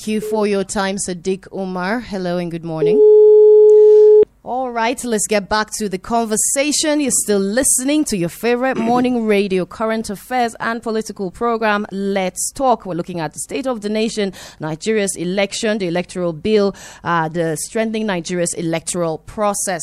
Thank 0.00 0.08
you 0.08 0.22
for 0.22 0.46
your 0.46 0.64
time, 0.64 0.96
Sadiq 0.96 1.46
Umar. 1.52 2.00
Hello 2.00 2.38
and 2.38 2.50
good 2.50 2.64
morning. 2.64 2.96
All 4.42 4.70
right, 4.70 5.04
let's 5.04 5.26
get 5.26 5.50
back 5.50 5.68
to 5.76 5.90
the 5.90 5.98
conversation. 5.98 7.00
You're 7.00 7.10
still 7.10 7.38
listening 7.38 8.06
to 8.06 8.16
your 8.16 8.30
favorite 8.30 8.76
morning 8.78 9.26
radio, 9.26 9.66
current 9.66 10.08
affairs, 10.08 10.56
and 10.58 10.82
political 10.82 11.30
program. 11.30 11.84
Let's 11.92 12.50
talk. 12.50 12.86
We're 12.86 12.94
looking 12.94 13.20
at 13.20 13.34
the 13.34 13.40
state 13.40 13.66
of 13.66 13.82
the 13.82 13.90
nation, 13.90 14.32
Nigeria's 14.58 15.14
election, 15.16 15.76
the 15.76 15.88
electoral 15.88 16.32
bill, 16.32 16.74
uh, 17.04 17.28
the 17.28 17.58
strengthening 17.58 18.06
Nigeria's 18.06 18.54
electoral 18.54 19.18
process. 19.18 19.82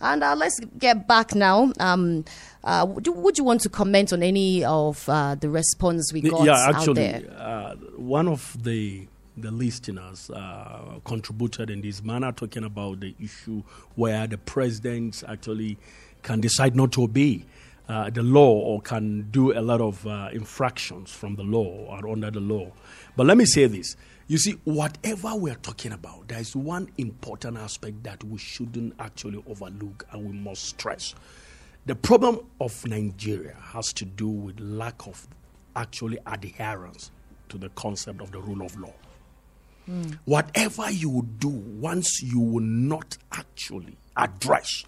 And 0.00 0.22
uh, 0.22 0.36
let's 0.36 0.60
get 0.78 1.08
back 1.08 1.34
now. 1.34 1.72
Um, 1.80 2.24
uh, 2.62 2.86
would, 2.88 3.04
you, 3.04 3.12
would, 3.14 3.36
you, 3.36 3.42
want 3.42 3.62
to 3.62 3.68
comment 3.68 4.12
on 4.12 4.22
any 4.22 4.64
of 4.64 5.08
uh, 5.08 5.34
the 5.34 5.50
response 5.50 6.12
we 6.12 6.20
got 6.20 6.44
yeah, 6.44 6.68
actually, 6.68 7.14
out 7.14 7.22
there? 7.22 7.36
Uh, 7.36 7.74
one 7.96 8.28
of 8.28 8.56
the 8.62 9.08
the 9.36 9.50
listeners 9.50 10.30
uh, 10.30 10.98
contributed 11.04 11.70
in 11.70 11.80
this 11.82 12.02
manner, 12.02 12.32
talking 12.32 12.64
about 12.64 13.00
the 13.00 13.14
issue 13.20 13.62
where 13.94 14.26
the 14.26 14.38
president 14.38 15.22
actually 15.28 15.76
can 16.22 16.40
decide 16.40 16.74
not 16.74 16.92
to 16.92 17.02
obey 17.04 17.44
uh, 17.88 18.10
the 18.10 18.22
law 18.22 18.50
or 18.52 18.80
can 18.80 19.22
do 19.30 19.56
a 19.56 19.60
lot 19.60 19.80
of 19.80 20.06
uh, 20.06 20.28
infractions 20.32 21.10
from 21.12 21.36
the 21.36 21.42
law 21.42 21.86
or 21.88 22.08
under 22.08 22.30
the 22.30 22.40
law. 22.40 22.70
But 23.16 23.26
let 23.26 23.36
me 23.36 23.44
say 23.44 23.66
this. 23.66 23.96
You 24.28 24.38
see, 24.38 24.52
whatever 24.64 25.36
we're 25.36 25.54
talking 25.54 25.92
about, 25.92 26.26
there 26.26 26.40
is 26.40 26.56
one 26.56 26.88
important 26.98 27.56
aspect 27.56 28.02
that 28.02 28.24
we 28.24 28.38
shouldn't 28.38 28.94
actually 28.98 29.42
overlook 29.48 30.04
and 30.10 30.26
we 30.28 30.32
must 30.36 30.64
stress. 30.64 31.14
The 31.86 31.94
problem 31.94 32.40
of 32.60 32.84
Nigeria 32.86 33.54
has 33.72 33.92
to 33.92 34.04
do 34.04 34.26
with 34.28 34.58
lack 34.58 35.06
of 35.06 35.28
actually 35.76 36.18
adherence 36.26 37.12
to 37.50 37.58
the 37.58 37.68
concept 37.70 38.20
of 38.20 38.32
the 38.32 38.40
rule 38.40 38.64
of 38.66 38.76
law. 38.80 38.92
Mm. 39.88 40.18
Whatever 40.24 40.90
you 40.90 41.26
do, 41.38 41.48
once 41.48 42.22
you 42.22 42.40
will 42.40 42.62
not 42.64 43.16
actually 43.32 43.96
address 44.16 44.84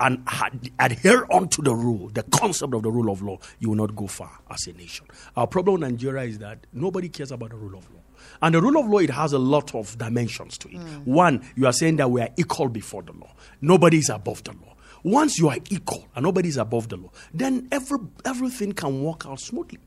and 0.00 0.22
ad- 0.26 0.70
adhere 0.78 1.26
onto 1.30 1.62
the 1.62 1.74
rule, 1.74 2.08
the 2.08 2.22
concept 2.24 2.74
of 2.74 2.82
the 2.82 2.90
rule 2.90 3.10
of 3.10 3.22
law, 3.22 3.38
you 3.58 3.68
will 3.68 3.76
not 3.76 3.94
go 3.94 4.06
far 4.06 4.30
as 4.50 4.66
a 4.66 4.72
nation. 4.72 5.06
Our 5.36 5.46
problem 5.46 5.82
in 5.84 5.90
Nigeria 5.90 6.24
is 6.24 6.38
that 6.38 6.66
nobody 6.72 7.08
cares 7.08 7.30
about 7.30 7.50
the 7.50 7.56
rule 7.56 7.76
of 7.78 7.88
law. 7.90 8.00
And 8.42 8.54
the 8.54 8.60
rule 8.62 8.78
of 8.78 8.86
law, 8.86 8.98
it 8.98 9.10
has 9.10 9.32
a 9.32 9.38
lot 9.38 9.74
of 9.74 9.96
dimensions 9.98 10.58
to 10.58 10.68
it. 10.68 10.76
Mm. 10.76 11.04
One, 11.06 11.42
you 11.56 11.66
are 11.66 11.72
saying 11.72 11.96
that 11.96 12.10
we 12.10 12.20
are 12.22 12.28
equal 12.36 12.68
before 12.68 13.02
the 13.02 13.12
law. 13.12 13.32
Nobody 13.60 13.98
is 13.98 14.08
above 14.08 14.42
the 14.44 14.52
law. 14.52 14.74
Once 15.02 15.38
you 15.38 15.48
are 15.48 15.56
equal 15.70 16.06
and 16.14 16.22
nobody 16.24 16.48
is 16.48 16.56
above 16.58 16.88
the 16.88 16.96
law, 16.96 17.10
then 17.32 17.68
every, 17.72 17.98
everything 18.24 18.72
can 18.72 19.02
work 19.02 19.24
out 19.26 19.40
smoothly. 19.40 19.78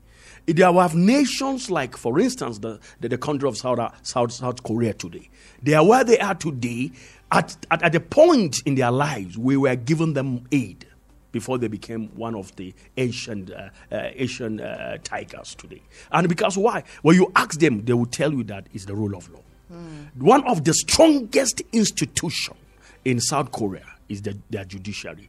There 0.46 0.72
have 0.72 0.94
nations 0.94 1.70
like, 1.70 1.96
for 1.96 2.20
instance, 2.20 2.58
the, 2.58 2.78
the, 3.00 3.08
the 3.08 3.18
country 3.18 3.48
of 3.48 3.56
South, 3.56 3.78
South, 4.02 4.32
South 4.32 4.62
Korea 4.62 4.92
today. 4.92 5.30
They 5.62 5.74
are 5.74 5.84
where 5.84 6.04
they 6.04 6.18
are 6.18 6.34
today 6.34 6.92
at, 7.32 7.56
at, 7.70 7.82
at 7.82 7.94
a 7.94 8.00
point 8.00 8.56
in 8.66 8.74
their 8.74 8.90
lives 8.90 9.38
we 9.38 9.56
were 9.56 9.74
giving 9.74 10.12
them 10.12 10.44
aid 10.52 10.86
before 11.32 11.58
they 11.58 11.66
became 11.66 12.08
one 12.14 12.36
of 12.36 12.54
the 12.56 12.72
ancient 12.96 13.50
uh, 13.50 13.68
uh, 13.90 14.10
Asian 14.14 14.60
uh, 14.60 14.98
tigers 15.02 15.56
today. 15.56 15.82
And 16.12 16.28
because 16.28 16.56
why? 16.56 16.84
When 17.02 17.16
you 17.16 17.32
ask 17.34 17.58
them, 17.58 17.84
they 17.84 17.92
will 17.92 18.06
tell 18.06 18.32
you 18.32 18.44
that 18.44 18.68
it's 18.72 18.84
the 18.84 18.94
rule 18.94 19.16
of 19.16 19.28
law. 19.32 19.40
Mm. 19.72 20.22
One 20.22 20.46
of 20.46 20.62
the 20.62 20.72
strongest 20.72 21.62
institutions 21.72 22.58
in 23.04 23.18
South 23.18 23.50
Korea 23.50 23.84
is 24.08 24.22
the, 24.22 24.38
their 24.48 24.64
judiciary. 24.64 25.28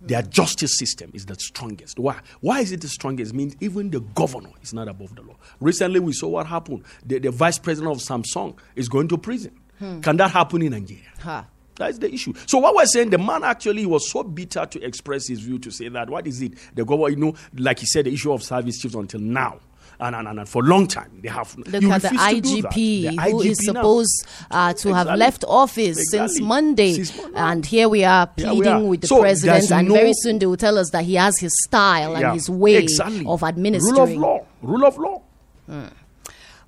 Their 0.00 0.22
justice 0.22 0.78
system 0.78 1.10
is 1.14 1.26
the 1.26 1.34
strongest. 1.36 1.98
Why? 1.98 2.20
Why 2.40 2.60
is 2.60 2.72
it 2.72 2.80
the 2.80 2.88
strongest? 2.88 3.32
It 3.32 3.36
means 3.36 3.56
even 3.60 3.90
the 3.90 4.00
governor 4.00 4.50
is 4.62 4.72
not 4.72 4.88
above 4.88 5.14
the 5.14 5.22
law. 5.22 5.36
Recently, 5.60 6.00
we 6.00 6.12
saw 6.12 6.28
what 6.28 6.46
happened. 6.46 6.84
The, 7.04 7.18
the 7.18 7.30
vice 7.30 7.58
president 7.58 7.96
of 7.96 8.02
Samsung 8.02 8.56
is 8.74 8.88
going 8.88 9.08
to 9.08 9.18
prison. 9.18 9.58
Hmm. 9.78 10.00
Can 10.00 10.16
that 10.18 10.30
happen 10.30 10.62
in 10.62 10.72
Nigeria? 10.72 11.02
Huh. 11.18 11.44
That's 11.76 11.98
the 11.98 12.12
issue. 12.12 12.32
So 12.46 12.58
what 12.58 12.74
we're 12.74 12.86
saying, 12.86 13.10
the 13.10 13.18
man 13.18 13.44
actually 13.44 13.84
was 13.84 14.10
so 14.10 14.22
bitter 14.22 14.64
to 14.64 14.82
express 14.82 15.28
his 15.28 15.40
view 15.40 15.58
to 15.58 15.70
say 15.70 15.88
that 15.88 16.08
what 16.08 16.26
is 16.26 16.40
it? 16.40 16.54
The 16.74 16.84
governor, 16.84 17.10
you 17.10 17.16
know, 17.16 17.34
like 17.56 17.80
he 17.80 17.86
said, 17.86 18.06
the 18.06 18.12
issue 18.12 18.32
of 18.32 18.42
service 18.42 18.78
chiefs 18.78 18.94
until 18.94 19.20
now 19.20 19.60
and, 20.00 20.14
and, 20.16 20.28
and, 20.28 20.48
for 20.48 20.62
a 20.62 20.66
long 20.66 20.86
time 20.86 21.10
they 21.20 21.28
have. 21.28 21.56
Look 21.56 21.84
at 21.84 22.02
the 22.02 22.08
IGP, 22.08 22.72
the 22.72 23.08
who 23.08 23.16
IGP 23.16 23.46
is 23.46 23.64
supposed 23.64 24.26
uh, 24.50 24.72
to 24.72 24.88
exactly. 24.88 24.92
have 24.92 25.18
left 25.18 25.44
office 25.48 25.98
exactly. 25.98 26.28
since, 26.28 26.40
Monday. 26.40 26.94
since 26.94 27.16
Monday, 27.16 27.38
and 27.38 27.66
here 27.66 27.88
we 27.88 28.04
are 28.04 28.26
pleading 28.26 28.58
we 28.58 28.66
are. 28.68 28.82
with 28.82 29.00
the 29.02 29.06
so 29.06 29.20
president, 29.20 29.70
and 29.70 29.88
no 29.88 29.94
very 29.94 30.12
soon 30.14 30.38
they 30.38 30.46
will 30.46 30.56
tell 30.56 30.78
us 30.78 30.90
that 30.90 31.04
he 31.04 31.14
has 31.14 31.38
his 31.38 31.52
style 31.64 32.12
yeah, 32.12 32.28
and 32.28 32.34
his 32.34 32.50
way 32.50 32.76
exactly. 32.76 33.24
of 33.26 33.42
administering. 33.42 33.94
Rule 33.94 34.02
of 34.02 34.16
law. 34.16 34.46
Rule 34.62 34.86
of 34.86 34.98
law. 34.98 35.22
Hmm. 35.66 35.86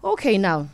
Okay, 0.05 0.39
now 0.39 0.69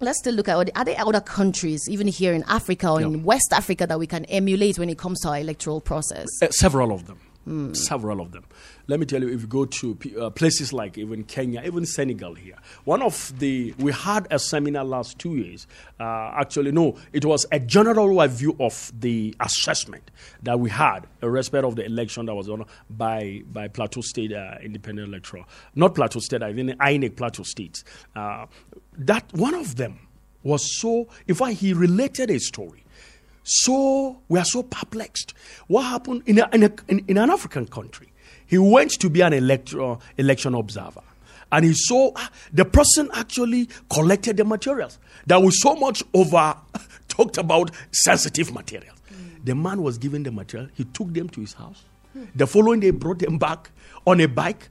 let's 0.00 0.18
still 0.18 0.34
look 0.34 0.48
at 0.48 0.56
are 0.76 0.84
there 0.84 0.96
other 0.98 1.20
countries, 1.20 1.82
even 1.88 2.06
here 2.06 2.32
in 2.32 2.44
Africa 2.48 2.90
or 2.90 3.00
in 3.00 3.24
West 3.24 3.52
Africa, 3.52 3.86
that 3.86 3.98
we 3.98 4.06
can 4.06 4.24
emulate 4.26 4.78
when 4.78 4.90
it 4.90 4.98
comes 4.98 5.20
to 5.20 5.28
our 5.28 5.38
electoral 5.38 5.80
process? 5.80 6.26
Uh, 6.42 6.50
several 6.50 6.92
of 6.92 7.06
them. 7.06 7.18
Mm. 7.46 7.76
Several 7.76 8.20
of 8.20 8.32
them. 8.32 8.44
Let 8.88 8.98
me 8.98 9.06
tell 9.06 9.22
you, 9.22 9.28
if 9.28 9.40
you 9.40 9.46
go 9.46 9.66
to 9.66 9.98
uh, 10.20 10.30
places 10.30 10.72
like 10.72 10.98
even 10.98 11.22
Kenya, 11.22 11.62
even 11.64 11.86
Senegal 11.86 12.34
here, 12.34 12.56
one 12.84 13.02
of 13.02 13.32
the, 13.38 13.72
we 13.78 13.92
had 13.92 14.26
a 14.32 14.38
seminar 14.38 14.84
last 14.84 15.18
two 15.18 15.36
years. 15.36 15.68
Uh, 16.00 16.32
actually, 16.34 16.72
no, 16.72 16.96
it 17.12 17.24
was 17.24 17.46
a 17.52 17.60
general 17.60 18.08
review 18.08 18.56
of 18.58 18.92
the 18.98 19.34
assessment 19.38 20.10
that 20.42 20.58
we 20.58 20.70
had 20.70 21.06
in 21.22 21.28
respect 21.28 21.64
of 21.64 21.76
the 21.76 21.84
election 21.84 22.26
that 22.26 22.34
was 22.34 22.48
done 22.48 22.64
by, 22.90 23.42
by 23.52 23.68
Plateau 23.68 24.00
State 24.00 24.32
uh, 24.32 24.56
Independent 24.60 25.08
Electoral. 25.08 25.44
Not 25.76 25.94
Plateau 25.94 26.18
State, 26.18 26.42
I 26.42 26.52
mean 26.52 26.74
INEC 26.80 27.16
Plateau 27.16 27.44
State. 27.44 27.84
Uh, 28.16 28.46
that 28.98 29.32
one 29.32 29.54
of 29.54 29.76
them 29.76 30.00
was 30.42 30.80
so, 30.80 31.08
in 31.26 31.34
fact, 31.34 31.54
he 31.54 31.72
related 31.72 32.30
a 32.30 32.38
story 32.38 32.84
so 33.48 34.18
we 34.28 34.40
are 34.40 34.44
so 34.44 34.64
perplexed. 34.64 35.32
What 35.68 35.82
happened 35.82 36.24
in, 36.26 36.40
a, 36.40 36.48
in, 36.52 36.64
a, 36.64 36.72
in, 36.88 37.04
in, 37.06 37.16
an 37.16 37.30
African 37.30 37.66
country? 37.66 38.12
He 38.44 38.58
went 38.58 38.90
to 39.00 39.08
be 39.08 39.20
an 39.20 39.32
election 39.32 40.54
observer. 40.54 41.02
And 41.52 41.64
he 41.64 41.72
saw 41.74 42.10
ah, 42.16 42.28
the 42.52 42.64
person 42.64 43.08
actually 43.14 43.68
collected 43.88 44.36
the 44.36 44.44
materials 44.44 44.98
that 45.26 45.40
was 45.40 45.62
so 45.62 45.76
much 45.76 46.02
over 46.12 46.56
talked 47.08 47.38
about 47.38 47.70
sensitive 47.92 48.52
materials. 48.52 48.98
Mm. 49.12 49.44
The 49.44 49.54
man 49.54 49.80
was 49.80 49.96
given 49.96 50.24
the 50.24 50.32
material, 50.32 50.68
he 50.74 50.82
took 50.82 51.14
them 51.14 51.28
to 51.28 51.40
his 51.40 51.52
house. 51.52 51.84
Mm. 52.18 52.26
The 52.34 52.48
following 52.48 52.80
day, 52.80 52.90
brought 52.90 53.20
them 53.20 53.38
back 53.38 53.70
on 54.08 54.20
a 54.20 54.26
bike. 54.26 54.68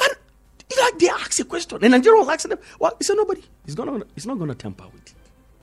And 0.00 0.10
like 0.80 0.98
they 0.98 1.08
asked 1.08 1.38
a 1.38 1.44
question. 1.44 1.78
And 1.82 1.92
Nigeria 1.92 2.20
was 2.20 2.28
asking 2.28 2.50
them, 2.50 2.58
well, 2.80 2.96
he 2.98 3.04
said, 3.04 3.14
nobody. 3.14 3.44
He's, 3.64 3.76
gonna, 3.76 4.04
he's 4.16 4.26
not 4.26 4.38
going 4.38 4.48
to 4.48 4.56
tamper 4.56 4.86
with 4.92 5.06
it. 5.06 5.14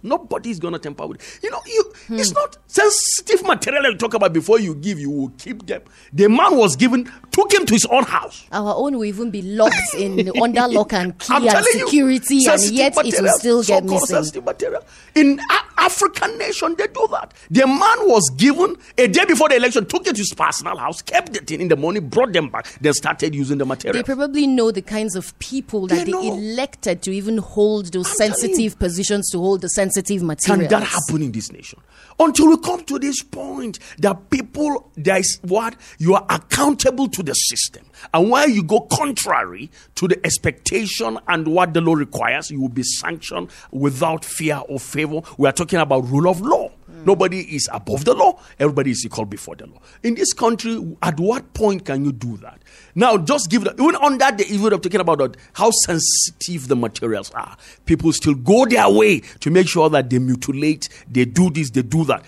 Nobody 0.03 0.51
is 0.51 0.59
going 0.59 0.73
to 0.73 0.79
tamper 0.79 1.07
with 1.07 1.19
it. 1.21 1.43
You 1.43 1.49
know, 1.51 1.61
you, 1.65 1.93
hmm. 2.07 2.19
it's 2.19 2.31
not 2.31 2.57
sensitive 2.67 3.45
material 3.45 3.91
you 3.91 3.97
talk 3.97 4.13
about 4.13 4.33
before 4.33 4.59
you 4.59 4.75
give, 4.75 4.99
you 4.99 5.09
will 5.09 5.29
keep 5.37 5.65
them. 5.65 5.81
The 6.13 6.27
man 6.27 6.57
was 6.57 6.75
given, 6.75 7.11
took 7.31 7.51
him 7.53 7.65
to 7.65 7.73
his 7.73 7.85
own 7.87 8.03
house. 8.03 8.45
Our 8.51 8.75
own 8.75 8.97
will 8.97 9.05
even 9.05 9.31
be 9.31 9.41
locked 9.41 9.95
in 9.97 10.31
under 10.41 10.67
lock 10.67 10.93
and 10.93 11.17
key 11.17 11.47
and 11.47 11.65
security, 11.65 12.35
you, 12.35 12.51
and 12.51 12.61
yet 12.65 12.93
it 12.97 13.21
will 13.21 13.29
still 13.39 13.63
get 13.63 13.83
missing. 13.83 14.05
Sensitive 14.07 14.45
material. 14.45 14.83
In 15.15 15.39
a- 15.39 15.74
African 15.85 16.37
nation, 16.39 16.75
they 16.77 16.87
do 16.87 17.07
that. 17.11 17.33
The 17.51 17.67
man 17.67 18.09
was 18.09 18.29
given 18.35 18.75
a 18.97 19.07
day 19.07 19.25
before 19.25 19.49
the 19.49 19.55
election, 19.55 19.85
took 19.85 20.07
it 20.07 20.15
to 20.15 20.21
his 20.21 20.33
personal 20.33 20.77
house, 20.77 21.01
kept 21.01 21.37
it 21.37 21.51
in, 21.51 21.61
in 21.61 21.67
the 21.67 21.75
morning, 21.75 22.09
brought 22.09 22.33
them 22.33 22.49
back, 22.49 22.67
then 22.81 22.93
started 22.93 23.35
using 23.35 23.59
the 23.59 23.65
material. 23.65 24.01
They 24.01 24.03
probably 24.03 24.47
know 24.47 24.71
the 24.71 24.81
kinds 24.81 25.15
of 25.15 25.37
people 25.39 25.87
that 25.87 26.05
they, 26.05 26.11
they 26.11 26.27
elected 26.27 27.01
to 27.03 27.11
even 27.11 27.37
hold 27.37 27.93
those 27.93 28.09
I'm 28.09 28.31
sensitive 28.31 28.79
positions, 28.79 29.29
to 29.31 29.37
hold 29.37 29.61
the 29.61 29.69
sensitive 29.69 30.23
material. 30.23 30.67
Can 30.67 30.69
that 30.69 30.87
happen 30.87 31.21
in 31.21 31.31
this 31.31 31.51
nation? 31.51 31.79
Until 32.19 32.49
we 32.49 32.57
come 32.57 32.83
to 32.85 32.97
this 32.97 33.21
point 33.21 33.79
that 33.99 34.29
people, 34.29 34.91
there 34.95 35.17
is 35.17 35.39
what? 35.43 35.75
You 35.97 36.15
are 36.15 36.25
accountable 36.29 37.09
to 37.09 37.21
the 37.21 37.33
system. 37.33 37.85
And 38.13 38.29
while 38.29 38.49
you 38.49 38.63
go 38.63 38.81
contrary 38.81 39.69
to 39.95 40.07
the 40.07 40.25
expectation 40.25 41.19
and 41.27 41.47
what 41.47 41.73
the 41.73 41.81
law 41.81 41.93
requires, 41.93 42.49
you 42.49 42.61
will 42.61 42.69
be 42.69 42.83
sanctioned 42.83 43.49
without 43.71 44.23
fear 44.23 44.61
or 44.69 44.79
favor. 44.79 45.21
We 45.37 45.47
are 45.47 45.51
talking 45.51 45.74
about 45.81 46.07
rule 46.09 46.29
of 46.29 46.41
law. 46.41 46.69
Mm. 46.69 47.05
Nobody 47.05 47.39
is 47.55 47.69
above 47.71 48.05
the 48.05 48.13
law. 48.13 48.39
Everybody 48.59 48.91
is 48.91 49.05
equal 49.05 49.25
before 49.25 49.55
the 49.55 49.67
law. 49.67 49.81
In 50.03 50.15
this 50.15 50.33
country, 50.33 50.95
at 51.01 51.19
what 51.19 51.53
point 51.53 51.85
can 51.85 52.05
you 52.05 52.11
do 52.11 52.37
that? 52.37 52.59
Now, 52.95 53.17
just 53.17 53.49
give 53.49 53.63
the, 53.63 53.73
even 53.73 53.95
on 53.95 54.17
that, 54.19 54.39
even 54.49 54.73
of 54.73 54.81
talking 54.81 55.01
about 55.01 55.17
that, 55.19 55.37
how 55.53 55.71
sensitive 55.71 56.67
the 56.67 56.75
materials 56.75 57.31
are. 57.31 57.57
People 57.85 58.11
still 58.13 58.35
go 58.35 58.65
their 58.65 58.89
way 58.89 59.19
to 59.19 59.51
make 59.51 59.67
sure 59.67 59.89
that 59.89 60.09
they 60.09 60.19
mutilate, 60.19 60.89
they 61.09 61.25
do 61.25 61.49
this, 61.49 61.69
they 61.71 61.81
do 61.81 62.05
that. 62.05 62.23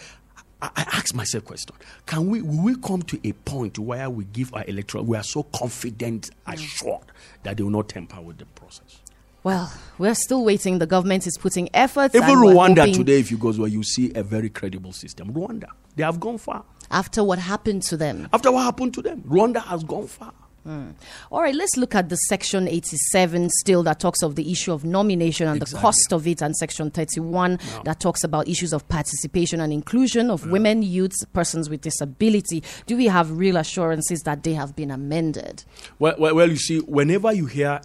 I, 0.62 0.70
I 0.76 0.82
ask 0.94 1.14
myself 1.14 1.46
question: 1.46 1.76
Can 2.06 2.28
we 2.28 2.42
will 2.42 2.64
we 2.64 2.76
come 2.76 3.02
to 3.04 3.20
a 3.28 3.34
point 3.34 3.78
where 3.78 4.10
we 4.10 4.26
give 4.26 4.54
our 4.54 4.64
electoral 4.68 5.04
we 5.04 5.18
are 5.18 5.24
so 5.24 5.44
confident, 5.44 6.32
assured 6.48 7.06
that 7.44 7.58
they 7.58 7.64
will 7.64 7.70
not 7.70 7.90
tamper 7.90 8.22
with 8.22 8.38
the 8.38 8.46
process? 8.46 9.02
Well, 9.48 9.72
we're 9.98 10.14
still 10.14 10.44
waiting. 10.44 10.80
The 10.80 10.86
government 10.86 11.26
is 11.26 11.38
putting 11.38 11.70
efforts. 11.74 12.14
Even 12.14 12.32
and 12.32 12.38
Rwanda 12.40 12.94
today, 12.94 13.18
if 13.18 13.32
you 13.32 13.38
go 13.38 13.54
where 13.54 13.70
you 13.70 13.82
see 13.82 14.12
a 14.14 14.22
very 14.22 14.50
credible 14.50 14.92
system. 14.92 15.32
Rwanda, 15.32 15.70
they 15.96 16.04
have 16.04 16.20
gone 16.20 16.38
far. 16.38 16.66
After 16.92 17.24
what 17.24 17.40
happened 17.40 17.84
to 17.84 17.96
them. 17.96 18.28
After 18.34 18.52
what 18.52 18.64
happened 18.64 18.94
to 18.96 19.02
them, 19.02 19.22
Rwanda 19.22 19.64
has 19.64 19.86
gone 19.86 20.08
far. 20.08 20.34
Hmm. 20.66 20.90
All 21.32 21.42
right, 21.42 21.56
let's 21.56 21.78
look 21.78 21.96
at 21.96 22.10
the 22.10 22.18
section 22.18 22.68
87 22.68 23.50
still 23.52 23.84
that 23.84 24.02
talks 24.02 24.22
of 24.22 24.36
the 24.36 24.52
issue 24.52 24.74
of 24.74 24.84
nomination 24.84 25.48
and 25.48 25.62
the 25.62 25.78
cost 25.78 26.12
of 26.12 26.28
it, 26.28 26.42
and 26.42 26.54
section 26.54 26.92
31 26.92 27.58
that 27.86 28.02
talks 28.02 28.26
about 28.26 28.50
issues 28.50 28.74
of 28.74 28.86
participation 28.90 29.62
and 29.62 29.72
inclusion 29.72 30.30
of 30.30 30.46
women, 30.52 30.84
youths, 30.84 31.24
persons 31.32 31.70
with 31.70 31.80
disability. 31.80 32.64
Do 32.86 32.98
we 32.98 33.06
have 33.06 33.32
real 33.32 33.56
assurances 33.56 34.24
that 34.24 34.44
they 34.44 34.56
have 34.56 34.76
been 34.76 34.92
amended? 34.92 35.64
Well, 36.00 36.16
well, 36.20 36.36
well, 36.36 36.50
you 36.50 36.58
see, 36.58 36.80
whenever 36.80 37.32
you 37.32 37.46
hear 37.46 37.80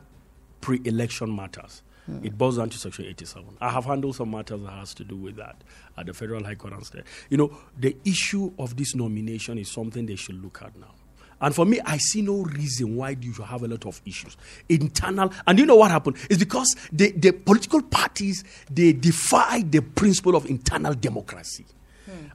pre-election 0.62 1.34
matters, 1.36 1.82
it 2.22 2.36
boils 2.36 2.58
down 2.58 2.68
to 2.68 2.78
Section 2.78 3.04
87. 3.04 3.58
I 3.60 3.70
have 3.70 3.84
handled 3.84 4.16
some 4.16 4.30
matters 4.30 4.60
that 4.62 4.72
has 4.72 4.92
to 4.94 5.04
do 5.04 5.16
with 5.16 5.36
that 5.36 5.62
at 5.96 6.06
the 6.06 6.12
Federal 6.12 6.44
High 6.44 6.56
Court 6.56 6.72
and 6.72 6.84
state. 6.84 7.04
You 7.30 7.36
know, 7.36 7.56
the 7.78 7.96
issue 8.04 8.52
of 8.58 8.76
this 8.76 8.94
nomination 8.94 9.56
is 9.58 9.70
something 9.70 10.06
they 10.06 10.16
should 10.16 10.42
look 10.42 10.62
at 10.62 10.76
now. 10.76 10.94
And 11.40 11.54
for 11.54 11.64
me, 11.64 11.80
I 11.84 11.98
see 11.98 12.22
no 12.22 12.42
reason 12.42 12.96
why 12.96 13.16
you 13.20 13.32
should 13.34 13.44
have 13.44 13.62
a 13.62 13.68
lot 13.68 13.84
of 13.86 14.00
issues. 14.04 14.36
Internal, 14.68 15.32
and 15.46 15.58
you 15.58 15.66
know 15.66 15.76
what 15.76 15.90
happened? 15.90 16.16
It's 16.30 16.38
because 16.38 16.74
the, 16.92 17.10
the 17.12 17.32
political 17.32 17.82
parties, 17.82 18.44
they 18.70 18.92
defy 18.92 19.62
the 19.62 19.80
principle 19.80 20.36
of 20.36 20.46
internal 20.46 20.94
democracy. 20.94 21.66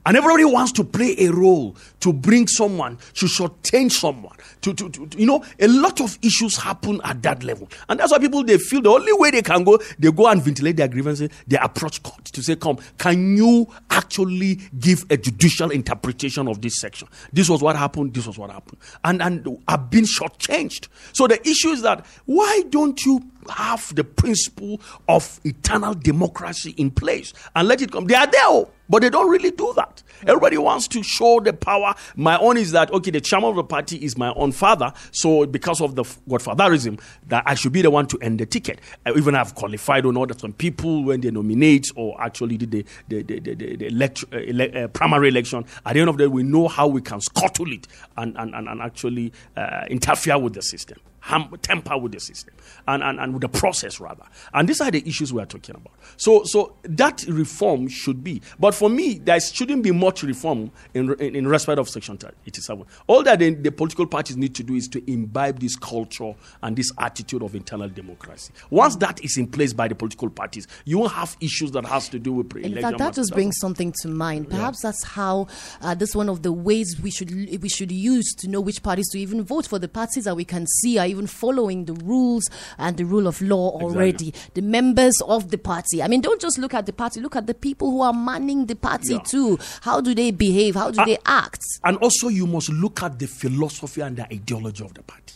And 0.06 0.16
everybody 0.16 0.44
wants 0.44 0.72
to 0.72 0.84
play 0.84 1.14
a 1.18 1.30
role 1.30 1.76
to 2.00 2.12
bring 2.12 2.46
someone, 2.46 2.96
to 3.14 3.26
shortchange 3.26 3.92
someone. 3.92 4.36
To, 4.62 4.72
to, 4.72 4.88
to, 4.88 5.18
you 5.18 5.26
know, 5.26 5.44
a 5.58 5.68
lot 5.68 6.00
of 6.00 6.18
issues 6.22 6.56
happen 6.56 7.00
at 7.04 7.22
that 7.22 7.42
level. 7.42 7.68
And 7.88 8.00
that's 8.00 8.12
why 8.12 8.18
people, 8.18 8.42
they 8.44 8.58
feel 8.58 8.80
the 8.80 8.90
only 8.90 9.12
way 9.12 9.30
they 9.30 9.42
can 9.42 9.64
go, 9.64 9.78
they 9.98 10.10
go 10.10 10.28
and 10.28 10.42
ventilate 10.42 10.76
their 10.76 10.88
grievances, 10.88 11.30
they 11.46 11.58
approach 11.58 12.02
court 12.02 12.24
to 12.24 12.42
say, 12.42 12.56
come, 12.56 12.78
can 12.96 13.36
you 13.36 13.66
actually 13.90 14.60
give 14.78 15.04
a 15.10 15.16
judicial 15.16 15.70
interpretation 15.70 16.48
of 16.48 16.62
this 16.62 16.80
section? 16.80 17.08
This 17.32 17.48
was 17.48 17.62
what 17.62 17.76
happened, 17.76 18.14
this 18.14 18.26
was 18.26 18.38
what 18.38 18.50
happened. 18.50 18.78
And, 19.04 19.20
and 19.20 19.58
I've 19.68 19.90
been 19.90 20.04
shortchanged. 20.04 20.88
So 21.12 21.26
the 21.26 21.40
issue 21.46 21.68
is 21.68 21.82
that, 21.82 22.06
why 22.24 22.62
don't 22.70 23.00
you 23.04 23.20
have 23.48 23.94
the 23.94 24.04
principle 24.04 24.80
of 25.08 25.40
internal 25.44 25.94
democracy 25.94 26.74
in 26.76 26.90
place 26.90 27.32
and 27.54 27.68
let 27.68 27.82
it 27.82 27.92
come? 27.92 28.06
They 28.06 28.14
are 28.14 28.26
there, 28.26 28.42
oh, 28.44 28.70
but 28.88 29.02
they 29.02 29.10
don't 29.10 29.30
really 29.30 29.50
do 29.50 29.72
that. 29.76 30.02
Everybody 30.22 30.58
wants 30.58 30.88
to 30.88 31.02
show 31.02 31.40
the 31.40 31.52
power. 31.52 31.94
My 32.16 32.38
own 32.38 32.56
is 32.56 32.72
that 32.72 32.92
okay, 32.92 33.10
the 33.10 33.20
chairman 33.20 33.50
of 33.50 33.56
the 33.56 33.64
party 33.64 33.96
is 33.96 34.16
my 34.16 34.32
own 34.34 34.52
father, 34.52 34.92
so 35.12 35.46
because 35.46 35.80
of 35.80 35.94
the 35.94 36.02
godfatherism, 36.02 37.00
that 37.28 37.44
I 37.46 37.54
should 37.54 37.72
be 37.72 37.82
the 37.82 37.90
one 37.90 38.06
to 38.08 38.18
end 38.20 38.40
the 38.40 38.46
ticket. 38.46 38.80
I 39.06 39.12
even 39.12 39.34
have 39.34 39.54
qualified 39.54 40.06
or 40.06 40.12
not 40.12 40.38
some 40.40 40.52
people 40.52 41.04
when 41.04 41.20
they 41.20 41.30
nominate 41.30 41.86
or 41.96 42.20
actually 42.20 42.56
did 42.56 42.70
the 42.70 42.84
the 43.08 43.22
the, 43.22 43.40
the, 43.40 43.54
the, 43.76 43.86
elect, 43.86 44.24
uh, 44.32 44.78
uh, 44.78 44.88
primary 44.88 45.28
election. 45.28 45.64
At 45.84 45.94
the 45.94 46.00
end 46.00 46.08
of 46.08 46.16
the 46.16 46.24
day, 46.24 46.28
we 46.28 46.42
know 46.42 46.68
how 46.68 46.88
we 46.88 47.00
can 47.00 47.20
scuttle 47.20 47.72
it 47.72 47.86
and 48.16 48.36
and, 48.36 48.54
and, 48.54 48.68
and 48.68 48.80
actually 48.80 49.32
uh, 49.56 49.84
interfere 49.88 50.38
with 50.38 50.54
the 50.54 50.62
system 50.62 50.98
ham- 51.20 51.52
temper 51.62 51.96
with 51.98 52.12
the 52.12 52.20
system 52.20 52.54
and, 52.86 53.02
and, 53.02 53.20
and 53.20 53.32
with 53.32 53.42
the 53.42 53.48
process 53.48 54.00
rather. 54.00 54.24
And 54.54 54.68
these 54.68 54.80
are 54.80 54.90
the 54.90 55.06
issues 55.06 55.32
we 55.32 55.42
are 55.42 55.46
talking 55.46 55.74
about. 55.74 55.92
So 56.16 56.44
so 56.44 56.74
that 56.82 57.24
reform 57.28 57.88
should 57.88 58.22
be. 58.24 58.42
But 58.58 58.74
for 58.74 58.88
me, 58.88 59.14
there 59.18 59.38
shouldn't 59.40 59.82
be 59.82 59.90
much 59.92 60.22
reform 60.22 60.70
in, 60.94 61.12
in, 61.20 61.36
in 61.36 61.46
respect 61.48 61.78
of 61.78 61.88
Section 61.88 62.18
87. 62.46 62.84
All 63.06 63.22
that 63.22 63.38
the, 63.38 63.54
the 63.54 63.70
political 63.72 64.06
parties 64.06 64.36
need 64.36 64.54
to 64.56 64.62
do 64.62 64.74
is 64.74 64.88
to 64.88 65.10
imbibe 65.10 65.60
this 65.60 65.76
culture 65.76 66.34
and 66.62 66.76
this 66.76 66.90
attitude 66.98 67.42
of 67.42 67.54
internal 67.54 67.88
democracy. 67.88 68.52
Once 68.70 68.96
that 68.96 69.22
is 69.24 69.36
in 69.36 69.46
place 69.46 69.72
by 69.72 69.88
the 69.88 69.94
political 69.94 70.30
parties, 70.30 70.66
you 70.84 70.98
won't 70.98 71.12
have 71.12 71.36
issues 71.40 71.70
that 71.72 71.84
has 71.84 72.08
to 72.08 72.18
do 72.18 72.32
with 72.32 72.46
In 72.46 72.50
pre-election. 72.50 72.82
fact, 72.82 72.98
that 72.98 73.14
just 73.14 73.32
brings 73.32 73.56
something 73.58 73.92
to 74.02 74.08
mind. 74.08 74.48
Perhaps 74.50 74.82
that's 74.82 75.04
how 75.04 75.46
uh, 75.80 75.94
this 75.94 76.14
one 76.14 76.28
of 76.28 76.42
the 76.42 76.52
ways 76.52 76.96
we 77.02 77.10
should 77.10 77.30
we 77.30 77.68
should 77.68 77.92
use 77.92 78.34
to 78.34 78.48
know 78.48 78.60
which 78.60 78.82
parties 78.82 79.08
to 79.10 79.18
even 79.18 79.42
vote 79.44 79.66
for. 79.66 79.78
The 79.78 79.88
parties 79.88 80.24
that 80.24 80.36
we 80.36 80.44
can 80.44 80.66
see 80.66 80.98
are 80.98 81.06
even 81.08 81.26
following 81.26 81.86
the 81.86 81.94
rules 81.94 82.44
and 82.78 82.96
the 82.96 83.04
rule 83.04 83.26
of 83.26 83.40
law 83.42 83.70
already. 83.80 84.32
The 84.54 84.62
members 84.62 85.14
of 85.26 85.50
the 85.50 85.58
party. 85.58 86.02
I 86.02 86.08
mean, 86.08 86.20
don't 86.20 86.40
just 86.40 86.58
look 86.58 86.74
at 86.74 86.86
the 86.86 86.92
party. 86.92 87.20
Look 87.20 87.36
at 87.36 87.46
the 87.46 87.54
people 87.54 87.90
who 87.90 88.02
are 88.02 88.12
manning 88.12 88.66
the 88.66 88.76
party 88.76 89.14
Yeah. 89.14 89.18
too. 89.20 89.58
How 89.80 90.00
do 90.00 90.14
they 90.14 90.30
behave? 90.30 90.74
How 90.74 90.90
do 90.90 91.00
Ah, 91.00 91.04
they 91.04 91.18
act? 91.26 91.62
And 91.84 91.96
also, 91.98 92.28
you 92.28 92.46
must 92.46 92.68
look 92.70 93.02
at 93.02 93.18
the 93.18 93.26
philosophy 93.26 94.00
and 94.02 94.16
the 94.16 94.24
ideology 94.32 94.84
of 94.84 94.94
the 94.94 95.02
party. 95.02 95.34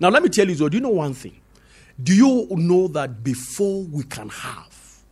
Now, 0.00 0.08
let 0.10 0.22
me 0.22 0.28
tell 0.28 0.48
you, 0.48 0.54
so 0.54 0.68
do 0.68 0.76
you 0.76 0.80
know 0.82 0.88
one 0.90 1.14
thing? 1.14 1.36
Do 2.02 2.14
you 2.14 2.48
know 2.50 2.88
that 2.88 3.22
before 3.22 3.82
we 3.84 4.02
can 4.04 4.28
have 4.28 5.02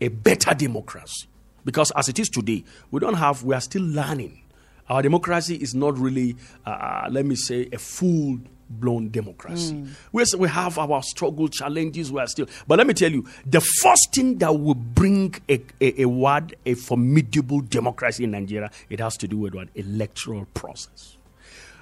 a 0.00 0.08
better 0.08 0.52
democracy, 0.54 1.28
because 1.64 1.92
as 1.92 2.08
it 2.08 2.18
is 2.18 2.28
today, 2.28 2.64
we 2.90 2.98
don't 3.00 3.14
have, 3.14 3.42
we 3.44 3.54
are 3.54 3.60
still 3.60 3.82
learning. 3.84 4.40
Our 4.88 5.00
democracy 5.00 5.54
is 5.56 5.74
not 5.74 5.96
really, 5.96 6.36
uh, 6.66 7.06
let 7.10 7.24
me 7.24 7.36
say, 7.36 7.68
a 7.72 7.78
full 7.78 8.38
blown 8.68 9.10
democracy. 9.10 9.84
We, 10.12 10.24
we 10.38 10.48
have 10.48 10.78
our 10.78 11.02
struggle, 11.02 11.48
challenges, 11.48 12.10
we 12.10 12.20
are 12.20 12.26
still. 12.26 12.46
But 12.66 12.78
let 12.78 12.86
me 12.86 12.94
tell 12.94 13.10
you, 13.10 13.26
the 13.46 13.60
first 13.60 14.14
thing 14.14 14.38
that 14.38 14.52
will 14.58 14.74
bring 14.74 15.34
a, 15.48 15.60
a, 15.80 16.02
a 16.02 16.04
word, 16.06 16.56
a 16.66 16.74
formidable 16.74 17.60
democracy 17.60 18.24
in 18.24 18.32
Nigeria, 18.32 18.70
it 18.90 19.00
has 19.00 19.16
to 19.18 19.28
do 19.28 19.38
with 19.38 19.54
what? 19.54 19.68
Electoral 19.74 20.46
process. 20.54 21.16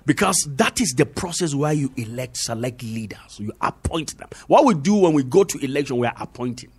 Because 0.05 0.49
that 0.57 0.81
is 0.81 0.95
the 0.97 1.07
process 1.07 1.55
where 1.55 1.73
you 1.73 1.93
elect, 1.97 2.37
select 2.37 2.83
leaders, 2.83 3.39
you 3.39 3.53
appoint 3.61 4.19
them. 4.19 4.29
What 4.49 4.65
we 4.65 4.75
do 4.75 4.97
when 4.97 5.13
we 5.13 5.23
go 5.23 5.45
to 5.45 5.65
election, 5.65 5.99
we 5.99 6.07
are 6.07 6.15
appointing. 6.19 6.71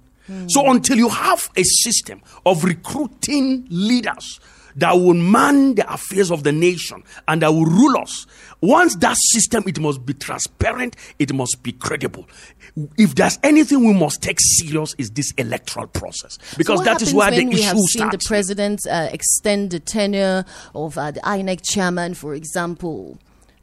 So 0.48 0.72
until 0.72 0.98
you 0.98 1.10
have 1.10 1.50
a 1.58 1.64
system 1.64 2.22
of 2.46 2.64
recruiting 2.64 3.68
leaders 3.70 4.40
that 4.76 4.94
will 4.94 5.14
man 5.14 5.76
the 5.76 5.92
affairs 5.94 6.32
of 6.32 6.44
the 6.44 6.52
nation 6.52 7.04
and 7.28 7.42
that 7.42 7.52
will 7.52 7.66
rule 7.66 7.98
us, 7.98 8.26
once 8.62 8.96
that 8.98 9.16
system, 9.32 9.64
it 9.68 9.80
must 9.80 10.06
be 10.06 10.14
transparent, 10.14 10.96
it 11.20 11.34
must 11.34 11.62
be 11.64 11.72
credible. 11.72 12.28
If 12.98 13.16
there's 13.16 13.38
anything 13.44 13.86
we 13.86 13.94
must 13.94 14.22
take 14.22 14.38
serious, 14.40 14.96
is 14.98 15.12
this 15.12 15.32
electoral 15.38 15.88
process 15.88 16.38
because 16.58 16.80
So 16.80 16.86
that 16.86 17.02
is 17.02 17.14
where 17.14 17.30
the 17.32 17.46
we 17.46 17.56
issue 17.56 17.64
have 17.64 17.78
seen 17.78 17.88
starts. 18.10 18.24
the 18.24 18.28
president 18.28 18.80
uh, 18.90 19.10
extend 19.12 19.72
the 19.72 19.80
tenure 19.80 20.46
of 20.74 20.98
uh, 20.98 21.12
the 21.12 21.20
INEC 21.22 21.62
chairman, 21.64 22.14
for 22.14 22.34
example. 22.34 23.18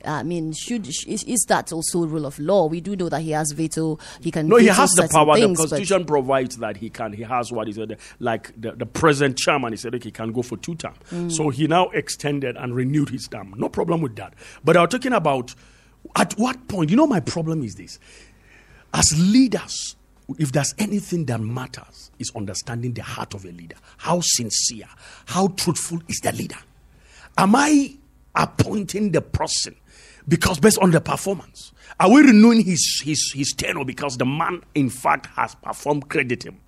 I 0.04 0.22
mean, 0.22 0.52
should 0.52 0.88
is, 0.88 1.24
is 1.24 1.44
that 1.48 1.72
also 1.72 2.06
rule 2.06 2.26
of 2.26 2.38
law? 2.38 2.66
We 2.66 2.80
do 2.80 2.96
know 2.96 3.08
that 3.08 3.20
he 3.20 3.32
has 3.32 3.52
veto. 3.52 3.98
He 4.20 4.30
can. 4.30 4.48
No, 4.48 4.56
he 4.56 4.66
has 4.66 4.90
the 4.92 5.08
power. 5.08 5.34
Things, 5.34 5.58
the 5.58 5.68
Constitution 5.68 6.04
provides 6.04 6.56
that 6.56 6.76
he 6.76 6.90
can. 6.90 7.12
He 7.12 7.22
has 7.22 7.52
what 7.52 7.66
he 7.66 7.72
said, 7.72 7.98
like 8.18 8.58
the, 8.60 8.72
the 8.72 8.86
present 8.86 9.36
chairman. 9.36 9.72
He 9.72 9.76
said 9.76 9.92
like, 9.92 10.04
he 10.04 10.10
can 10.10 10.32
go 10.32 10.42
for 10.42 10.56
two 10.56 10.74
terms. 10.74 10.98
Mm. 11.10 11.30
So 11.30 11.50
he 11.50 11.66
now 11.66 11.90
extended 11.90 12.56
and 12.56 12.74
renewed 12.74 13.10
his 13.10 13.28
term. 13.28 13.54
No 13.56 13.68
problem 13.68 14.00
with 14.00 14.16
that. 14.16 14.34
But 14.64 14.76
I'm 14.76 14.88
talking 14.88 15.12
about 15.12 15.54
at 16.16 16.32
what 16.34 16.68
point. 16.68 16.90
You 16.90 16.96
know, 16.96 17.06
my 17.06 17.20
problem 17.20 17.62
is 17.62 17.74
this: 17.74 17.98
as 18.94 19.12
leaders, 19.18 19.96
if 20.38 20.52
there's 20.52 20.74
anything 20.78 21.26
that 21.26 21.40
matters, 21.40 22.10
is 22.18 22.32
understanding 22.34 22.94
the 22.94 23.02
heart 23.02 23.34
of 23.34 23.44
a 23.44 23.50
leader. 23.50 23.76
How 23.98 24.20
sincere, 24.22 24.88
how 25.26 25.48
truthful 25.48 26.00
is 26.08 26.20
the 26.20 26.32
leader? 26.32 26.58
Am 27.36 27.54
I 27.54 27.96
appointing 28.34 29.10
the 29.12 29.20
person 29.20 29.74
because 30.30 30.60
based 30.60 30.78
on 30.78 30.92
the 30.92 31.00
performance? 31.00 31.72
Are 31.98 32.10
we 32.10 32.22
renewing 32.22 32.62
his 32.64 33.02
his 33.04 33.32
his 33.34 33.52
tenure 33.52 33.84
because 33.84 34.16
the 34.16 34.24
man, 34.26 34.62
in 34.74 34.88
fact, 34.90 35.26
has 35.36 35.54
performed 35.56 36.08
creditably? 36.08 36.58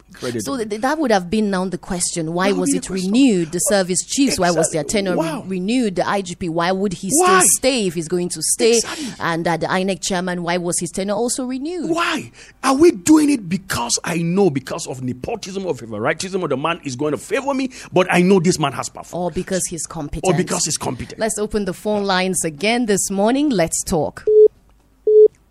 So 0.41 0.59
th- 0.59 0.68
th- 0.68 0.83
that 0.83 0.99
would 0.99 1.11
have 1.11 1.31
been 1.31 1.49
now 1.51 1.64
the 1.64 1.79
question: 1.79 2.35
Why 2.35 2.53
was 2.53 2.75
it 2.75 2.91
renewed? 2.91 3.51
The 3.53 3.61
service 3.61 4.05
chiefs, 4.05 4.39
why 4.39 4.51
was 4.51 4.68
their 4.70 4.83
Exactly. 4.83 5.05
tenure 5.11 5.16
re- 5.16 5.43
renewed? 5.47 5.97
The 5.97 6.03
IGP, 6.03 6.51
why 6.51 6.70
would 6.70 6.93
he 6.93 7.09
Why? 7.12 7.39
still 7.39 7.49
stay 7.57 7.87
if 7.87 7.95
he's 7.95 8.09
going 8.09 8.29
to 8.29 8.43
stay? 8.43 8.77
Exactly. 8.77 9.07
And 9.20 9.49
uh, 9.49 9.57
the 9.57 9.68
INEC 9.68 10.03
chairman, 10.03 10.43
why 10.43 10.59
was 10.59 10.79
his 10.79 10.91
tenure 10.91 11.14
also 11.14 11.47
renewed? 11.47 11.89
Why 11.89 12.31
are 12.62 12.75
we 12.77 12.91
doing 12.91 13.31
it? 13.31 13.49
Because 13.49 13.99
I 14.05 14.18
know 14.18 14.51
because 14.51 14.87
of 14.87 15.01
nepotism 15.03 15.64
or 15.64 15.75
favoritism, 15.75 16.43
or 16.43 16.49
the 16.49 16.59
man 16.59 16.79
is 16.85 16.95
going 16.95 17.12
to 17.12 17.18
favor 17.18 17.55
me, 17.55 17.70
but 17.91 18.07
I 18.12 18.20
know 18.20 18.39
this 18.39 18.59
man 18.59 18.73
has 18.73 18.91
performed, 18.91 19.25
Or 19.25 19.31
because 19.31 19.64
he's 19.66 19.87
competent? 19.87 20.27
or 20.31 20.37
because 20.37 20.66
he's 20.66 20.77
competent. 20.77 21.20
Let's 21.20 21.39
open 21.39 21.64
the 21.64 21.73
phone 21.73 22.05
lines 22.05 22.45
again 22.45 22.85
this 22.85 23.11
morning. 23.11 23.49
Let's 23.49 23.83
talk. 23.85 24.27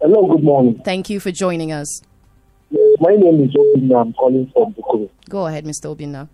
Hello, 0.02 0.26
good 0.26 0.44
morning. 0.44 0.82
Thank 0.84 1.12
you 1.12 1.20
for 1.20 1.30
joining 1.30 1.72
us. 1.72 2.02
Yes, 2.72 2.90
my 3.00 3.12
name 3.14 3.40
is 3.44 3.56
Obin. 3.56 3.92
I'm 3.96 4.14
calling 4.14 4.50
from 4.52 4.74
Bukuru. 4.74 5.08
Go 5.30 5.46
ahead, 5.46 5.64
Mr. 5.64 5.96
Obinna. 5.96 6.28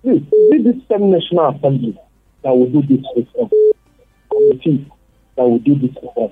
Please, 0.00 0.22
is 0.52 0.62
this 0.62 0.76
same 0.88 1.10
National 1.10 1.48
Assembly 1.56 1.98
that 2.44 2.50
will 2.50 2.70
do 2.70 2.80
this 2.82 3.04
reform? 3.16 3.50
Committee 4.30 4.88
that 5.34 5.42
will 5.42 5.58
do 5.58 5.74
this 5.74 5.90
reform. 6.00 6.30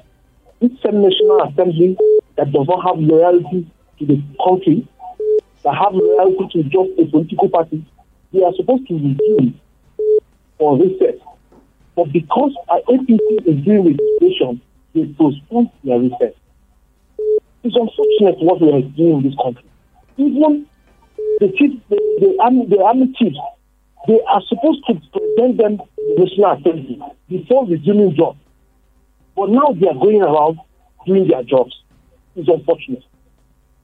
This 0.61 0.71
same 0.85 1.03
National 1.03 1.43
Assembly 1.51 1.99
that 2.37 2.53
does 2.53 2.69
not 2.69 2.87
have 2.87 3.03
loyalty 3.03 3.69
to 3.99 4.07
the 4.07 4.23
country, 4.47 4.87
that 5.65 5.75
have 5.75 5.95
loyalty 5.95 6.47
to 6.53 6.63
just 6.63 6.91
a 7.01 7.11
political 7.11 7.49
party, 7.49 7.85
they 8.33 8.45
are 8.45 8.55
supposed 8.55 8.87
to 8.87 8.95
review 8.95 9.53
for 10.59 10.79
research. 10.79 11.19
But 11.97 12.13
because 12.13 12.55
our 12.69 12.83
APC 12.89 13.19
is 13.47 13.65
dealing 13.65 13.85
with 13.85 13.99
they 14.97 15.05
postpone 15.13 15.71
their 15.85 16.01
research. 16.01 16.35
It's 17.63 17.77
unfortunate 17.77 18.41
what 18.41 18.61
we 18.61 18.73
are 18.73 18.81
doing 18.81 19.19
in 19.19 19.23
this 19.23 19.37
country. 19.37 19.69
Even 20.17 20.67
the 21.41 21.53
chief, 21.59 21.79
the, 21.91 22.01
the, 22.21 22.37
army, 22.41 22.67
the 22.67 22.83
army 22.83 23.13
chiefs, 23.19 23.37
they 24.09 24.19
are 24.27 24.41
supposed 24.49 24.83
to 24.87 24.95
present 25.13 25.59
them 25.59 25.77
the 25.99 26.25
National 26.25 26.53
Assembly 26.53 27.01
before 27.29 27.67
resuming 27.67 28.17
jobs. 28.17 28.39
But 29.37 29.51
now 29.51 29.77
they 29.79 29.87
are 29.87 30.01
going 30.01 30.23
around 30.23 30.59
doing 31.07 31.29
their 31.29 31.43
jobs. 31.43 31.77
It's 32.35 32.49
unfortunate. 32.49 33.05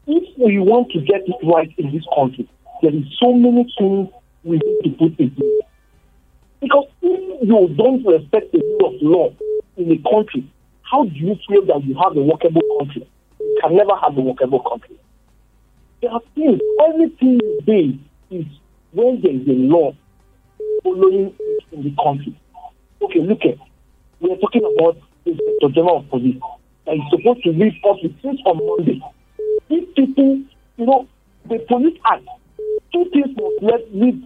If 0.06 0.38
we 0.38 0.58
want 0.60 0.90
to 0.92 1.00
get 1.00 1.22
it 1.26 1.36
right 1.44 1.72
in 1.76 1.92
this 1.92 2.04
country, 2.16 2.48
there 2.80 2.94
is 2.94 3.04
so 3.20 3.32
many 3.34 3.70
things 3.78 4.08
we 4.44 4.58
need 4.58 4.80
to 4.84 4.90
put 4.96 5.20
in 5.20 5.30
place. 5.30 5.60
Because 6.60 6.86
if 7.02 7.48
you 7.48 7.74
don't 7.76 8.06
respect 8.06 8.52
the 8.52 8.58
rule 8.58 8.94
of 8.94 9.02
law 9.02 9.30
in 9.76 9.92
a 9.92 10.10
country, 10.10 10.48
how 10.92 11.04
do 11.04 11.14
you 11.14 11.34
feel 11.48 11.64
that 11.64 11.82
you 11.84 11.94
have 11.94 12.14
a 12.14 12.20
workable 12.20 12.60
country? 12.78 13.08
You 13.40 13.58
can 13.62 13.76
never 13.76 13.96
have 13.96 14.16
a 14.16 14.20
workable 14.20 14.60
country. 14.60 15.00
There 16.02 16.10
are 16.10 16.20
things, 16.34 16.60
everything 16.86 17.40
you 17.40 17.60
do 17.64 17.98
is 18.36 18.44
when 18.92 19.22
there 19.22 19.32
is 19.32 19.48
a 19.48 19.56
law 19.72 19.96
following 20.82 21.34
in 21.72 21.82
the 21.82 21.94
country. 21.96 22.38
Okay, 23.00 23.20
look 23.20 23.40
at, 23.40 23.56
we 24.20 24.32
are 24.32 24.36
talking 24.36 24.62
about 24.76 24.98
the 25.24 25.30
Inspector 25.30 25.68
General 25.74 26.00
of 26.00 26.10
Police 26.10 26.42
that 26.84 26.94
is 26.94 27.02
supposed 27.08 27.42
to 27.44 27.50
leave 27.52 27.72
office 27.84 28.12
since 28.20 28.40
on 28.44 28.58
Monday. 28.58 29.00
These 29.70 29.88
people, 29.96 30.42
you 30.76 30.86
know, 30.86 31.08
the 31.48 31.58
Police 31.68 31.98
Act, 32.04 32.28
two 32.92 33.08
things 33.14 33.34
must 33.34 33.62
let 33.62 33.94
leave 33.94 34.22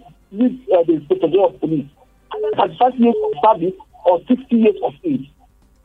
uh, 0.75 0.83
the 0.83 0.93
Inspector 0.99 1.27
General 1.27 1.55
of 1.55 1.59
Police. 1.61 1.87
Either 2.35 2.67
35 2.75 2.99
years 2.99 3.15
of 3.23 3.31
service 3.41 3.79
or 4.05 4.19
60 4.27 4.55
years 4.55 4.75
of 4.83 4.93
age. 5.05 5.31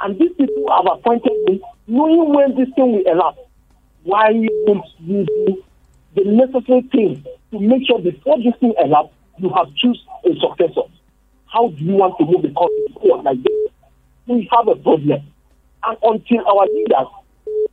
And 0.03 0.19
these 0.19 0.33
people 0.37 0.67
have 0.69 0.99
appointed 0.99 1.33
me 1.47 1.63
knowing 1.87 2.35
when 2.35 2.57
this 2.57 2.69
thing 2.75 2.93
will 2.93 3.07
elapse. 3.07 3.39
Why 4.03 4.31
won't 4.33 4.85
you 4.99 5.25
do 5.25 5.63
the 6.17 6.25
necessary 6.25 6.83
things 6.91 7.25
to 7.53 7.61
make 7.61 7.87
sure 7.87 8.01
before 8.01 8.37
this 8.43 8.55
thing 8.59 8.75
elapses, 8.83 9.15
you 9.39 9.49
have 9.51 9.73
choose 9.77 10.05
a 10.25 10.31
successor? 10.41 10.89
How 11.47 11.69
do 11.69 11.85
you 11.85 11.95
want 11.95 12.19
to 12.19 12.25
move 12.25 12.43
the 12.43 12.49
country 12.49 12.87
forward 12.95 13.25
like 13.25 13.43
this? 13.43 13.73
We 14.27 14.49
have 14.51 14.67
a 14.67 14.75
problem. 14.75 15.23
And 15.85 15.99
until 16.03 16.49
our 16.49 16.67
leaders 16.67 17.07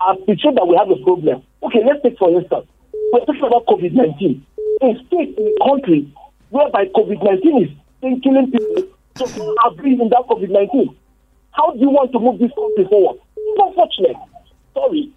appreciate 0.08 0.56
that 0.56 0.68
we 0.68 0.76
have 0.76 0.90
a 0.92 0.98
problem, 1.04 1.42
okay, 1.64 1.82
let's 1.84 2.04
take 2.04 2.18
for 2.20 2.30
instance, 2.30 2.68
we're 3.12 3.26
talking 3.26 3.44
about 3.44 3.66
COVID 3.66 3.94
19. 3.94 4.46
A 4.82 4.94
state 5.08 5.38
in 5.38 5.56
a 5.60 5.68
country 5.68 6.14
whereby 6.50 6.86
COVID 6.96 7.24
19 7.24 7.64
is 8.04 8.22
killing 8.22 8.52
people, 8.52 8.84
so 9.16 9.56
agree 9.66 9.94
in 9.94 10.10
that 10.10 10.26
COVID 10.30 10.50
19. 10.50 10.96
How 11.60 11.72
do 11.72 11.80
you 11.80 11.90
want 11.90 12.10
to 12.14 12.20
move 12.20 12.40
this 12.40 12.52
country 12.56 12.88
forward? 12.90 13.20
It's 13.36 13.62
unfortunate. 13.62 14.16
Sorry. 14.74 15.12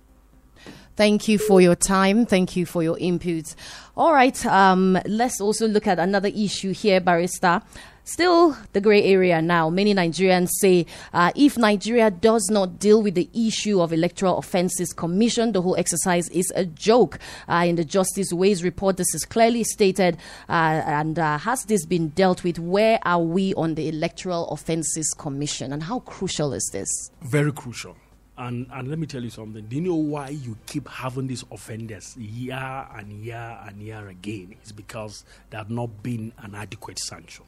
Thank 0.97 1.29
you 1.29 1.39
for 1.39 1.61
your 1.61 1.77
time. 1.77 2.27
Thank 2.27 2.57
you 2.57 2.67
for 2.67 2.83
your 2.83 2.99
input. 2.99 3.55
All 3.97 4.13
right, 4.13 4.45
um, 4.47 4.99
let's 5.07 5.41
also 5.41 5.69
look 5.69 5.87
at 5.87 6.01
another 6.01 6.29
issue 6.29 6.73
here, 6.73 7.01
Barrister. 7.01 7.63
Still 8.05 8.57
the 8.73 8.81
grey 8.81 9.05
area 9.05 9.41
now. 9.41 9.71
Many 9.71 9.95
Nigerians 9.95 10.49
say 10.59 10.87
uh, 11.13 11.31
if 11.37 11.57
Nigeria 11.57 12.11
does 12.11 12.49
not 12.51 12.81
deal 12.81 13.01
with 13.01 13.15
the 13.15 13.31
issue 13.33 13.81
of 13.81 13.93
Electoral 13.93 14.39
Offences 14.39 14.93
Commission, 14.93 15.53
the 15.53 15.63
whole 15.63 15.77
exercise 15.77 16.29
is 16.31 16.53
a 16.57 16.65
joke. 16.65 17.21
Uh, 17.49 17.65
in 17.69 17.77
the 17.77 17.85
Justice 17.85 18.33
Uwais 18.33 18.65
report, 18.65 18.97
this 18.97 19.15
is 19.15 19.25
clearly 19.25 19.63
stated. 19.63 20.17
Uh, 20.49 20.83
and 20.85 21.19
uh, 21.21 21.39
has 21.39 21.63
this 21.67 21.87
been 21.87 22.09
dealt 22.09 22.43
with? 22.43 22.59
Where 22.59 22.99
are 23.05 23.21
we 23.23 23.55
on 23.55 23.77
the 23.77 23.89
Electoral 23.89 24.49
Offences 24.49 25.15
Commission? 25.17 25.73
And 25.73 25.85
how 25.85 26.01
crucial 26.01 26.53
is 26.55 26.69
this? 26.73 26.89
Very 27.23 27.53
crucial. 27.53 27.97
And, 28.37 28.67
and 28.73 28.89
let 28.89 28.99
me 28.99 29.07
tell 29.07 29.23
you 29.23 29.31
something. 29.31 29.65
Do 29.67 29.77
you 29.77 29.83
know 29.83 29.95
why 29.95 30.31
you 30.31 30.59
keep 30.67 30.89
having 30.89 31.29
these 31.29 31.45
offenders 31.53 32.17
year 32.17 32.87
and 32.97 33.13
year 33.25 33.59
and 33.65 33.81
year 33.81 34.09
again? 34.09 34.57
It's 34.61 34.73
because 34.73 35.25
there 35.51 35.59
have 35.59 35.71
not 35.71 36.03
been 36.03 36.33
an 36.39 36.57
adequate 36.57 36.99
sanction. 36.99 37.45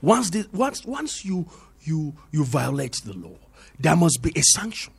Once, 0.00 0.30
once, 0.52 0.84
once 0.84 1.24
you, 1.24 1.46
you, 1.82 2.14
you 2.30 2.44
violate 2.44 2.96
the 3.04 3.12
law, 3.14 3.36
there 3.80 3.96
must 3.96 4.22
be 4.22 4.32
a 4.36 4.42
sanction. 4.42 4.92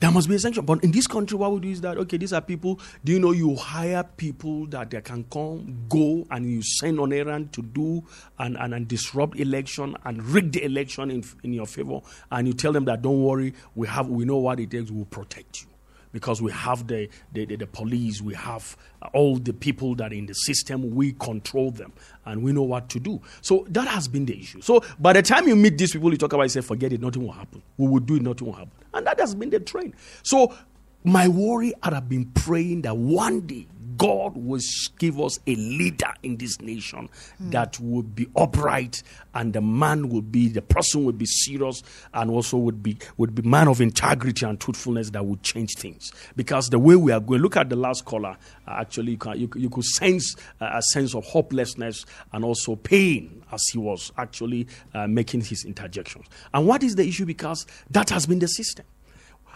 There 0.00 0.10
must 0.10 0.28
be 0.28 0.34
a 0.34 0.38
sanction. 0.38 0.64
But 0.64 0.82
in 0.82 0.90
this 0.90 1.06
country, 1.06 1.38
what 1.38 1.52
we 1.52 1.60
do 1.60 1.68
is 1.68 1.80
that, 1.82 1.96
okay, 1.98 2.16
these 2.16 2.32
are 2.32 2.40
people, 2.40 2.80
do 3.04 3.12
you 3.12 3.20
know 3.20 3.30
you 3.30 3.54
hire 3.54 4.02
people 4.02 4.66
that 4.66 4.90
they 4.90 5.00
can 5.00 5.24
come, 5.24 5.86
go, 5.88 6.26
and 6.30 6.50
you 6.50 6.62
send 6.62 6.98
on 6.98 7.12
errand 7.12 7.52
to 7.52 7.62
do 7.62 8.04
and, 8.38 8.56
and, 8.58 8.74
and 8.74 8.88
disrupt 8.88 9.38
election 9.38 9.96
and 10.04 10.22
rig 10.24 10.52
the 10.52 10.64
election 10.64 11.10
in, 11.10 11.24
in 11.42 11.52
your 11.52 11.66
favor, 11.66 12.00
and 12.30 12.48
you 12.48 12.54
tell 12.54 12.72
them 12.72 12.84
that, 12.86 13.02
don't 13.02 13.22
worry, 13.22 13.54
we, 13.74 13.86
have, 13.86 14.08
we 14.08 14.24
know 14.24 14.38
what 14.38 14.60
it 14.60 14.70
takes, 14.70 14.90
we'll 14.90 15.04
protect 15.06 15.62
you 15.62 15.68
because 16.14 16.40
we 16.40 16.52
have 16.52 16.86
the, 16.86 17.08
the, 17.32 17.44
the, 17.44 17.56
the, 17.56 17.66
police, 17.66 18.22
we 18.22 18.34
have 18.34 18.76
uh, 19.02 19.08
all 19.12 19.36
the 19.36 19.52
people 19.52 19.96
that 19.96 20.12
are 20.12 20.14
in 20.14 20.26
the 20.26 20.32
system, 20.32 20.94
we 20.94 21.12
control 21.14 21.72
them 21.72 21.92
and 22.24 22.40
we 22.40 22.52
know 22.52 22.62
what 22.62 22.88
to 22.88 23.00
do. 23.00 23.20
So 23.40 23.66
that 23.70 23.88
has 23.88 24.06
been 24.06 24.24
the 24.24 24.38
issue. 24.38 24.60
So 24.60 24.82
by 25.00 25.12
the 25.12 25.22
time 25.22 25.48
you 25.48 25.56
meet 25.56 25.76
these 25.76 25.92
people, 25.92 26.12
you 26.12 26.16
talk 26.16 26.32
about, 26.32 26.44
you 26.44 26.48
say, 26.50 26.60
forget 26.60 26.92
it, 26.92 27.00
nothing 27.00 27.24
will 27.24 27.32
happen. 27.32 27.62
We 27.76 27.88
will 27.88 27.98
do 27.98 28.14
it, 28.14 28.22
nothing 28.22 28.46
will 28.46 28.54
happen. 28.54 28.70
And 28.94 29.04
that 29.08 29.18
has 29.18 29.34
been 29.34 29.50
the 29.50 29.58
trend. 29.58 29.94
So 30.22 30.54
my 31.02 31.26
worry, 31.26 31.74
I 31.82 31.92
have 31.92 32.08
been 32.08 32.26
praying 32.26 32.82
that 32.82 32.96
one 32.96 33.40
day 33.40 33.66
God 33.96 34.36
will 34.36 34.60
give 34.98 35.20
us 35.20 35.38
a 35.46 35.54
leader 35.54 36.12
in 36.22 36.36
this 36.36 36.60
nation 36.60 37.08
mm. 37.42 37.50
that 37.50 37.78
will 37.80 38.02
be 38.02 38.26
upright 38.36 39.02
and 39.34 39.52
the 39.52 39.60
man 39.60 40.08
will 40.08 40.22
be 40.22 40.48
the 40.48 40.62
person 40.62 41.04
will 41.04 41.12
be 41.12 41.26
serious 41.26 41.82
and 42.12 42.30
also 42.30 42.56
would 42.56 42.82
be 42.82 42.98
would 43.16 43.34
be 43.34 43.42
man 43.42 43.68
of 43.68 43.80
integrity 43.80 44.46
and 44.46 44.60
truthfulness 44.60 45.10
that 45.10 45.24
would 45.24 45.42
change 45.42 45.74
things. 45.76 46.12
Because 46.36 46.68
the 46.68 46.78
way 46.78 46.96
we 46.96 47.12
are 47.12 47.20
going 47.20 47.40
look 47.40 47.56
at 47.56 47.68
the 47.68 47.76
last 47.76 48.04
caller. 48.04 48.36
Uh, 48.66 48.70
actually 48.78 49.12
you, 49.12 49.18
can, 49.18 49.38
you, 49.38 49.50
you, 49.56 49.68
could 49.68 49.84
sense 49.84 50.34
uh, 50.60 50.70
a 50.72 50.82
sense 50.82 51.14
of 51.14 51.24
hopelessness 51.24 52.06
and 52.32 52.44
also 52.44 52.76
pain 52.76 53.44
as 53.52 53.62
he 53.70 53.78
was 53.78 54.10
actually 54.16 54.66
uh, 54.94 55.06
making 55.06 55.42
his 55.42 55.64
interjections. 55.64 56.26
And 56.52 56.66
what 56.66 56.82
is 56.82 56.96
the 56.96 57.06
issue? 57.06 57.26
Because 57.26 57.66
that 57.90 58.10
has 58.10 58.26
been 58.26 58.38
the 58.38 58.48
system 58.48 58.86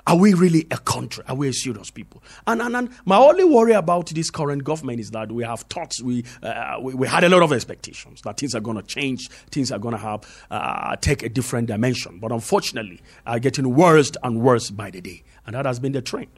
are 0.09 0.17
we 0.17 0.33
really 0.33 0.67
a 0.71 0.79
country? 0.79 1.23
Are 1.29 1.35
we 1.35 1.49
a 1.49 1.53
serious 1.53 1.91
people? 1.91 2.23
And, 2.47 2.63
and, 2.63 2.75
and 2.75 2.89
my 3.05 3.19
only 3.19 3.45
worry 3.45 3.73
about 3.73 4.07
this 4.07 4.31
current 4.31 4.65
government 4.65 5.01
is 5.01 5.11
that 5.11 5.31
we 5.31 5.45
have 5.45 5.61
thoughts, 5.63 6.01
we, 6.03 6.25
uh, 6.43 6.79
we, 6.81 6.95
we, 6.95 7.07
had 7.07 7.25
a 7.25 7.29
lot 7.29 7.43
of 7.43 7.53
expectations 7.53 8.23
that 8.23 8.39
things 8.39 8.55
are 8.55 8.61
going 8.61 8.79
to 8.79 8.83
change, 8.83 9.29
things 9.51 9.71
are 9.71 9.79
going 9.79 9.93
to 9.93 10.01
have 10.01 10.47
uh, 10.51 10.97
take 10.97 11.23
a 11.23 11.29
different 11.29 11.69
dimension. 11.69 12.19
But 12.21 12.33
unfortunately, 12.33 13.03
are 13.27 13.39
getting 13.39 13.75
worse 13.75 14.11
and 14.23 14.41
worse 14.41 14.71
by 14.71 14.91
the 14.91 15.03
day. 15.03 15.25
And 15.45 15.55
that 15.55 15.67
has 15.67 15.79
been 15.79 15.93
the 15.93 16.01
trend. 16.01 16.29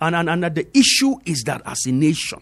And, 0.00 0.16
and, 0.16 0.30
and 0.30 0.42
the 0.42 0.66
issue 0.74 1.16
is 1.26 1.42
that 1.42 1.60
as 1.66 1.84
a 1.84 1.92
nation, 1.92 2.40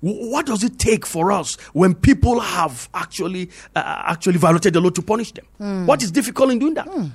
what 0.00 0.46
does 0.46 0.64
it 0.64 0.80
take 0.80 1.06
for 1.06 1.30
us 1.30 1.54
when 1.74 1.94
people 1.94 2.40
have 2.40 2.88
actually 2.92 3.50
uh, 3.76 4.02
actually 4.06 4.38
violated 4.38 4.72
the 4.72 4.80
law 4.80 4.90
to 4.90 5.00
punish 5.00 5.30
them? 5.30 5.46
Mm. 5.60 5.86
What 5.86 6.02
is 6.02 6.10
difficult 6.10 6.50
in 6.50 6.58
doing 6.58 6.74
that? 6.74 6.88
Mm 6.88 7.12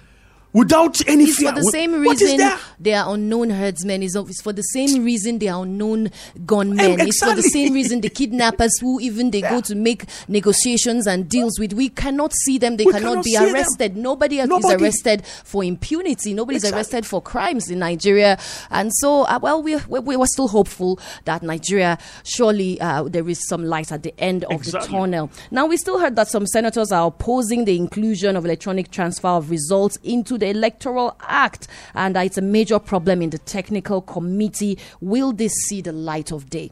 without 0.53 1.07
any 1.07 1.25
it's 1.25 1.37
fear. 1.37 1.51
for 1.51 1.55
the 1.55 1.63
same 1.71 2.01
reason 2.01 2.49
they 2.79 2.93
are 2.93 3.13
unknown 3.13 3.49
herdsmen. 3.49 4.01
It's, 4.03 4.15
it's 4.15 4.41
for 4.41 4.53
the 4.53 4.61
same 4.61 5.03
reason 5.03 5.39
they 5.39 5.47
are 5.47 5.63
unknown 5.63 6.11
gunmen. 6.45 6.79
Exactly. 6.79 7.07
It's 7.09 7.23
for 7.23 7.35
the 7.35 7.41
same 7.43 7.73
reason 7.73 8.01
the 8.01 8.09
kidnappers 8.19 8.79
who 8.79 8.99
even 8.99 9.31
they 9.31 9.39
yeah. 9.41 9.49
go 9.49 9.61
to 9.61 9.75
make 9.75 10.05
negotiations 10.27 11.07
and 11.07 11.29
deals 11.29 11.59
with. 11.59 11.73
We 11.73 11.89
cannot 11.89 12.33
see 12.33 12.57
them. 12.57 12.77
They 12.77 12.85
cannot, 12.85 13.01
cannot, 13.01 13.25
be 13.25 13.37
arrested. 13.37 13.95
Them. 13.95 14.01
Nobody, 14.01 14.37
Nobody, 14.45 14.73
is 14.73 14.81
arrested 14.81 15.25
for 15.25 15.63
impunity. 15.63 16.33
Nobody 16.33 16.55
exactly. 16.57 16.79
is 16.79 16.87
arrested 16.87 17.05
for 17.05 17.21
crimes 17.21 17.69
in 17.69 17.79
Nigeria. 17.79 18.39
And 18.71 18.91
so, 18.95 19.23
uh, 19.23 19.39
well, 19.41 19.61
we, 19.61 19.75
we, 19.87 19.99
we 19.99 20.15
were 20.15 20.27
still 20.27 20.47
hopeful 20.47 20.99
that 21.25 21.43
Nigeria, 21.43 21.97
surely 22.23 22.79
uh, 22.81 23.03
there 23.03 23.27
is 23.29 23.47
some 23.47 23.65
light 23.65 23.91
at 23.91 24.03
the 24.03 24.13
end 24.19 24.45
of 24.45 24.53
exactly. 24.53 24.87
the 24.87 24.97
tunnel. 24.97 25.29
Now, 25.51 25.65
we 25.65 25.77
still 25.77 25.99
heard 25.99 26.15
that 26.15 26.27
some 26.29 26.47
senators 26.47 26.91
are 26.91 27.07
opposing 27.07 27.65
the 27.65 27.75
inclusion 27.75 28.35
of 28.35 28.45
electronic 28.45 28.89
transfer 28.91 29.27
of 29.27 29.49
results 29.51 29.97
into 30.03 30.38
the 30.39 30.47
Electoral 30.47 31.15
Act, 31.21 31.67
and 31.93 32.15
it's 32.17 32.37
a 32.37 32.41
major 32.41 32.79
problem 32.79 33.21
in 33.21 33.29
the 33.29 33.37
technical 33.37 34.01
committee. 34.01 34.77
Will 35.01 35.31
this 35.31 35.53
see 35.67 35.81
the 35.81 35.91
light 35.91 36.31
of 36.31 36.49
day? 36.49 36.71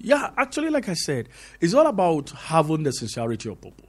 Yeah, 0.00 0.30
actually, 0.36 0.70
like 0.70 0.88
I 0.88 0.94
said, 0.94 1.28
it's 1.60 1.74
all 1.74 1.86
about 1.86 2.30
having 2.30 2.82
the 2.82 2.92
sincerity 2.92 3.48
of 3.48 3.60
purpose. 3.60 3.86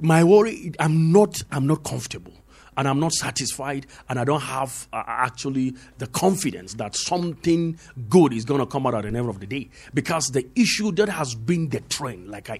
My 0.00 0.24
worry, 0.24 0.72
I'm 0.78 1.12
not, 1.12 1.42
I'm 1.50 1.66
not 1.66 1.84
comfortable 1.84 2.32
and 2.76 2.88
I'm 2.88 3.00
not 3.00 3.12
satisfied, 3.12 3.86
and 4.08 4.18
I 4.18 4.24
don't 4.24 4.42
have 4.42 4.88
uh, 4.92 5.02
actually 5.06 5.74
the 5.98 6.06
confidence 6.06 6.74
that 6.74 6.94
something 6.94 7.78
good 8.08 8.32
is 8.32 8.44
going 8.44 8.60
to 8.60 8.66
come 8.66 8.86
out 8.86 8.94
at 8.94 9.02
the 9.02 9.08
end 9.08 9.28
of 9.28 9.40
the 9.40 9.46
day. 9.46 9.68
Because 9.94 10.28
the 10.28 10.46
issue 10.54 10.92
that 10.92 11.08
has 11.08 11.34
been 11.34 11.68
the 11.68 11.80
trend, 11.80 12.28
like 12.28 12.50
I 12.50 12.58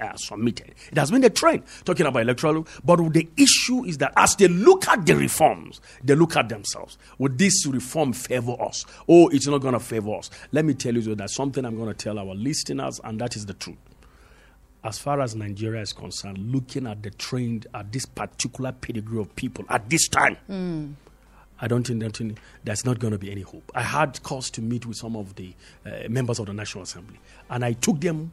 uh, 0.00 0.16
submitted, 0.16 0.74
it 0.90 0.98
has 0.98 1.10
been 1.10 1.20
the 1.20 1.30
trend 1.30 1.64
talking 1.84 2.06
about 2.06 2.22
electoral. 2.22 2.66
But 2.84 2.96
the 3.12 3.28
issue 3.36 3.84
is 3.84 3.98
that 3.98 4.12
as 4.16 4.36
they 4.36 4.48
look 4.48 4.88
at 4.88 5.06
the 5.06 5.14
reforms, 5.14 5.80
they 6.02 6.14
look 6.14 6.36
at 6.36 6.48
themselves. 6.48 6.98
Would 7.18 7.38
this 7.38 7.66
reform 7.66 8.12
favor 8.12 8.56
us? 8.60 8.84
Oh, 9.08 9.28
it's 9.28 9.46
not 9.46 9.58
going 9.58 9.74
to 9.74 9.80
favor 9.80 10.14
us. 10.16 10.30
Let 10.52 10.64
me 10.64 10.74
tell 10.74 10.94
you 10.94 11.14
that 11.14 11.30
something 11.30 11.64
I'm 11.64 11.76
going 11.76 11.88
to 11.88 11.94
tell 11.94 12.18
our 12.18 12.34
listeners, 12.34 13.00
and 13.02 13.20
that 13.20 13.36
is 13.36 13.46
the 13.46 13.54
truth 13.54 13.76
as 14.84 14.98
far 14.98 15.20
as 15.20 15.34
Nigeria 15.34 15.82
is 15.82 15.92
concerned, 15.92 16.38
looking 16.52 16.86
at 16.86 17.02
the 17.02 17.10
trend 17.10 17.66
at 17.74 17.92
this 17.92 18.06
particular 18.06 18.72
pedigree 18.72 19.20
of 19.20 19.34
people 19.34 19.64
at 19.68 19.88
this 19.90 20.08
time, 20.08 20.36
mm. 20.48 20.92
I 21.60 21.66
don't 21.66 21.84
think, 21.86 22.00
don't 22.00 22.38
there's 22.62 22.84
not 22.84 22.98
going 23.00 23.12
to 23.12 23.18
be 23.18 23.30
any 23.32 23.40
hope. 23.42 23.70
I 23.74 23.82
had 23.82 24.22
cause 24.22 24.50
to 24.50 24.62
meet 24.62 24.86
with 24.86 24.96
some 24.96 25.16
of 25.16 25.34
the 25.34 25.52
uh, 25.84 26.08
members 26.08 26.38
of 26.38 26.46
the 26.46 26.52
National 26.52 26.84
Assembly, 26.84 27.18
and 27.50 27.64
I 27.64 27.72
took 27.72 28.00
them 28.00 28.30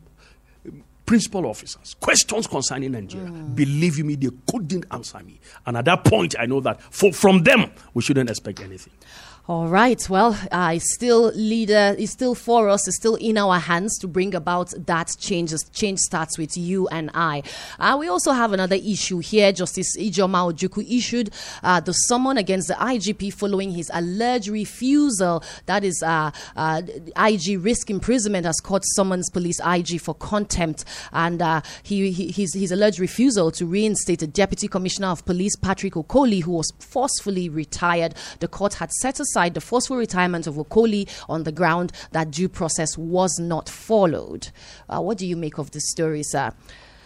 principal 1.05 1.45
officers 1.45 1.95
questions 1.99 2.47
concerning 2.47 2.91
Nigeria. 2.91 3.27
Mm. 3.29 3.55
Believe 3.55 4.03
me, 4.03 4.15
they 4.15 4.29
couldn't 4.49 4.85
answer 4.91 5.19
me. 5.19 5.39
And 5.65 5.77
at 5.77 5.85
that 5.85 6.03
point, 6.03 6.35
I 6.39 6.45
know 6.45 6.59
that 6.61 6.81
for, 6.81 7.13
from 7.13 7.43
them, 7.43 7.71
we 7.93 8.01
shouldn't 8.01 8.29
expect 8.29 8.59
anything. 8.59 8.93
All 9.47 9.67
right. 9.67 10.09
Well, 10.09 10.35
uh, 10.51 10.71
it's 10.73 10.95
still 10.95 11.31
leader. 11.35 11.95
It's 11.99 12.11
still 12.13 12.33
for 12.33 12.67
us. 12.67 12.87
It's 12.87 12.97
still 12.97 13.13
in 13.13 13.37
our 13.37 13.59
hands 13.59 13.95
to 13.99 14.07
bring 14.07 14.33
about 14.33 14.73
that 14.87 15.11
change. 15.19 15.53
Change 15.71 15.99
starts 15.99 16.39
with 16.39 16.57
you 16.57 16.87
and 16.87 17.11
I. 17.13 17.43
Uh, 17.77 17.95
we 17.99 18.07
also 18.07 18.31
have 18.31 18.53
another 18.53 18.77
issue 18.77 19.19
here. 19.19 19.51
Justice 19.51 19.95
Ijeoma 19.97 20.51
Ojukwu 20.51 20.89
issued 20.97 21.29
uh, 21.61 21.79
the 21.79 21.91
summon 21.93 22.37
against 22.37 22.69
the 22.69 22.73
IGP 22.73 23.33
following 23.33 23.69
his 23.69 23.91
alleged 23.93 24.47
refusal. 24.47 25.43
That 25.67 25.83
is, 25.83 26.01
uh, 26.01 26.31
uh, 26.55 26.81
IG 27.15 27.63
risk 27.63 27.91
imprisonment 27.91 28.47
has 28.47 28.59
court 28.59 28.81
summons 28.95 29.29
police 29.29 29.59
IG 29.63 30.01
for 30.01 30.15
contempt, 30.15 30.85
and 31.13 31.39
uh, 31.43 31.61
he, 31.83 32.09
he 32.11 32.31
his, 32.31 32.55
his 32.55 32.71
alleged 32.71 32.97
refusal 32.97 33.51
to 33.51 33.67
reinstate 33.67 34.23
a 34.23 34.27
deputy 34.27 34.67
commissioner 34.67 35.09
of 35.09 35.23
police 35.23 35.55
Patrick 35.55 35.93
Okoli, 35.93 36.41
who 36.41 36.53
was 36.53 36.73
forcefully 36.79 37.47
retired. 37.47 38.15
The 38.39 38.47
court 38.47 38.73
had 38.73 38.91
set 38.91 39.19
aside 39.19 39.34
the 39.35 39.61
forceful 39.61 39.97
retirement 39.97 40.47
of 40.47 40.55
Okoli 40.55 41.09
on 41.29 41.43
the 41.43 41.51
ground 41.51 41.91
that 42.11 42.31
due 42.31 42.49
process 42.49 42.97
was 42.97 43.37
not 43.39 43.69
followed. 43.69 44.49
Uh, 44.89 45.01
what 45.01 45.17
do 45.17 45.27
you 45.27 45.35
make 45.35 45.57
of 45.57 45.71
this 45.71 45.89
story, 45.91 46.23
sir? 46.23 46.51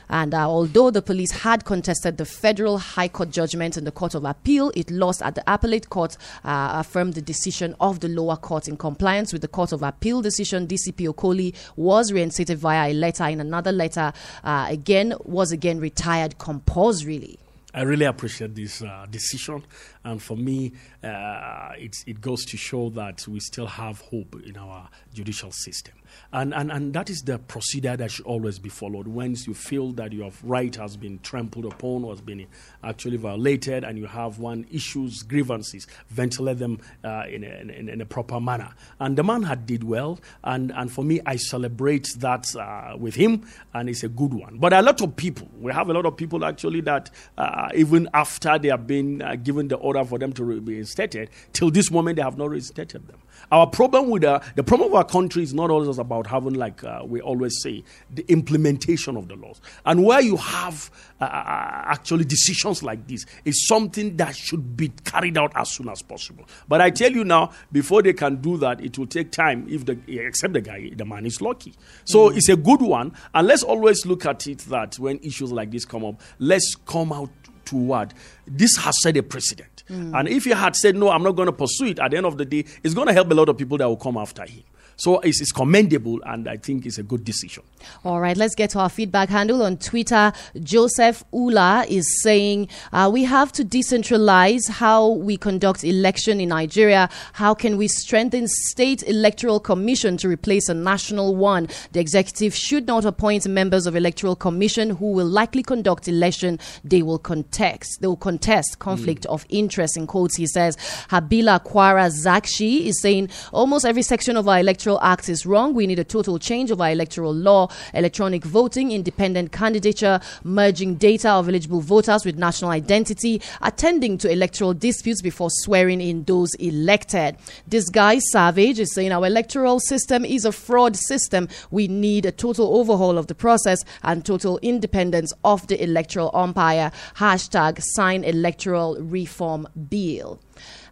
And 0.09 0.33
uh, 0.33 0.49
although 0.49 0.89
the 0.89 1.01
police 1.01 1.31
had 1.31 1.65
contested 1.65 2.17
the 2.17 2.25
federal 2.25 2.79
high 2.79 3.07
court 3.07 3.29
judgment 3.29 3.77
in 3.77 3.83
the 3.83 3.91
Court 3.91 4.15
of 4.15 4.25
Appeal, 4.25 4.71
it 4.75 4.89
lost 4.89 5.21
at 5.21 5.35
the 5.35 5.43
appellate 5.45 5.89
court, 5.89 6.17
uh, 6.43 6.71
affirmed 6.79 7.13
the 7.13 7.21
decision 7.21 7.75
of 7.79 7.99
the 7.99 8.07
lower 8.07 8.35
court. 8.35 8.67
In 8.67 8.75
compliance 8.75 9.31
with 9.31 9.43
the 9.43 9.47
Court 9.47 9.71
of 9.71 9.83
Appeal 9.83 10.21
decision, 10.21 10.67
DCP 10.67 11.13
Okoli 11.13 11.55
was 11.75 12.11
reinstated 12.11 12.57
via 12.57 12.91
a 12.91 12.93
letter. 12.93 13.25
In 13.25 13.39
another 13.39 13.71
letter, 13.71 14.11
uh, 14.43 14.65
again, 14.69 15.13
was 15.25 15.51
again 15.51 15.79
retired 15.79 16.39
compulsorily. 16.39 17.37
I 17.71 17.83
really 17.83 18.05
appreciate 18.05 18.55
this 18.55 18.81
uh, 18.81 19.05
decision, 19.11 19.63
and 20.03 20.21
for 20.21 20.37
me, 20.37 20.73
uh, 21.03 21.73
it 21.77 22.21
goes 22.21 22.45
to 22.45 22.57
show 22.57 22.89
that 22.91 23.27
we 23.27 23.39
still 23.39 23.67
have 23.67 23.99
hope 24.01 24.41
in 24.45 24.57
our 24.57 24.89
judicial 25.13 25.51
system. 25.51 25.93
And, 26.31 26.53
and, 26.53 26.71
and 26.71 26.93
that 26.93 27.09
is 27.09 27.21
the 27.21 27.39
procedure 27.39 27.95
that 27.95 28.11
should 28.11 28.25
always 28.25 28.59
be 28.59 28.69
followed. 28.69 29.07
Once 29.07 29.47
you 29.47 29.53
feel 29.53 29.91
that 29.93 30.11
your 30.13 30.31
right 30.43 30.75
has 30.75 30.95
been 30.95 31.19
trampled 31.19 31.65
upon 31.65 32.03
or 32.03 32.11
has 32.11 32.21
been 32.21 32.45
actually 32.83 33.17
violated, 33.17 33.83
and 33.83 33.97
you 33.97 34.05
have 34.05 34.39
one 34.39 34.65
issues, 34.71 35.23
grievances, 35.23 35.87
ventilate 36.09 36.59
them 36.59 36.79
uh, 37.03 37.23
in, 37.29 37.43
a, 37.43 37.47
in, 37.47 37.89
in, 37.89 38.01
a 38.01 38.05
proper 38.05 38.39
manner. 38.39 38.73
And 38.99 39.17
the 39.17 39.23
man 39.23 39.43
had 39.43 39.65
did 39.65 39.83
well, 39.83 40.19
and, 40.43 40.71
and 40.71 40.91
for 40.91 41.03
me, 41.03 41.19
I 41.25 41.35
celebrate 41.37 42.07
that 42.17 42.55
uh, 42.55 42.95
with 42.97 43.15
him, 43.15 43.47
and 43.73 43.89
it's 43.89 44.03
a 44.03 44.09
good 44.09 44.33
one. 44.33 44.57
But 44.57 44.73
a 44.73 44.81
lot 44.81 45.01
of 45.01 45.15
people, 45.15 45.47
we 45.59 45.71
have 45.73 45.89
a 45.89 45.93
lot 45.93 46.05
of 46.05 46.15
people 46.15 46.45
actually 46.45 46.81
that 46.81 47.09
uh, 47.37 47.69
even 47.75 48.07
after 48.13 48.57
they 48.59 48.69
have 48.69 48.85
been 48.85 49.21
uh, 49.21 49.35
given 49.35 49.67
the 49.67 49.77
order 49.89 50.05
for 50.05 50.17
them 50.17 50.33
to 50.33 50.59
be 50.61 50.73
reinstated, 50.73 51.29
till 51.53 51.71
this 51.71 51.91
moment 51.91 52.15
they 52.15 52.21
have 52.21 52.37
not 52.37 52.49
reinstated 52.49 53.07
them. 53.07 53.19
Our 53.51 53.67
problem 53.67 54.09
with 54.09 54.23
uh, 54.23 54.39
the 54.55 54.63
problem 54.63 54.89
of 54.89 54.95
our 54.95 55.05
country 55.05 55.43
is 55.43 55.53
not 55.53 55.71
always 55.71 55.97
about 55.97 56.27
having, 56.27 56.53
like 56.53 56.83
uh, 56.83 57.01
we 57.05 57.21
always 57.21 57.61
say, 57.61 57.83
the 58.13 58.25
implementation 58.27 59.17
of 59.17 59.27
the 59.27 59.35
laws. 59.35 59.61
And 59.85 60.03
where 60.03 60.21
you 60.21 60.37
have 60.37 60.91
uh, 61.19 61.23
uh, 61.23 61.27
uh 61.27 61.83
actually 61.89 62.25
decisions 62.25 62.83
like 62.83 63.07
this, 63.07 63.25
is 63.45 63.67
something 63.67 64.17
that 64.17 64.35
should 64.35 64.77
be 64.77 64.89
carried 65.03 65.37
out 65.37 65.51
as 65.55 65.71
soon 65.71 65.89
as 65.89 66.01
possible. 66.01 66.45
But 66.67 66.81
I 66.81 66.89
tell 66.91 67.11
you 67.11 67.23
now, 67.23 67.51
before 67.71 68.01
they 68.01 68.13
can 68.13 68.37
do 68.37 68.57
that, 68.57 68.81
it 68.81 68.97
will 68.97 69.07
take 69.07 69.31
time. 69.31 69.67
If 69.69 69.85
the 69.85 69.97
except 70.07 70.53
the 70.53 70.61
guy, 70.61 70.91
the 70.95 71.05
man 71.05 71.25
is 71.25 71.41
lucky. 71.41 71.73
So 72.05 72.29
mm. 72.29 72.37
it's 72.37 72.49
a 72.49 72.55
good 72.55 72.81
one, 72.81 73.13
and 73.33 73.47
let's 73.47 73.63
always 73.63 74.05
look 74.05 74.25
at 74.25 74.47
it 74.47 74.59
that 74.69 74.99
when 74.99 75.19
issues 75.19 75.51
like 75.51 75.71
this 75.71 75.85
come 75.85 76.05
up, 76.05 76.21
let's 76.39 76.75
come 76.85 77.11
out 77.11 77.29
to 77.69 78.07
this 78.47 78.77
has 78.77 78.95
set 79.01 79.17
a 79.17 79.23
precedent. 79.23 79.83
Mm. 79.89 80.19
And 80.19 80.27
if 80.27 80.43
he 80.43 80.51
had 80.51 80.75
said, 80.75 80.95
no, 80.95 81.09
I'm 81.09 81.23
not 81.23 81.35
going 81.35 81.47
to 81.47 81.51
pursue 81.51 81.87
it, 81.87 81.99
at 81.99 82.11
the 82.11 82.17
end 82.17 82.25
of 82.25 82.37
the 82.37 82.45
day, 82.45 82.65
it's 82.83 82.93
going 82.93 83.07
to 83.07 83.13
help 83.13 83.31
a 83.31 83.33
lot 83.33 83.49
of 83.49 83.57
people 83.57 83.77
that 83.77 83.87
will 83.87 83.97
come 83.97 84.17
after 84.17 84.45
him. 84.45 84.63
So 84.99 85.19
it's, 85.21 85.39
it's, 85.39 85.53
commendable, 85.53 86.19
and 86.25 86.47
I 86.49 86.57
think 86.57 86.85
it's 86.85 86.97
a 86.97 87.03
good 87.03 87.23
decision. 87.23 87.63
All 88.03 88.19
right, 88.19 88.35
let's 88.35 88.53
get 88.53 88.71
to 88.71 88.79
our 88.79 88.89
feedback 88.89 89.29
handle 89.29 89.63
on 89.63 89.77
Twitter. 89.77 90.33
Joseph 90.61 91.23
Ula 91.31 91.85
is 91.87 92.21
saying 92.21 92.67
uh, 92.91 93.09
we 93.11 93.23
have 93.23 93.53
to 93.53 93.63
decentralize 93.63 94.69
how 94.69 95.07
we 95.07 95.37
conduct 95.37 95.85
election 95.85 96.41
in 96.41 96.49
Nigeria. 96.49 97.09
How 97.31 97.53
can 97.53 97.77
we 97.77 97.87
strengthen 97.87 98.47
state 98.49 99.01
electoral 99.07 99.61
commission 99.61 100.17
to 100.17 100.27
replace 100.27 100.67
a 100.67 100.73
national 100.73 101.33
one? 101.33 101.69
The 101.93 102.01
executive 102.01 102.53
should 102.53 102.85
not 102.85 103.05
appoint 103.05 103.47
members 103.47 103.87
of 103.87 103.95
electoral 103.95 104.35
commission 104.35 104.89
who 104.89 105.13
will 105.13 105.27
likely 105.27 105.63
conduct 105.63 106.09
election. 106.09 106.59
They 106.83 107.03
will 107.03 107.19
contest. 107.19 108.01
They 108.01 108.07
will 108.07 108.17
contest 108.17 108.79
conflict 108.79 109.23
mm. 109.23 109.33
of 109.33 109.45
interest. 109.47 109.95
In 109.95 110.07
quotes, 110.07 110.35
he 110.35 110.45
says. 110.45 110.75
Habila 111.09 111.63
Kwara 111.65 112.09
Zakshi 112.11 112.85
is 112.87 113.01
saying 113.01 113.29
almost 113.53 113.85
every 113.85 114.01
section 114.01 114.35
of 114.35 114.47
our 114.49 114.59
electoral 114.59 114.88
Electoral 114.89 115.07
Act 115.07 115.29
is 115.29 115.45
wrong. 115.45 115.75
We 115.75 115.85
need 115.85 115.99
a 115.99 116.03
total 116.03 116.39
change 116.39 116.71
of 116.71 116.81
our 116.81 116.89
electoral 116.89 117.31
law, 117.31 117.69
electronic 117.93 118.43
voting, 118.43 118.91
independent 118.91 119.51
candidature, 119.51 120.19
merging 120.43 120.95
data 120.95 121.29
of 121.29 121.47
eligible 121.47 121.81
voters 121.81 122.25
with 122.25 122.39
national 122.39 122.71
identity, 122.71 123.39
attending 123.61 124.17
to 124.17 124.31
electoral 124.31 124.73
disputes 124.73 125.21
before 125.21 125.49
swearing 125.51 126.01
in 126.01 126.23
those 126.23 126.55
elected. 126.55 127.37
This 127.67 127.87
guy, 127.91 128.17
Savage, 128.17 128.79
is 128.79 128.91
saying 128.95 129.11
our 129.11 129.27
electoral 129.27 129.79
system 129.79 130.25
is 130.25 130.43
a 130.43 130.51
fraud 130.51 130.95
system. 130.95 131.49
We 131.69 131.87
need 131.87 132.25
a 132.25 132.31
total 132.31 132.75
overhaul 132.75 133.19
of 133.19 133.27
the 133.27 133.35
process 133.35 133.83
and 134.01 134.25
total 134.25 134.57
independence 134.63 135.31
of 135.43 135.67
the 135.67 135.83
electoral 135.83 136.31
umpire. 136.33 136.91
Hashtag 137.17 137.79
sign 137.79 138.23
electoral 138.23 138.97
reform 138.99 139.67
bill. 139.87 140.39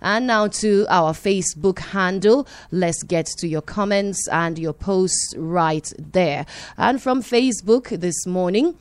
And 0.01 0.27
now 0.27 0.47
to 0.47 0.85
our 0.89 1.13
Facebook 1.13 1.79
handle. 1.79 2.47
Let's 2.71 3.03
get 3.03 3.25
to 3.37 3.47
your 3.47 3.61
comments 3.61 4.27
and 4.29 4.59
your 4.59 4.73
posts 4.73 5.33
right 5.37 5.91
there. 5.97 6.45
And 6.77 7.01
from 7.01 7.21
Facebook 7.21 7.99
this 7.99 8.25
morning, 8.25 8.75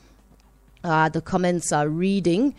uh, 0.83 1.09
the 1.09 1.21
comments 1.21 1.71
are 1.71 1.89
reading. 1.89 2.55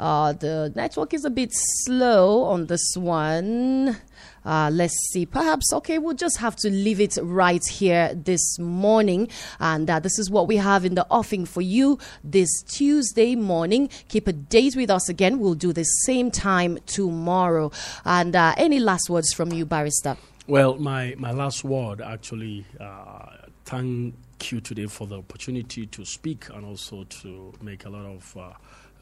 Uh, 0.00 0.32
the 0.32 0.72
network 0.74 1.12
is 1.12 1.26
a 1.26 1.30
bit 1.30 1.50
slow 1.52 2.44
on 2.44 2.66
this 2.66 2.94
one. 2.96 3.98
Uh, 4.46 4.70
let's 4.72 4.96
see. 5.12 5.26
Perhaps, 5.26 5.74
okay, 5.74 5.98
we'll 5.98 6.14
just 6.14 6.38
have 6.38 6.56
to 6.56 6.70
leave 6.70 7.00
it 7.00 7.18
right 7.22 7.62
here 7.66 8.14
this 8.14 8.58
morning. 8.58 9.28
And 9.58 9.90
uh, 9.90 10.00
this 10.00 10.18
is 10.18 10.30
what 10.30 10.48
we 10.48 10.56
have 10.56 10.86
in 10.86 10.94
the 10.94 11.06
offing 11.10 11.44
for 11.44 11.60
you 11.60 11.98
this 12.24 12.62
Tuesday 12.62 13.36
morning. 13.36 13.90
Keep 14.08 14.26
a 14.26 14.32
date 14.32 14.74
with 14.74 14.88
us 14.88 15.10
again. 15.10 15.38
We'll 15.38 15.54
do 15.54 15.74
the 15.74 15.84
same 15.84 16.30
time 16.30 16.78
tomorrow. 16.86 17.70
And 18.06 18.34
uh, 18.34 18.54
any 18.56 18.80
last 18.80 19.10
words 19.10 19.34
from 19.34 19.52
you, 19.52 19.66
Barrister? 19.66 20.16
Well, 20.46 20.78
my, 20.78 21.14
my 21.18 21.32
last 21.32 21.62
word 21.62 22.00
actually, 22.00 22.64
uh, 22.80 23.36
thank 23.66 24.14
you 24.50 24.62
today 24.62 24.86
for 24.86 25.06
the 25.06 25.18
opportunity 25.18 25.84
to 25.86 26.06
speak 26.06 26.48
and 26.48 26.64
also 26.64 27.04
to 27.04 27.52
make 27.60 27.84
a 27.84 27.90
lot 27.90 28.06
of 28.06 28.36
uh, 28.38 28.52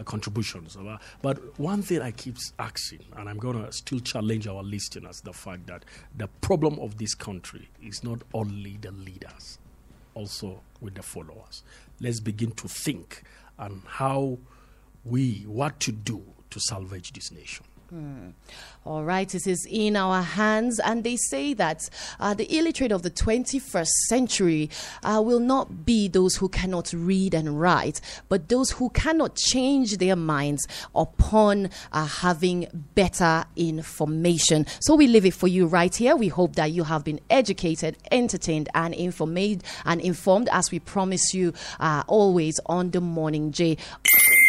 contributions. 0.04 0.76
Uh, 0.76 0.98
but 1.22 1.58
one 1.58 1.82
thing 1.82 2.00
I 2.00 2.10
keep 2.10 2.36
asking, 2.58 3.00
and 3.16 3.28
I'm 3.28 3.38
going 3.38 3.64
to 3.64 3.72
still 3.72 4.00
challenge 4.00 4.46
our 4.46 4.62
listeners, 4.62 5.20
the 5.22 5.32
fact 5.32 5.66
that 5.66 5.84
the 6.16 6.28
problem 6.40 6.78
of 6.80 6.98
this 6.98 7.14
country 7.14 7.68
is 7.82 8.02
not 8.04 8.22
only 8.34 8.78
the 8.80 8.92
leaders, 8.92 9.58
also 10.14 10.60
with 10.80 10.94
the 10.94 11.02
followers. 11.02 11.62
Let's 12.00 12.20
begin 12.20 12.52
to 12.52 12.68
think 12.68 13.22
on 13.58 13.82
how 13.86 14.38
we, 15.04 15.44
what 15.46 15.80
to 15.80 15.92
do 15.92 16.22
to 16.50 16.60
salvage 16.60 17.12
this 17.12 17.30
nation. 17.32 17.64
Hmm. 17.90 18.30
All 18.84 19.02
right, 19.02 19.34
it 19.34 19.46
is 19.46 19.66
in 19.70 19.96
our 19.96 20.20
hands, 20.20 20.78
and 20.78 21.04
they 21.04 21.16
say 21.16 21.54
that 21.54 21.88
uh, 22.20 22.34
the 22.34 22.44
illiterate 22.54 22.92
of 22.92 23.02
the 23.02 23.10
21st 23.10 23.88
century 24.08 24.68
uh, 25.02 25.22
will 25.24 25.40
not 25.40 25.86
be 25.86 26.06
those 26.06 26.36
who 26.36 26.50
cannot 26.50 26.92
read 26.92 27.32
and 27.32 27.58
write, 27.58 28.02
but 28.28 28.50
those 28.50 28.72
who 28.72 28.90
cannot 28.90 29.36
change 29.36 29.96
their 29.96 30.16
minds 30.16 30.66
upon 30.94 31.70
uh, 31.92 32.04
having 32.04 32.66
better 32.94 33.46
information. 33.56 34.66
So 34.80 34.94
we 34.94 35.06
leave 35.06 35.24
it 35.24 35.34
for 35.34 35.48
you 35.48 35.66
right 35.66 35.94
here. 35.94 36.14
We 36.14 36.28
hope 36.28 36.56
that 36.56 36.72
you 36.72 36.84
have 36.84 37.04
been 37.04 37.20
educated, 37.30 37.96
entertained, 38.10 38.68
and 38.74 38.92
informed, 38.92 39.64
and 39.86 40.00
informed 40.02 40.50
as 40.52 40.70
we 40.70 40.78
promise 40.78 41.32
you 41.32 41.54
uh, 41.80 42.04
always 42.06 42.60
on 42.66 42.90
the 42.90 43.00
morning 43.00 43.50
J. 43.50 43.78